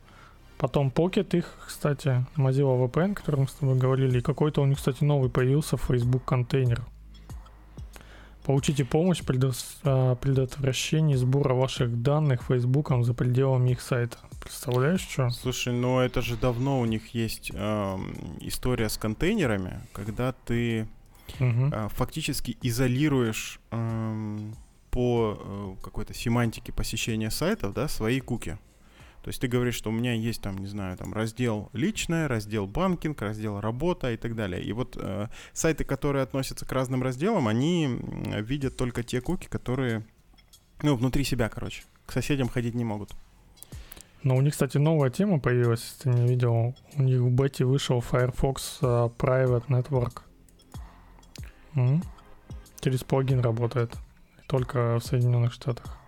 Потом 0.64 0.93
Pocket 0.95 1.36
их, 1.36 1.57
кстати, 1.68 2.26
Mozilla 2.38 2.88
VPN, 2.88 3.11
о 3.11 3.16
котором 3.16 3.41
мы 3.41 3.47
с 3.49 3.51
тобой 3.51 3.76
говорили. 3.78 4.20
И 4.20 4.22
какой-то 4.22 4.61
у 4.61 4.66
них, 4.66 4.78
кстати, 4.78 5.03
новый 5.03 5.30
появился 5.30 5.76
Facebook 5.76 6.24
контейнер. 6.24 6.86
Получите 8.45 8.86
помощь 8.86 9.22
при 9.24 9.41
а, 9.84 10.16
предотвращении 10.16 11.16
сбора 11.16 11.53
ваших 11.53 12.01
данных 12.01 12.43
Фейсбуком 12.43 13.03
за 13.03 13.14
пределами 13.14 13.72
их 13.72 13.82
сайта. 13.82 14.18
Представляешь, 14.41 15.01
что? 15.01 15.30
Слушай, 15.32 15.74
ну 15.74 15.99
это 15.99 16.22
же 16.22 16.38
давно 16.38 16.80
у 16.80 16.86
них 16.86 17.14
есть 17.14 17.51
э, 17.53 17.97
история 18.39 18.88
с 18.88 18.97
контейнерами, 18.97 19.82
когда 19.91 20.32
ты 20.32 20.88
угу. 21.41 21.72
э, 21.74 21.89
фактически 21.89 22.57
изолируешь 22.61 23.59
э, 23.72 24.38
по 24.91 25.38
э, 25.38 25.84
какой-то 25.84 26.14
семантике 26.14 26.72
посещения 26.72 27.32
сайтов, 27.32 27.74
да, 27.74 27.89
свои 27.89 28.22
куки. 28.22 28.57
То 29.24 29.30
есть 29.30 29.39
ты 29.39 29.47
говоришь, 29.47 29.76
что 29.76 29.89
у 29.89 29.93
меня 29.93 30.13
есть 30.13 30.41
там, 30.41 30.57
не 30.57 30.67
знаю, 30.67 30.97
там 30.97 31.13
раздел 31.13 31.69
личное, 31.71 32.28
раздел 32.28 32.67
банкинг, 32.67 33.21
раздел 33.21 33.61
работа 33.61 34.11
и 34.11 34.17
так 34.17 34.36
далее. 34.36 34.61
И 34.61 34.74
вот 34.74 34.97
э, 34.99 35.30
сайты, 35.53 35.86
которые 35.86 36.24
относятся 36.24 36.65
к 36.65 36.71
разным 36.74 37.01
разделам, 37.01 37.47
они 37.47 38.01
видят 38.41 38.76
только 38.76 39.01
те 39.01 39.21
куки, 39.21 39.47
которые, 39.47 40.05
ну, 40.82 40.97
внутри 40.97 41.24
себя, 41.24 41.47
короче. 41.47 41.84
К 42.05 42.11
соседям 42.11 42.49
ходить 42.49 42.76
не 42.76 42.84
могут. 42.84 43.11
Но 44.24 44.36
у 44.36 44.41
них, 44.41 44.51
кстати, 44.51 44.78
новая 44.78 45.09
тема 45.09 45.39
появилась, 45.39 45.82
если 45.82 46.09
ты 46.09 46.09
не 46.09 46.28
видел. 46.28 46.76
У 46.97 47.03
них 47.03 47.21
в 47.21 47.30
бете 47.30 47.63
вышел 47.63 47.99
Firefox 48.01 48.82
uh, 48.82 49.15
Private 49.17 49.67
Network. 49.67 50.21
М-м? 51.76 52.03
Через 52.82 53.05
плагин 53.05 53.39
работает. 53.39 53.95
Только 54.47 54.99
в 54.99 55.05
Соединенных 55.05 55.53
Штатах. 55.53 56.03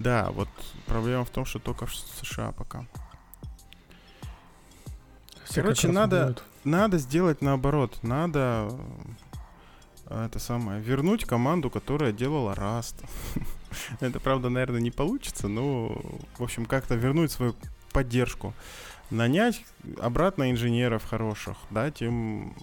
Да, 0.00 0.30
вот 0.30 0.48
проблема 0.86 1.26
в 1.26 1.30
том, 1.30 1.44
что 1.44 1.58
только 1.58 1.84
в 1.84 1.94
США 1.94 2.52
пока. 2.52 2.86
Все 5.44 5.60
Короче, 5.60 5.88
надо, 5.88 6.36
надо 6.64 6.96
сделать 6.96 7.42
наоборот. 7.42 7.98
Надо 8.02 8.70
э, 10.06 10.24
это 10.24 10.38
самое, 10.38 10.80
вернуть 10.80 11.26
команду, 11.26 11.68
которая 11.68 12.12
делала 12.12 12.54
Rust. 12.54 12.94
это, 14.00 14.20
правда, 14.20 14.48
наверное, 14.48 14.80
не 14.80 14.90
получится, 14.90 15.48
но, 15.48 16.00
в 16.38 16.42
общем, 16.42 16.64
как-то 16.64 16.94
вернуть 16.94 17.30
свою 17.30 17.54
поддержку. 17.92 18.54
Нанять 19.10 19.62
обратно 20.00 20.50
инженеров 20.50 21.04
хороших, 21.04 21.58
дать 21.68 22.00
им 22.00 22.54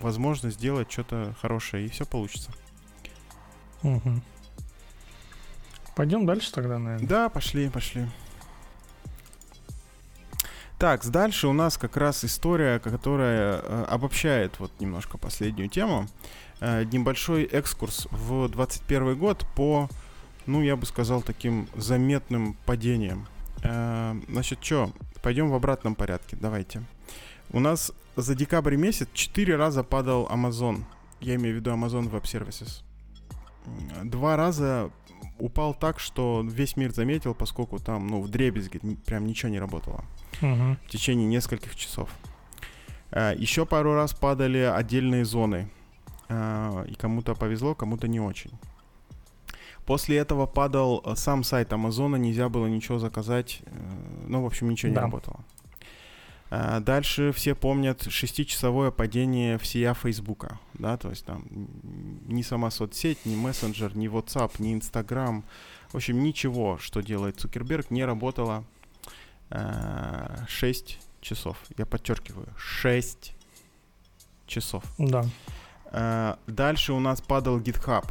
возможность 0.00 0.56
сделать 0.56 0.90
что-то 0.90 1.36
хорошее, 1.40 1.86
и 1.86 1.88
все 1.88 2.04
получится. 2.04 2.50
Угу. 3.84 4.22
Пойдем 5.96 6.26
дальше 6.26 6.52
тогда, 6.52 6.78
наверное. 6.78 7.08
Да, 7.08 7.28
пошли, 7.28 7.68
пошли. 7.68 8.06
Так, 10.78 11.06
дальше 11.06 11.46
у 11.46 11.52
нас 11.52 11.78
как 11.78 11.96
раз 11.96 12.24
история, 12.24 12.80
которая 12.80 13.60
э, 13.62 13.84
обобщает 13.88 14.58
вот 14.58 14.72
немножко 14.80 15.18
последнюю 15.18 15.68
тему. 15.68 16.08
Э, 16.60 16.84
небольшой 16.84 17.44
экскурс 17.44 18.08
в 18.10 18.48
21 18.48 19.16
год 19.16 19.46
по, 19.54 19.88
ну, 20.46 20.62
я 20.62 20.76
бы 20.76 20.84
сказал, 20.84 21.22
таким 21.22 21.68
заметным 21.76 22.56
падениям. 22.66 23.28
Э, 23.62 24.14
значит, 24.28 24.58
что, 24.62 24.92
пойдем 25.22 25.48
в 25.48 25.54
обратном 25.54 25.94
порядке, 25.94 26.36
давайте. 26.40 26.82
У 27.50 27.60
нас 27.60 27.92
за 28.16 28.34
декабрь 28.34 28.76
месяц 28.76 29.08
4 29.12 29.54
раза 29.56 29.84
падал 29.84 30.26
Amazon. 30.26 30.84
Я 31.20 31.36
имею 31.36 31.54
в 31.54 31.58
виду 31.60 31.70
Amazon 31.70 32.10
Web 32.10 32.24
Services. 32.24 32.82
Два 34.04 34.36
раза 34.36 34.90
упал 35.38 35.74
так, 35.74 36.00
что 36.00 36.42
весь 36.44 36.76
мир 36.76 36.92
заметил, 36.92 37.34
поскольку 37.34 37.78
там, 37.78 38.06
ну, 38.06 38.20
в 38.20 38.28
дребезге 38.28 38.80
прям 39.06 39.26
ничего 39.26 39.50
не 39.50 39.58
работало. 39.58 40.04
Uh-huh. 40.40 40.76
В 40.86 40.90
течение 40.90 41.26
нескольких 41.26 41.76
часов. 41.76 42.08
А, 43.10 43.32
еще 43.34 43.66
пару 43.66 43.94
раз 43.94 44.14
падали 44.14 44.58
отдельные 44.58 45.24
зоны. 45.24 45.68
А, 46.28 46.84
и 46.84 46.94
кому-то 46.94 47.34
повезло, 47.34 47.74
кому-то 47.74 48.08
не 48.08 48.20
очень. 48.20 48.50
После 49.86 50.16
этого 50.16 50.46
падал 50.46 51.02
э, 51.04 51.14
сам 51.14 51.44
сайт 51.44 51.72
Амазона, 51.72 52.16
нельзя 52.16 52.48
было 52.48 52.66
ничего 52.66 52.98
заказать. 52.98 53.60
Э, 53.66 53.70
ну, 54.26 54.42
в 54.42 54.46
общем, 54.46 54.70
ничего 54.70 54.88
не 54.88 54.94
да. 54.94 55.02
работало. 55.02 55.40
А, 56.56 56.78
дальше 56.78 57.32
все 57.32 57.56
помнят 57.56 58.02
шестичасовое 58.08 58.92
падение 58.92 59.58
всея 59.58 59.92
Фейсбука, 59.92 60.60
да, 60.74 60.96
то 60.96 61.10
есть 61.10 61.24
там 61.24 61.44
ни 62.28 62.42
сама 62.42 62.70
соцсеть, 62.70 63.26
ни 63.26 63.34
мессенджер, 63.34 63.96
ни 63.96 64.08
WhatsApp, 64.08 64.52
ни 64.58 64.72
Instagram, 64.72 65.42
в 65.88 65.96
общем, 65.96 66.22
ничего, 66.22 66.78
что 66.78 67.00
делает 67.00 67.40
Цукерберг, 67.40 67.90
не 67.90 68.04
работало 68.04 68.64
а, 69.50 70.44
6 70.46 71.00
часов. 71.20 71.56
Я 71.76 71.86
подчеркиваю, 71.86 72.46
6 72.56 73.34
часов. 74.46 74.84
Да. 74.96 75.24
А, 75.86 76.38
дальше 76.46 76.92
у 76.92 77.00
нас 77.00 77.20
падал 77.20 77.58
GitHub. 77.58 78.08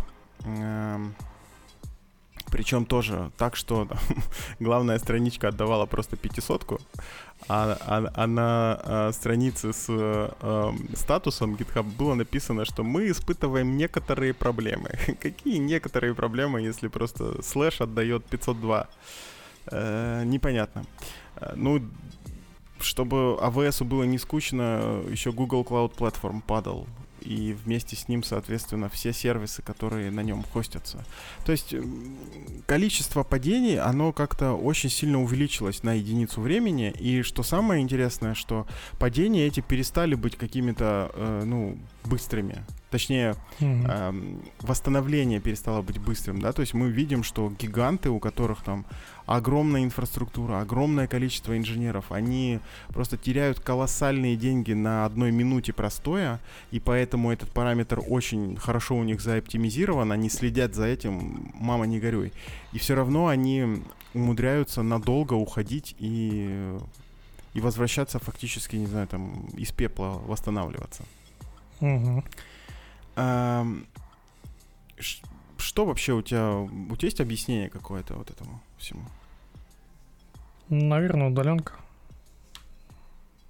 Причем 2.52 2.86
тоже 2.86 3.32
так, 3.38 3.56
что 3.56 3.86
там, 3.86 3.98
главная 4.60 5.00
страничка 5.00 5.48
отдавала 5.48 5.86
просто 5.86 6.18
пятисотку, 6.18 6.80
а, 7.48 7.78
а, 7.82 8.12
а 8.14 8.28
на 8.28 8.80
а, 8.84 9.12
странице 9.12 9.74
с 9.74 9.88
а, 9.90 10.76
статусом 10.94 11.56
GitHub 11.56 11.84
было 11.84 12.14
написано, 12.14 12.66
что 12.66 12.84
мы 12.84 13.10
испытываем 13.10 13.76
некоторые 13.76 14.34
проблемы. 14.34 14.90
Какие 15.22 15.58
некоторые 15.58 16.14
проблемы, 16.14 16.62
если 16.62 16.90
просто 16.90 17.42
слэш 17.42 17.82
отдает 17.82 18.26
502? 18.26 18.88
Э, 19.72 20.24
непонятно. 20.26 20.86
Э, 21.38 21.54
ну, 21.56 21.82
чтобы 22.80 23.38
AWS 23.42 23.84
было 23.84 24.04
не 24.04 24.18
скучно, 24.18 25.02
еще 25.10 25.32
Google 25.32 25.64
Cloud 25.64 25.96
Platform 25.96 26.42
падал 26.46 26.88
и 27.24 27.54
вместе 27.54 27.96
с 27.96 28.08
ним, 28.08 28.24
соответственно, 28.24 28.90
все 28.90 29.14
сервисы, 29.14 29.62
которые 29.62 30.12
на 30.12 30.22
нем 30.22 30.44
хостятся. 30.54 31.04
То 31.46 31.52
есть 31.52 31.74
количество 32.66 33.24
падений, 33.24 33.80
оно 33.80 34.12
как-то 34.14 34.54
очень 34.54 34.90
сильно 34.90 35.22
увеличилось 35.22 35.84
на 35.84 35.94
единицу 35.94 36.42
времени, 36.42 36.92
и 36.92 37.22
что 37.22 37.44
самое 37.44 37.82
интересное, 37.82 38.34
что 38.34 38.68
падения 39.00 39.48
эти 39.48 39.62
перестали 39.62 40.16
быть 40.16 40.36
какими-то, 40.36 41.12
э, 41.14 41.44
ну, 41.46 41.78
быстрыми. 42.04 42.64
Точнее, 42.90 43.36
mm-hmm. 43.60 43.86
э, 43.90 44.40
восстановление 44.62 45.40
перестало 45.40 45.82
быть 45.82 45.98
быстрым, 45.98 46.40
да, 46.40 46.52
то 46.52 46.62
есть 46.62 46.74
мы 46.74 46.90
видим, 46.90 47.24
что 47.24 47.52
гиганты, 47.60 48.10
у 48.10 48.20
которых 48.20 48.62
там 48.64 48.86
огромная 49.26 49.84
инфраструктура, 49.84 50.62
огромное 50.62 51.08
количество 51.08 51.58
инженеров, 51.58 52.12
они 52.12 52.60
просто 52.90 53.18
теряют 53.18 53.60
колоссальные 53.60 54.36
деньги 54.36 54.74
на 54.74 55.06
одной 55.06 55.32
минуте 55.32 55.74
простоя, 55.74 56.40
и 56.72 56.80
поэтому 56.80 57.32
этот 57.32 57.50
параметр 57.52 58.02
очень 58.06 58.58
хорошо 58.58 58.96
у 58.96 59.04
них 59.04 59.22
заоптимизирован, 59.22 60.12
они 60.12 60.30
следят 60.30 60.76
за 60.76 60.86
этим, 60.86 61.52
мама 61.54 61.86
не 61.86 62.00
горюй. 62.00 62.34
И 62.74 62.80
все 62.80 62.96
равно 62.96 63.28
они 63.28 63.84
умудряются 64.14 64.84
надолго 64.84 65.34
уходить 65.34 65.96
и, 66.00 66.78
и 67.54 67.62
возвращаться 67.62 68.20
фактически, 68.20 68.76
не 68.76 68.88
знаю, 68.88 69.08
там, 69.08 69.46
из 69.54 69.72
пепла 69.72 70.22
восстанавливаться. 70.26 71.04
Угу. 71.80 72.24
А, 73.16 73.66
что 75.64 75.86
вообще 75.86 76.14
у 76.14 76.22
тебя, 76.22 76.58
у 76.58 76.96
тебя 76.96 77.08
есть 77.08 77.22
объяснение 77.22 77.70
какое-то 77.70 78.16
вот 78.16 78.30
этому 78.30 78.62
всему? 78.78 79.04
Наверное, 80.70 81.30
удаленка. 81.30 81.74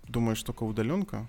Думаешь, 0.07 0.43
только 0.43 0.64
удаленка? 0.64 1.26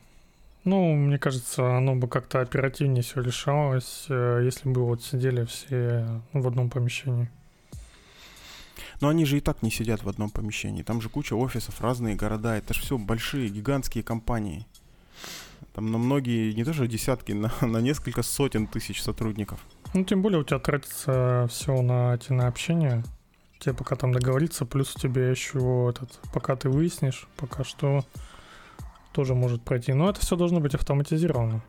Ну, 0.65 0.95
мне 0.95 1.19
кажется, 1.19 1.77
оно 1.77 1.95
бы 1.95 2.09
как-то 2.09 2.41
оперативнее 2.41 3.03
все 3.03 3.21
решалось, 3.21 4.07
э, 4.09 4.41
если 4.45 4.69
бы 4.69 4.85
вот 4.85 5.03
сидели 5.03 5.45
все 5.45 6.21
в 6.33 6.47
одном 6.47 6.71
помещении. 6.71 7.29
Но 9.01 9.09
они 9.09 9.27
же 9.27 9.37
и 9.37 9.41
так 9.41 9.63
не 9.63 9.71
сидят 9.71 10.03
в 10.03 10.09
одном 10.09 10.31
помещении. 10.31 10.83
Там 10.83 11.03
же 11.03 11.09
куча 11.11 11.35
офисов, 11.35 11.81
разные 11.81 12.15
города. 12.15 12.57
Это 12.57 12.73
же 12.73 12.81
все 12.81 12.97
большие, 12.97 13.51
гигантские 13.51 14.03
компании. 14.03 14.67
Там 15.75 15.91
на 15.91 15.99
многие, 15.99 16.53
не 16.53 16.63
даже 16.63 16.87
десятки, 16.87 17.33
на, 17.33 17.53
на 17.61 17.79
несколько 17.79 18.23
сотен 18.23 18.67
тысяч 18.67 19.03
сотрудников. 19.03 19.61
Ну, 19.93 20.05
тем 20.05 20.23
более 20.23 20.41
у 20.41 20.45
тебя 20.45 20.59
тратится 20.59 21.47
все 21.51 21.83
на 21.83 22.15
эти 22.15 22.33
на 22.33 22.47
общение. 22.47 23.05
Тебе 23.59 23.75
пока 23.75 23.97
там 23.97 24.13
договориться, 24.13 24.67
плюс 24.67 24.95
у 24.95 24.99
тебя 24.99 25.31
еще 25.31 25.89
этот, 25.91 26.21
пока 26.33 26.57
ты 26.57 26.69
выяснишь, 26.69 27.27
пока 27.37 27.65
что 27.65 28.05
тоже 29.13 29.35
может 29.35 29.63
пройти. 29.63 29.93
Но 29.93 30.11
это 30.11 30.21
все 30.21 30.37
должно 30.37 30.61
быть 30.61 30.75
автоматизировано. 30.75 31.63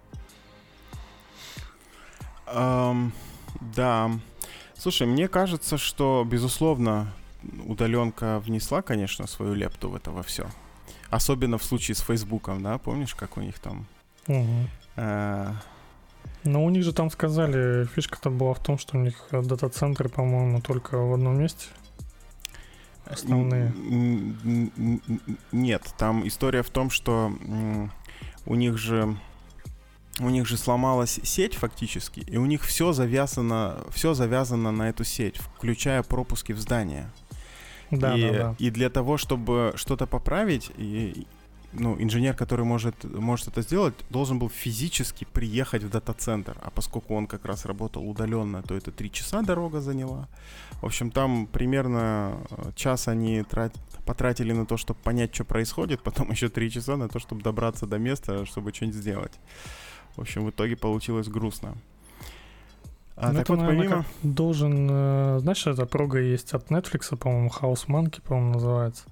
Um, 2.48 3.12
да. 3.76 4.12
Слушай, 4.78 5.08
мне 5.08 5.28
кажется, 5.28 5.78
что, 5.78 6.26
безусловно, 6.30 7.12
удаленка 7.66 8.40
внесла, 8.40 8.82
конечно, 8.82 9.26
свою 9.26 9.54
лепту 9.54 9.90
в 9.90 9.96
это 9.96 10.12
во 10.12 10.22
все. 10.22 10.48
Особенно 11.10 11.58
в 11.58 11.64
случае 11.64 11.96
с 11.96 12.02
Фейсбуком, 12.02 12.62
да, 12.62 12.78
помнишь, 12.78 13.16
как 13.16 13.38
у 13.38 13.42
них 13.42 13.58
там 13.60 13.88
Угу. 14.28 14.70
А... 14.98 15.56
Ну, 16.44 16.64
у 16.64 16.70
них 16.70 16.84
же 16.84 16.94
там 16.94 17.10
сказали, 17.10 17.86
фишка-то 17.86 18.30
была 18.30 18.54
в 18.54 18.60
том, 18.64 18.78
что 18.78 18.98
у 18.98 19.02
них 19.02 19.16
дата-центры, 19.32 20.10
по-моему, 20.10 20.62
только 20.62 20.98
в 20.98 21.14
одном 21.14 21.40
месте. 21.40 21.68
основные? 23.06 23.74
Нет, 25.52 25.94
там 25.98 26.28
история 26.28 26.62
в 26.62 26.70
том, 26.70 26.92
что 26.92 27.34
у 28.46 28.56
них 28.56 28.78
же 28.78 29.18
у 30.20 30.30
них 30.30 30.48
же 30.48 30.58
сломалась 30.58 31.20
сеть 31.24 31.56
фактически, 31.56 32.22
и 32.22 32.38
у 32.38 32.46
них 32.46 32.64
все 32.64 32.94
завязано, 32.94 33.84
все 33.90 34.14
завязано 34.14 34.72
на 34.72 34.90
эту 34.90 35.04
сеть, 35.04 35.38
включая 35.38 36.04
пропуски 36.04 36.54
в 36.54 36.60
здание. 36.60 37.12
Да, 37.92 38.16
и, 38.16 38.22
да, 38.22 38.32
да. 38.32 38.56
и 38.58 38.70
для 38.70 38.90
того, 38.90 39.18
чтобы 39.18 39.74
что-то 39.76 40.08
поправить, 40.08 40.72
и, 40.78 41.28
ну, 41.78 41.96
инженер, 42.02 42.36
который 42.36 42.66
может, 42.66 43.04
может 43.04 43.48
это 43.48 43.62
сделать, 43.62 43.94
должен 44.10 44.40
был 44.40 44.50
физически 44.50 45.26
приехать 45.26 45.84
в 45.84 45.90
дата-центр. 45.90 46.58
А 46.62 46.70
поскольку 46.72 47.16
он 47.16 47.28
как 47.28 47.46
раз 47.46 47.66
работал 47.66 48.08
удаленно, 48.10 48.62
то 48.62 48.76
это 48.76 48.92
три 48.92 49.12
часа 49.12 49.42
дорога 49.42 49.82
заняла. 49.82 50.28
В 50.82 50.86
общем, 50.86 51.12
там 51.12 51.48
примерно 51.48 52.38
э, 52.50 52.72
час 52.76 53.08
они 53.08 53.44
трат... 53.44 53.74
потратили 54.06 54.54
на 54.54 54.66
то, 54.66 54.78
чтобы 54.78 55.00
понять, 55.04 55.34
что 55.34 55.46
происходит, 55.46 56.02
потом 56.02 56.32
еще 56.32 56.50
три 56.50 56.72
часа 56.72 56.98
на 56.98 57.10
то, 57.10 57.20
чтобы 57.20 57.42
добраться 57.42 57.86
до 57.86 57.98
места, 57.98 58.46
чтобы 58.46 58.74
что-нибудь 58.74 58.98
сделать. 58.98 59.34
В 60.16 60.22
общем, 60.22 60.46
в 60.46 60.50
итоге 60.50 60.76
получилось 60.76 61.28
грустно. 61.28 61.76
А 63.16 63.30
ну, 63.30 63.34
так 63.34 63.44
это, 63.44 63.54
вот 63.54 63.62
наверное, 63.62 63.90
помимо... 63.90 64.06
должен... 64.24 64.88
Э, 64.90 65.40
знаешь, 65.40 65.68
эта 65.68 65.86
прога 65.86 66.20
есть 66.20 66.54
от 66.54 66.70
Netflix, 66.70 67.16
по-моему, 67.16 67.50
House 67.50 67.88
Monkey, 67.88 68.22
по-моему, 68.22 68.54
называется 68.54 69.06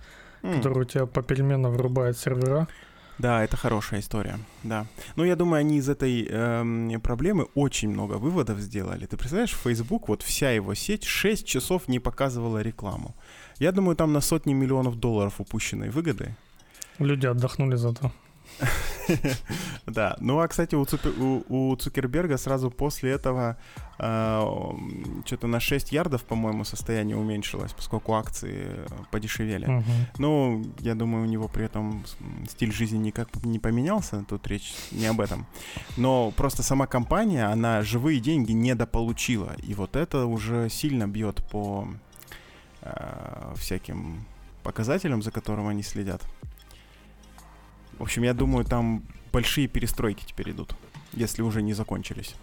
mm. 0.43 0.57
который 0.57 0.83
у 0.83 0.85
тебя 0.85 1.05
попеременно 1.05 1.69
вырубает 1.69 2.17
сервера. 2.17 2.67
Да, 3.19 3.43
это 3.43 3.57
хорошая 3.57 3.99
история, 3.99 4.39
да. 4.63 4.85
Но 5.15 5.25
я 5.25 5.35
думаю, 5.35 5.59
они 5.59 5.77
из 5.77 5.87
этой 5.87 6.27
эм, 6.29 6.99
проблемы 7.01 7.47
очень 7.53 7.89
много 7.89 8.13
выводов 8.13 8.59
сделали. 8.59 9.05
Ты 9.05 9.17
представляешь, 9.17 9.55
Facebook, 9.55 10.09
вот 10.09 10.23
вся 10.23 10.51
его 10.51 10.73
сеть 10.73 11.03
6 11.03 11.45
часов 11.45 11.87
не 11.87 11.99
показывала 11.99 12.61
рекламу. 12.61 13.15
Я 13.59 13.71
думаю, 13.71 13.95
там 13.95 14.13
на 14.13 14.21
сотни 14.21 14.53
миллионов 14.53 14.95
долларов 14.95 15.39
упущенной 15.39 15.89
выгоды. 15.89 16.35
Люди 16.99 17.27
отдохнули 17.27 17.75
зато. 17.75 18.11
Да, 19.85 20.15
ну 20.19 20.39
а, 20.39 20.47
кстати, 20.47 20.75
у, 20.75 20.85
у, 21.49 21.75
Цукерберга 21.75 22.37
сразу 22.37 22.71
после 22.71 23.11
этого 23.11 23.57
э, 23.99 24.41
что-то 25.25 25.47
на 25.47 25.59
6 25.59 25.91
ярдов, 25.91 26.23
по-моему, 26.23 26.63
состояние 26.63 27.17
уменьшилось, 27.17 27.73
поскольку 27.73 28.13
акции 28.13 28.69
подешевели. 29.11 29.65
Угу. 29.65 29.83
Ну, 30.19 30.63
я 30.79 30.95
думаю, 30.95 31.23
у 31.23 31.27
него 31.27 31.47
при 31.47 31.65
этом 31.65 32.03
стиль 32.49 32.71
жизни 32.71 32.97
никак 32.97 33.27
не 33.43 33.59
поменялся, 33.59 34.23
тут 34.27 34.47
речь 34.47 34.73
не 34.91 35.05
об 35.05 35.19
этом. 35.19 35.45
Но 35.97 36.31
просто 36.31 36.63
сама 36.63 36.87
компания, 36.87 37.45
она 37.45 37.81
живые 37.81 38.19
деньги 38.19 38.53
недополучила, 38.53 39.53
и 39.67 39.73
вот 39.73 39.95
это 39.95 40.25
уже 40.25 40.69
сильно 40.69 41.07
бьет 41.07 41.43
по 41.51 41.87
э, 42.81 43.53
всяким 43.57 44.25
показателям, 44.63 45.21
за 45.21 45.31
которым 45.31 45.67
они 45.67 45.83
следят. 45.83 46.21
В 48.03 48.05
общем, 48.05 48.23
я 48.23 48.33
думаю, 48.33 48.65
там 48.65 49.01
большие 49.31 49.69
перестройки 49.69 50.25
теперь 50.25 50.51
идут, 50.51 50.75
если 51.13 51.41
уже 51.41 51.61
не 51.61 51.73
закончились. 51.73 52.35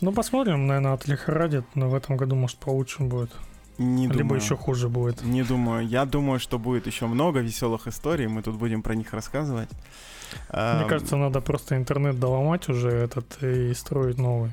Ну, 0.00 0.12
посмотрим, 0.12 0.66
наверное, 0.66 0.94
отлихорадит, 0.94 1.66
но 1.74 1.90
в 1.90 1.94
этом 1.94 2.16
году, 2.16 2.36
может, 2.36 2.56
получше 2.56 3.02
будет. 3.02 3.30
Не 3.76 4.06
Либо 4.06 4.20
думаю. 4.20 4.40
еще 4.40 4.56
хуже 4.56 4.88
будет. 4.88 5.22
Не 5.22 5.42
думаю. 5.42 5.86
Я 5.86 6.06
думаю, 6.06 6.40
что 6.40 6.58
будет 6.58 6.86
еще 6.86 7.04
много 7.04 7.40
веселых 7.40 7.86
историй. 7.86 8.28
Мы 8.28 8.40
тут 8.40 8.56
будем 8.56 8.80
про 8.82 8.94
них 8.94 9.12
рассказывать. 9.12 9.68
Мне 10.50 10.86
кажется, 10.88 11.16
надо 11.16 11.42
просто 11.42 11.76
интернет 11.76 12.18
доломать 12.18 12.66
уже 12.70 12.88
этот 12.88 13.42
и 13.42 13.74
строить 13.74 14.16
новый. 14.16 14.52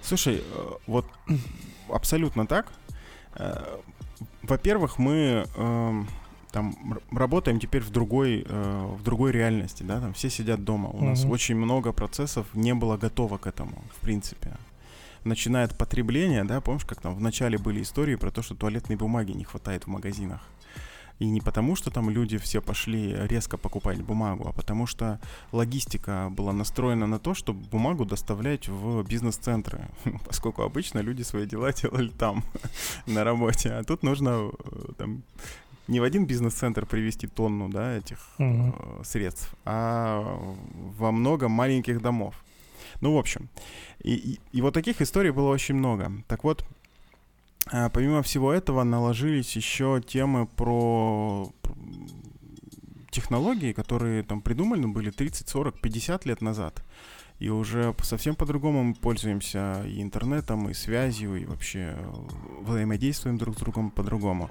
Слушай, 0.00 0.36
э, 0.38 0.70
вот 0.86 1.04
абсолютно 1.92 2.46
так. 2.46 2.72
Э, 3.34 3.76
во-первых, 4.42 4.98
мы 4.98 5.44
эм, 5.54 6.08
там 6.58 6.98
работаем 7.12 7.60
теперь 7.60 7.82
в 7.82 7.90
другой, 7.90 8.44
э, 8.44 8.96
в 8.98 9.02
другой 9.04 9.30
реальности, 9.30 9.84
да, 9.84 10.00
там 10.00 10.12
все 10.12 10.28
сидят 10.28 10.64
дома. 10.64 10.88
У 10.88 10.98
mm-hmm. 10.98 11.08
нас 11.08 11.24
очень 11.24 11.56
много 11.56 11.92
процессов 11.92 12.46
не 12.54 12.74
было 12.74 12.96
готово 12.96 13.38
к 13.38 13.46
этому, 13.46 13.84
в 13.96 14.00
принципе. 14.00 14.56
Начинает 15.24 15.78
потребление, 15.78 16.42
да, 16.44 16.60
помнишь, 16.60 16.84
как 16.84 17.00
там 17.00 17.14
в 17.14 17.20
начале 17.20 17.58
были 17.58 17.82
истории 17.82 18.16
про 18.16 18.30
то, 18.30 18.42
что 18.42 18.56
туалетной 18.56 18.96
бумаги 18.96 19.32
не 19.32 19.44
хватает 19.44 19.84
в 19.84 19.86
магазинах. 19.86 20.40
И 21.20 21.26
не 21.26 21.40
потому, 21.40 21.76
что 21.76 21.90
там 21.90 22.10
люди 22.10 22.38
все 22.38 22.60
пошли 22.60 23.14
резко 23.26 23.56
покупать 23.56 24.00
бумагу, 24.02 24.48
а 24.48 24.52
потому 24.52 24.86
что 24.86 25.20
логистика 25.52 26.28
была 26.30 26.52
настроена 26.52 27.06
на 27.06 27.18
то, 27.18 27.34
чтобы 27.34 27.60
бумагу 27.70 28.04
доставлять 28.04 28.68
в 28.68 29.02
бизнес-центры, 29.04 29.88
поскольку 30.26 30.62
обычно 30.62 31.00
люди 31.00 31.22
свои 31.22 31.46
дела 31.46 31.72
делали 31.82 32.08
там, 32.08 32.42
на 33.06 33.24
работе. 33.24 33.70
А 33.70 33.84
тут 33.84 34.02
нужно 34.02 34.50
э, 34.50 34.92
там, 34.96 35.22
не 35.88 36.00
в 36.00 36.02
один 36.02 36.26
бизнес-центр 36.26 36.86
привести 36.86 37.26
тонну 37.26 37.68
да, 37.68 37.96
этих 37.96 38.18
угу. 38.38 38.74
э, 38.78 39.02
средств, 39.04 39.54
а 39.64 40.38
во 40.98 41.10
много 41.10 41.48
маленьких 41.48 42.00
домов. 42.00 42.34
Ну, 43.00 43.14
в 43.14 43.18
общем, 43.18 43.48
и, 44.00 44.14
и, 44.14 44.40
и 44.52 44.62
вот 44.62 44.74
таких 44.74 45.00
историй 45.00 45.30
было 45.30 45.48
очень 45.48 45.74
много. 45.74 46.12
Так 46.28 46.44
вот, 46.44 46.64
э, 47.72 47.88
помимо 47.90 48.22
всего 48.22 48.52
этого, 48.52 48.84
наложились 48.84 49.56
еще 49.56 50.02
темы 50.06 50.46
про 50.46 51.50
технологии, 53.10 53.72
которые 53.72 54.22
там 54.22 54.42
придуманы 54.42 54.88
были 54.88 55.10
30, 55.10 55.48
40, 55.48 55.80
50 55.80 56.26
лет 56.26 56.42
назад. 56.42 56.84
И 57.38 57.48
уже 57.50 57.94
совсем 58.02 58.34
по-другому 58.34 58.82
мы 58.82 58.94
пользуемся 58.94 59.84
и 59.86 60.02
интернетом, 60.02 60.68
и 60.68 60.74
связью, 60.74 61.36
и 61.36 61.44
вообще 61.44 61.96
взаимодействуем 62.60 63.38
друг 63.38 63.56
с 63.56 63.60
другом 63.60 63.90
по-другому 63.90 64.50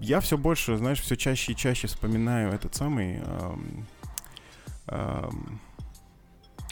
я 0.00 0.20
все 0.20 0.36
больше, 0.36 0.76
знаешь, 0.76 1.00
все 1.00 1.16
чаще 1.16 1.52
и 1.52 1.56
чаще 1.56 1.86
вспоминаю 1.86 2.52
этот 2.52 2.74
самый... 2.74 3.16
Эм, 3.16 3.86
эм, 4.88 5.60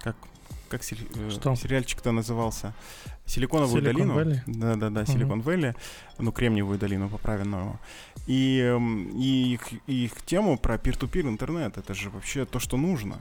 как 0.03 0.17
как 0.69 0.83
сери- 0.83 1.09
э, 1.15 1.31
Что? 1.31 1.55
сериальчик-то 1.55 2.13
назывался? 2.13 2.73
Силиконовую 3.27 3.83
Silicon 3.83 3.85
долину. 3.85 4.21
Valley? 4.21 4.41
Да, 4.47 4.75
да, 4.75 4.91
да, 4.91 5.07
Силикон 5.07 5.41
uh 5.41 5.43
Вэлли, 5.43 5.75
ну, 6.19 6.33
Кремниевую 6.33 6.79
долину, 6.79 7.09
поправленную. 7.09 7.79
И, 8.27 8.77
и 9.15 9.55
их, 9.55 9.73
их 9.87 10.23
тему 10.23 10.59
про 10.59 10.77
peer-to-peer 10.77 11.29
интернет, 11.29 11.79
это 11.79 11.95
же 11.95 12.11
вообще 12.11 12.45
то, 12.45 12.59
что 12.59 12.77
нужно. 12.77 13.17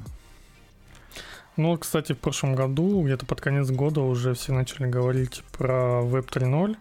Ну, 1.55 1.77
кстати, 1.77 2.13
в 2.13 2.17
прошлом 2.17 2.55
году, 2.55 3.03
где-то 3.03 3.25
под 3.25 3.39
конец 3.39 3.69
года 3.69 4.01
уже 4.01 4.33
все 4.33 4.53
начали 4.53 4.89
говорить 4.89 5.43
про 5.57 6.01
Web 6.01 6.29
3.0. 6.29 6.77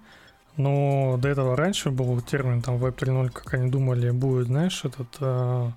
Но 0.57 1.17
до 1.19 1.29
этого 1.29 1.57
раньше 1.57 1.91
был 1.91 2.21
термин 2.21 2.61
там 2.61 2.77
Web 2.77 2.97
3.0, 2.97 3.31
как 3.31 3.55
они 3.55 3.71
думали, 3.71 4.11
будет, 4.11 4.49
знаешь, 4.49 4.85
этот, 4.85 5.09
а, 5.21 5.73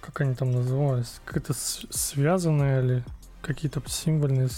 как 0.00 0.20
они 0.20 0.34
там 0.34 0.52
назывались, 0.52 1.20
как-то 1.24 1.52
связанное 1.54 2.82
или 2.82 3.04
какие-то 3.42 3.82
символьные... 3.86 4.48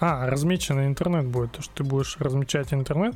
А, 0.00 0.28
размеченный 0.28 0.86
интернет 0.86 1.26
будет, 1.26 1.52
то, 1.52 1.62
что 1.62 1.76
ты 1.76 1.84
будешь 1.84 2.18
размечать 2.18 2.74
интернет, 2.74 3.14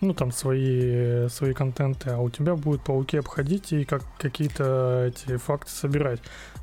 ну, 0.00 0.14
там, 0.14 0.30
свои, 0.32 1.28
свои 1.28 1.54
контенты, 1.54 2.10
а 2.10 2.18
у 2.18 2.30
тебя 2.30 2.54
будет 2.54 2.82
пауки 2.82 3.16
обходить 3.16 3.72
и 3.72 3.84
как 3.84 4.02
какие-то 4.18 5.06
эти 5.08 5.36
факты 5.36 5.70
собирать. 5.72 6.20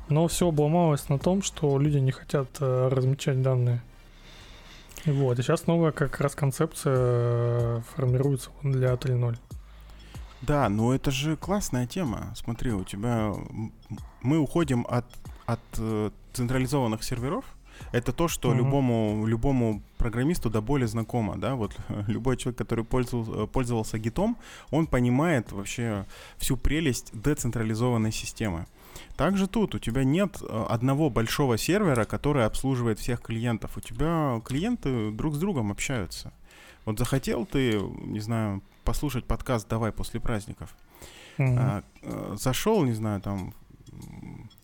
Но 0.08 0.26
все 0.26 0.48
обломалось 0.48 1.08
на 1.08 1.18
том, 1.18 1.42
что 1.42 1.78
люди 1.78 1.98
не 1.98 2.12
хотят 2.12 2.48
э, 2.60 2.88
размечать 2.88 3.42
данные. 3.42 3.82
Вот, 5.06 5.38
и 5.38 5.42
сейчас 5.42 5.66
новая 5.66 5.92
как 5.92 6.20
раз 6.20 6.34
концепция 6.34 6.96
э, 6.96 7.80
формируется 7.94 8.50
для 8.62 8.92
3.0. 8.94 9.36
Да, 10.42 10.68
но 10.68 10.94
это 10.94 11.10
же 11.10 11.36
классная 11.36 11.86
тема. 11.86 12.32
Смотри, 12.36 12.72
у 12.72 12.84
тебя... 12.84 13.32
Мы 14.22 14.38
уходим 14.38 14.86
от, 14.88 15.06
от 15.46 15.60
э, 15.78 16.10
централизованных 16.32 17.02
серверов. 17.02 17.44
Это 17.92 18.12
то, 18.12 18.28
что 18.28 18.52
mm-hmm. 18.52 18.56
любому, 18.56 19.26
любому 19.26 19.82
программисту 19.98 20.50
до 20.50 20.60
боли 20.60 20.86
знакомо, 20.86 21.36
да, 21.36 21.54
вот 21.54 21.76
любой 22.08 22.36
человек, 22.36 22.58
который 22.58 22.84
пользовался, 22.84 23.46
пользовался 23.46 23.98
гитом, 23.98 24.36
он 24.70 24.86
понимает 24.86 25.52
вообще 25.52 26.04
всю 26.38 26.56
прелесть 26.56 27.10
децентрализованной 27.12 28.12
системы. 28.12 28.66
Также 29.16 29.46
тут 29.46 29.74
у 29.74 29.78
тебя 29.78 30.04
нет 30.04 30.38
э, 30.40 30.66
одного 30.68 31.10
большого 31.10 31.58
сервера, 31.58 32.04
который 32.04 32.44
обслуживает 32.44 32.98
всех 32.98 33.20
клиентов. 33.20 33.76
У 33.76 33.80
тебя 33.80 34.40
клиенты 34.44 35.10
друг 35.10 35.34
с 35.34 35.38
другом 35.38 35.70
общаются. 35.70 36.32
Вот 36.84 36.98
захотел 36.98 37.44
ты, 37.44 37.80
не 37.80 38.20
знаю, 38.20 38.62
послушать 38.84 39.24
подкаст 39.24 39.68
«Давай 39.68 39.92
после 39.92 40.20
праздников». 40.20 40.74
Mm-hmm. 41.36 41.56
А, 41.58 41.82
а, 42.02 42.36
зашел, 42.36 42.84
не 42.84 42.94
знаю, 42.94 43.20
там, 43.20 43.52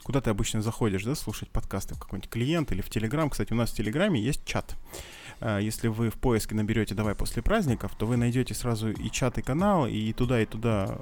куда 0.02 0.20
ты 0.20 0.30
обычно 0.30 0.62
заходишь, 0.62 1.04
да, 1.04 1.14
слушать 1.14 1.50
подкасты 1.50 1.94
в 1.94 2.00
какой-нибудь 2.00 2.30
клиент 2.30 2.72
или 2.72 2.80
в 2.80 2.90
Телеграм. 2.90 3.28
Кстати, 3.30 3.52
у 3.52 3.56
нас 3.56 3.70
в 3.70 3.76
Телеграме 3.76 4.20
есть 4.20 4.44
чат. 4.44 4.76
А, 5.40 5.58
если 5.58 5.88
вы 5.88 6.10
в 6.10 6.14
поиске 6.14 6.54
наберете 6.54 6.94
«Давай 6.94 7.14
после 7.14 7.42
праздников», 7.42 7.94
то 7.96 8.06
вы 8.06 8.16
найдете 8.16 8.54
сразу 8.54 8.90
и 8.90 9.10
чат, 9.10 9.38
и 9.38 9.42
канал, 9.42 9.86
и 9.86 10.12
туда, 10.12 10.40
и 10.40 10.46
туда 10.46 10.98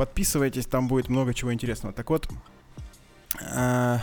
Подписывайтесь, 0.00 0.64
там 0.64 0.88
будет 0.88 1.10
много 1.10 1.34
чего 1.34 1.52
интересного. 1.52 1.92
Так 1.92 2.08
вот, 2.08 2.26
э, 3.38 3.98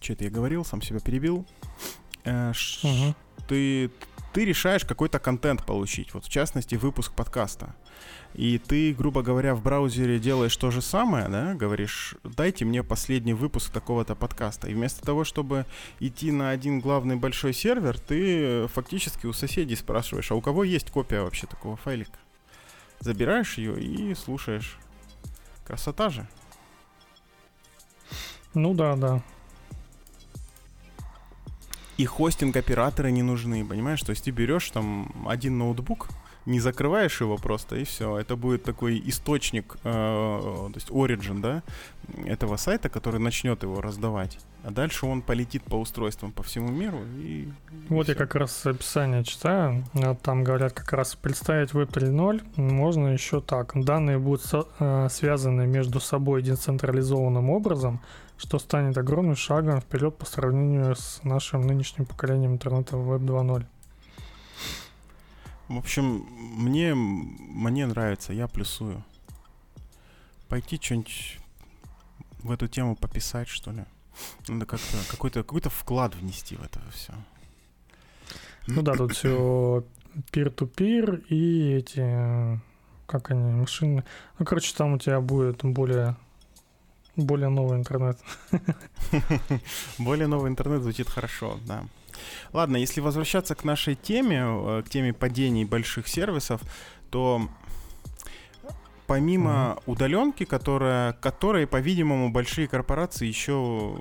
что 0.00 0.12
это 0.12 0.22
я 0.22 0.30
говорил, 0.30 0.64
сам 0.64 0.80
себя 0.80 1.00
перебил. 1.00 1.44
Э, 2.22 2.52
угу. 2.84 3.16
Ты 3.48 3.90
ты 4.32 4.44
решаешь 4.44 4.84
какой-то 4.84 5.18
контент 5.18 5.66
получить, 5.66 6.14
вот 6.14 6.26
в 6.26 6.28
частности 6.28 6.76
выпуск 6.76 7.12
подкаста. 7.14 7.74
И 8.32 8.58
ты, 8.58 8.94
грубо 8.94 9.22
говоря, 9.22 9.56
в 9.56 9.62
браузере 9.64 10.20
делаешь 10.20 10.56
то 10.56 10.70
же 10.70 10.80
самое, 10.80 11.28
да, 11.28 11.54
говоришь, 11.54 12.14
дайте 12.22 12.64
мне 12.64 12.84
последний 12.84 13.34
выпуск 13.34 13.72
такого-то 13.72 14.14
подкаста. 14.14 14.68
И 14.68 14.74
вместо 14.74 15.04
того, 15.04 15.24
чтобы 15.24 15.66
идти 15.98 16.30
на 16.30 16.50
один 16.50 16.78
главный 16.78 17.16
большой 17.16 17.54
сервер, 17.54 17.98
ты 17.98 18.68
фактически 18.68 19.26
у 19.26 19.32
соседей 19.32 19.74
спрашиваешь, 19.74 20.30
а 20.30 20.36
у 20.36 20.40
кого 20.40 20.62
есть 20.62 20.92
копия 20.92 21.22
вообще 21.22 21.48
такого 21.48 21.76
файлика? 21.76 22.20
Забираешь 23.00 23.58
ее 23.58 23.82
и 23.82 24.14
слушаешь. 24.14 24.78
Красота 25.70 26.10
же. 26.10 26.26
Ну 28.54 28.74
да, 28.74 28.96
да. 28.96 29.22
И 31.96 32.04
хостинг-операторы 32.04 33.12
не 33.12 33.22
нужны, 33.22 33.64
понимаешь? 33.64 34.02
То 34.02 34.10
есть 34.10 34.24
ты 34.24 34.32
берешь 34.32 34.68
там 34.70 35.28
один 35.28 35.58
ноутбук, 35.58 36.08
не 36.46 36.60
закрываешь 36.60 37.20
его 37.20 37.36
просто, 37.36 37.76
и 37.76 37.84
все. 37.84 38.16
Это 38.18 38.36
будет 38.36 38.62
такой 38.62 39.02
источник, 39.06 39.76
э, 39.84 39.88
то 39.90 40.72
есть 40.74 40.90
origin, 40.90 41.40
да, 41.40 41.62
этого 42.24 42.56
сайта, 42.56 42.88
который 42.88 43.20
начнет 43.20 43.62
его 43.62 43.80
раздавать. 43.80 44.38
А 44.62 44.70
дальше 44.70 45.06
он 45.06 45.22
полетит 45.22 45.62
по 45.62 45.76
устройствам 45.76 46.32
по 46.32 46.42
всему 46.42 46.68
миру. 46.68 46.98
И, 47.18 47.48
вот 47.88 48.08
и 48.08 48.12
я 48.12 48.14
как 48.14 48.34
раз 48.34 48.66
описание 48.66 49.24
читаю. 49.24 49.84
А 49.94 50.14
там 50.14 50.44
говорят, 50.44 50.72
как 50.72 50.92
раз 50.92 51.14
представить 51.14 51.70
Web 51.70 51.90
3.0 51.90 52.60
можно 52.60 53.08
еще 53.08 53.40
так. 53.40 53.72
Данные 53.74 54.18
будут 54.18 54.42
со- 54.44 54.68
э, 54.78 55.08
связаны 55.10 55.66
между 55.66 55.98
собой 56.00 56.42
децентрализованным 56.42 57.48
образом, 57.48 58.00
что 58.36 58.58
станет 58.58 58.98
огромным 58.98 59.36
шагом 59.36 59.80
вперед 59.80 60.16
по 60.18 60.26
сравнению 60.26 60.94
с 60.94 61.20
нашим 61.24 61.62
нынешним 61.62 62.04
поколением 62.04 62.52
интернета 62.52 62.96
Web 62.96 63.20
2.0. 63.20 63.64
В 65.70 65.78
общем, 65.78 66.26
мне, 66.56 66.96
мне 66.96 67.86
нравится, 67.86 68.32
я 68.32 68.48
плюсую. 68.48 69.04
Пойти 70.48 70.80
что-нибудь 70.82 71.38
в 72.40 72.50
эту 72.50 72.66
тему 72.66 72.96
пописать, 72.96 73.46
что 73.46 73.70
ли. 73.70 73.84
Надо 74.48 74.66
как-то 74.66 74.96
какой-то 75.08 75.44
какой 75.44 75.60
вклад 75.60 76.16
внести 76.16 76.56
в 76.56 76.64
это 76.64 76.80
все. 76.90 77.14
Ну 78.66 78.82
да, 78.82 78.94
тут 78.94 79.12
все 79.12 79.84
peer-to-peer 80.32 81.24
и 81.28 81.74
эти, 81.74 82.60
как 83.06 83.30
они, 83.30 83.52
машины. 83.52 84.02
Ну, 84.40 84.44
короче, 84.44 84.74
там 84.76 84.94
у 84.94 84.98
тебя 84.98 85.20
будет 85.20 85.64
более 85.64 86.16
более 87.14 87.48
новый 87.48 87.78
интернет. 87.78 88.18
Более 89.98 90.26
новый 90.26 90.50
интернет 90.50 90.82
звучит 90.82 91.08
хорошо, 91.08 91.60
да. 91.64 91.84
Ладно, 92.52 92.76
если 92.76 93.00
возвращаться 93.00 93.54
к 93.54 93.64
нашей 93.64 93.94
теме, 93.94 94.42
э, 94.42 94.82
к 94.84 94.88
теме 94.90 95.12
падений 95.12 95.64
больших 95.64 96.08
сервисов, 96.08 96.60
то 97.10 97.48
помимо 99.06 99.50
mm-hmm. 99.50 99.82
удаленки, 99.86 100.44
которая, 100.44 101.14
которой, 101.14 101.66
по-видимому, 101.66 102.30
большие 102.30 102.68
корпорации 102.68 103.26
еще 103.26 103.98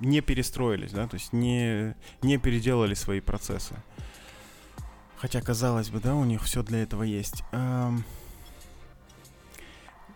не 0.00 0.20
перестроились, 0.22 0.92
да, 0.92 1.06
то 1.06 1.14
есть 1.14 1.32
не, 1.32 1.94
не 2.22 2.38
переделали 2.38 2.94
свои 2.94 3.20
процессы. 3.20 3.74
Хотя, 5.18 5.42
казалось 5.42 5.90
бы, 5.90 6.00
да, 6.00 6.14
у 6.14 6.24
них 6.24 6.42
все 6.42 6.62
для 6.62 6.82
этого 6.82 7.02
есть. 7.02 7.44
Эм... 7.52 8.04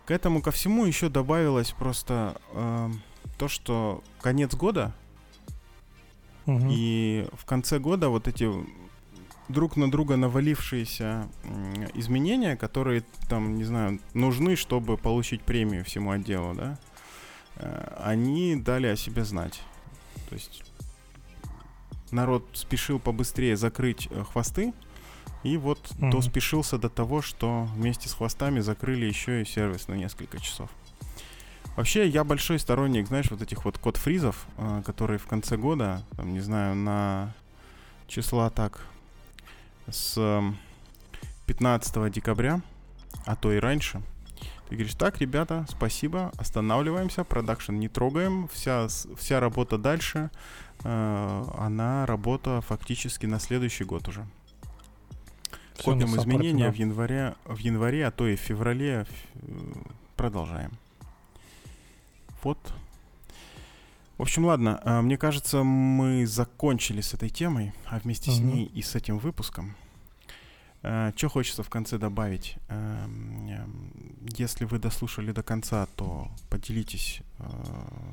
К 0.05 0.11
этому 0.11 0.41
ко 0.41 0.51
всему 0.51 0.85
еще 0.85 1.09
добавилось 1.09 1.71
просто 1.71 2.39
эм, 2.53 3.01
то, 3.39 3.47
что 3.47 4.03
конец 4.21 4.53
года 4.53 4.93
Угу. 6.45 6.67
И 6.69 7.27
в 7.33 7.45
конце 7.45 7.79
года 7.79 8.09
вот 8.09 8.27
эти 8.27 8.49
друг 9.47 9.77
на 9.77 9.89
друга 9.89 10.15
навалившиеся 10.15 11.27
изменения, 11.93 12.55
которые 12.55 13.03
там, 13.29 13.55
не 13.55 13.63
знаю, 13.63 13.99
нужны, 14.13 14.55
чтобы 14.55 14.97
получить 14.97 15.41
премию 15.41 15.83
всему 15.85 16.11
отделу, 16.11 16.53
да, 16.53 16.79
э, 17.57 17.97
они 18.03 18.55
дали 18.55 18.87
о 18.87 18.95
себе 18.95 19.23
знать. 19.23 19.61
То 20.29 20.35
есть 20.35 20.63
народ 22.11 22.45
спешил 22.53 22.99
побыстрее 22.99 23.55
закрыть 23.55 24.07
э, 24.09 24.23
хвосты, 24.23 24.73
и 25.43 25.57
вот 25.57 25.79
mm-hmm. 25.79 26.11
то 26.11 26.21
спешился 26.21 26.77
до 26.77 26.89
того, 26.89 27.21
что 27.21 27.67
вместе 27.75 28.09
с 28.09 28.13
хвостами 28.13 28.61
закрыли 28.61 29.05
еще 29.05 29.41
и 29.41 29.45
сервис 29.45 29.87
на 29.87 29.93
несколько 29.93 30.39
часов. 30.39 30.69
Вообще, 31.75 32.07
я 32.07 32.23
большой 32.23 32.57
сторонник, 32.57 33.07
знаешь, 33.07 33.29
вот 33.29 33.41
этих 33.41 33.65
вот 33.65 33.77
код-фризов, 33.77 34.47
э, 34.57 34.81
которые 34.85 35.19
в 35.19 35.27
конце 35.27 35.57
года, 35.57 36.03
там, 36.15 36.31
не 36.31 36.39
знаю, 36.39 36.75
на 36.75 37.33
числа 38.07 38.49
так, 38.49 38.79
с 39.89 40.17
15 41.47 42.11
декабря, 42.11 42.61
а 43.25 43.35
то 43.35 43.51
и 43.51 43.59
раньше, 43.59 44.01
ты 44.69 44.75
говоришь, 44.75 44.95
так, 44.95 45.19
ребята, 45.19 45.65
спасибо, 45.69 46.31
останавливаемся, 46.37 47.25
продакшн 47.25 47.73
не 47.73 47.89
трогаем, 47.89 48.47
вся, 48.53 48.87
вся 48.87 49.39
работа 49.41 49.77
дальше, 49.77 50.31
э, 50.83 51.45
она 51.57 52.05
работа 52.05 52.61
фактически 52.61 53.25
на 53.25 53.39
следующий 53.39 53.83
год 53.83 54.07
уже. 54.07 54.25
Все 55.73 55.91
Копим 55.91 56.15
изменения 56.15 56.67
да. 56.67 56.71
в 56.71 56.75
январе, 56.75 57.35
в 57.43 57.57
январе, 57.57 58.07
а 58.07 58.11
то 58.11 58.25
и 58.27 58.37
в 58.37 58.39
феврале 58.39 59.05
э, 59.33 59.73
продолжаем 60.15 60.71
вот. 62.45 62.59
В 64.19 64.21
общем, 64.21 64.45
ладно, 64.45 64.79
а, 64.83 65.01
мне 65.01 65.17
кажется, 65.17 65.63
мы 65.63 66.27
закончили 66.27 67.01
с 67.01 67.15
этой 67.15 67.29
темой, 67.29 67.73
а 67.87 67.97
вместе 67.97 68.29
угу. 68.29 68.37
с 68.37 68.39
ней 68.39 68.65
и 68.65 68.83
с 68.83 68.93
этим 68.93 69.17
выпуском. 69.17 69.75
А, 70.83 71.11
Что 71.15 71.29
хочется 71.29 71.63
в 71.63 71.69
конце 71.69 71.97
добавить? 71.97 72.57
Если 74.37 74.65
вы 74.65 74.77
дослушали 74.77 75.31
до 75.31 75.41
конца, 75.41 75.87
то 75.95 76.29
поделитесь 76.51 77.21
а, 77.39 78.11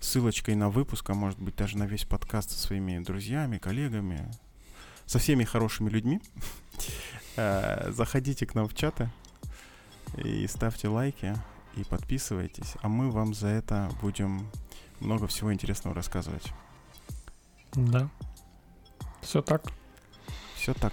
ссылочкой 0.00 0.56
на 0.56 0.68
выпуск, 0.68 1.08
а 1.08 1.14
может 1.14 1.38
быть 1.38 1.54
даже 1.54 1.78
на 1.78 1.84
весь 1.84 2.06
подкаст 2.06 2.50
со 2.50 2.58
своими 2.58 2.98
друзьями, 2.98 3.58
коллегами, 3.58 4.28
со 5.06 5.20
всеми 5.20 5.44
хорошими 5.44 5.88
людьми. 5.90 6.20
Заходите 7.36 8.46
к 8.46 8.56
нам 8.56 8.66
в 8.66 8.74
чаты 8.74 9.08
и 10.16 10.44
ставьте 10.48 10.88
лайки 10.88 11.36
и 11.78 11.84
подписывайтесь, 11.84 12.74
а 12.82 12.88
мы 12.88 13.10
вам 13.10 13.34
за 13.34 13.48
это 13.48 13.90
будем 14.02 14.50
много 15.00 15.26
всего 15.26 15.52
интересного 15.52 15.94
рассказывать. 15.94 16.52
Да. 17.74 18.08
Все 19.22 19.42
так. 19.42 19.62
Все 20.56 20.74
так. 20.74 20.92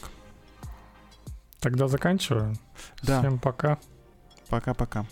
Тогда 1.59 1.87
заканчиваем. 1.87 2.57
Да. 3.01 3.19
Всем 3.19 3.39
пока. 3.39 3.79
Пока-пока. 4.49 5.05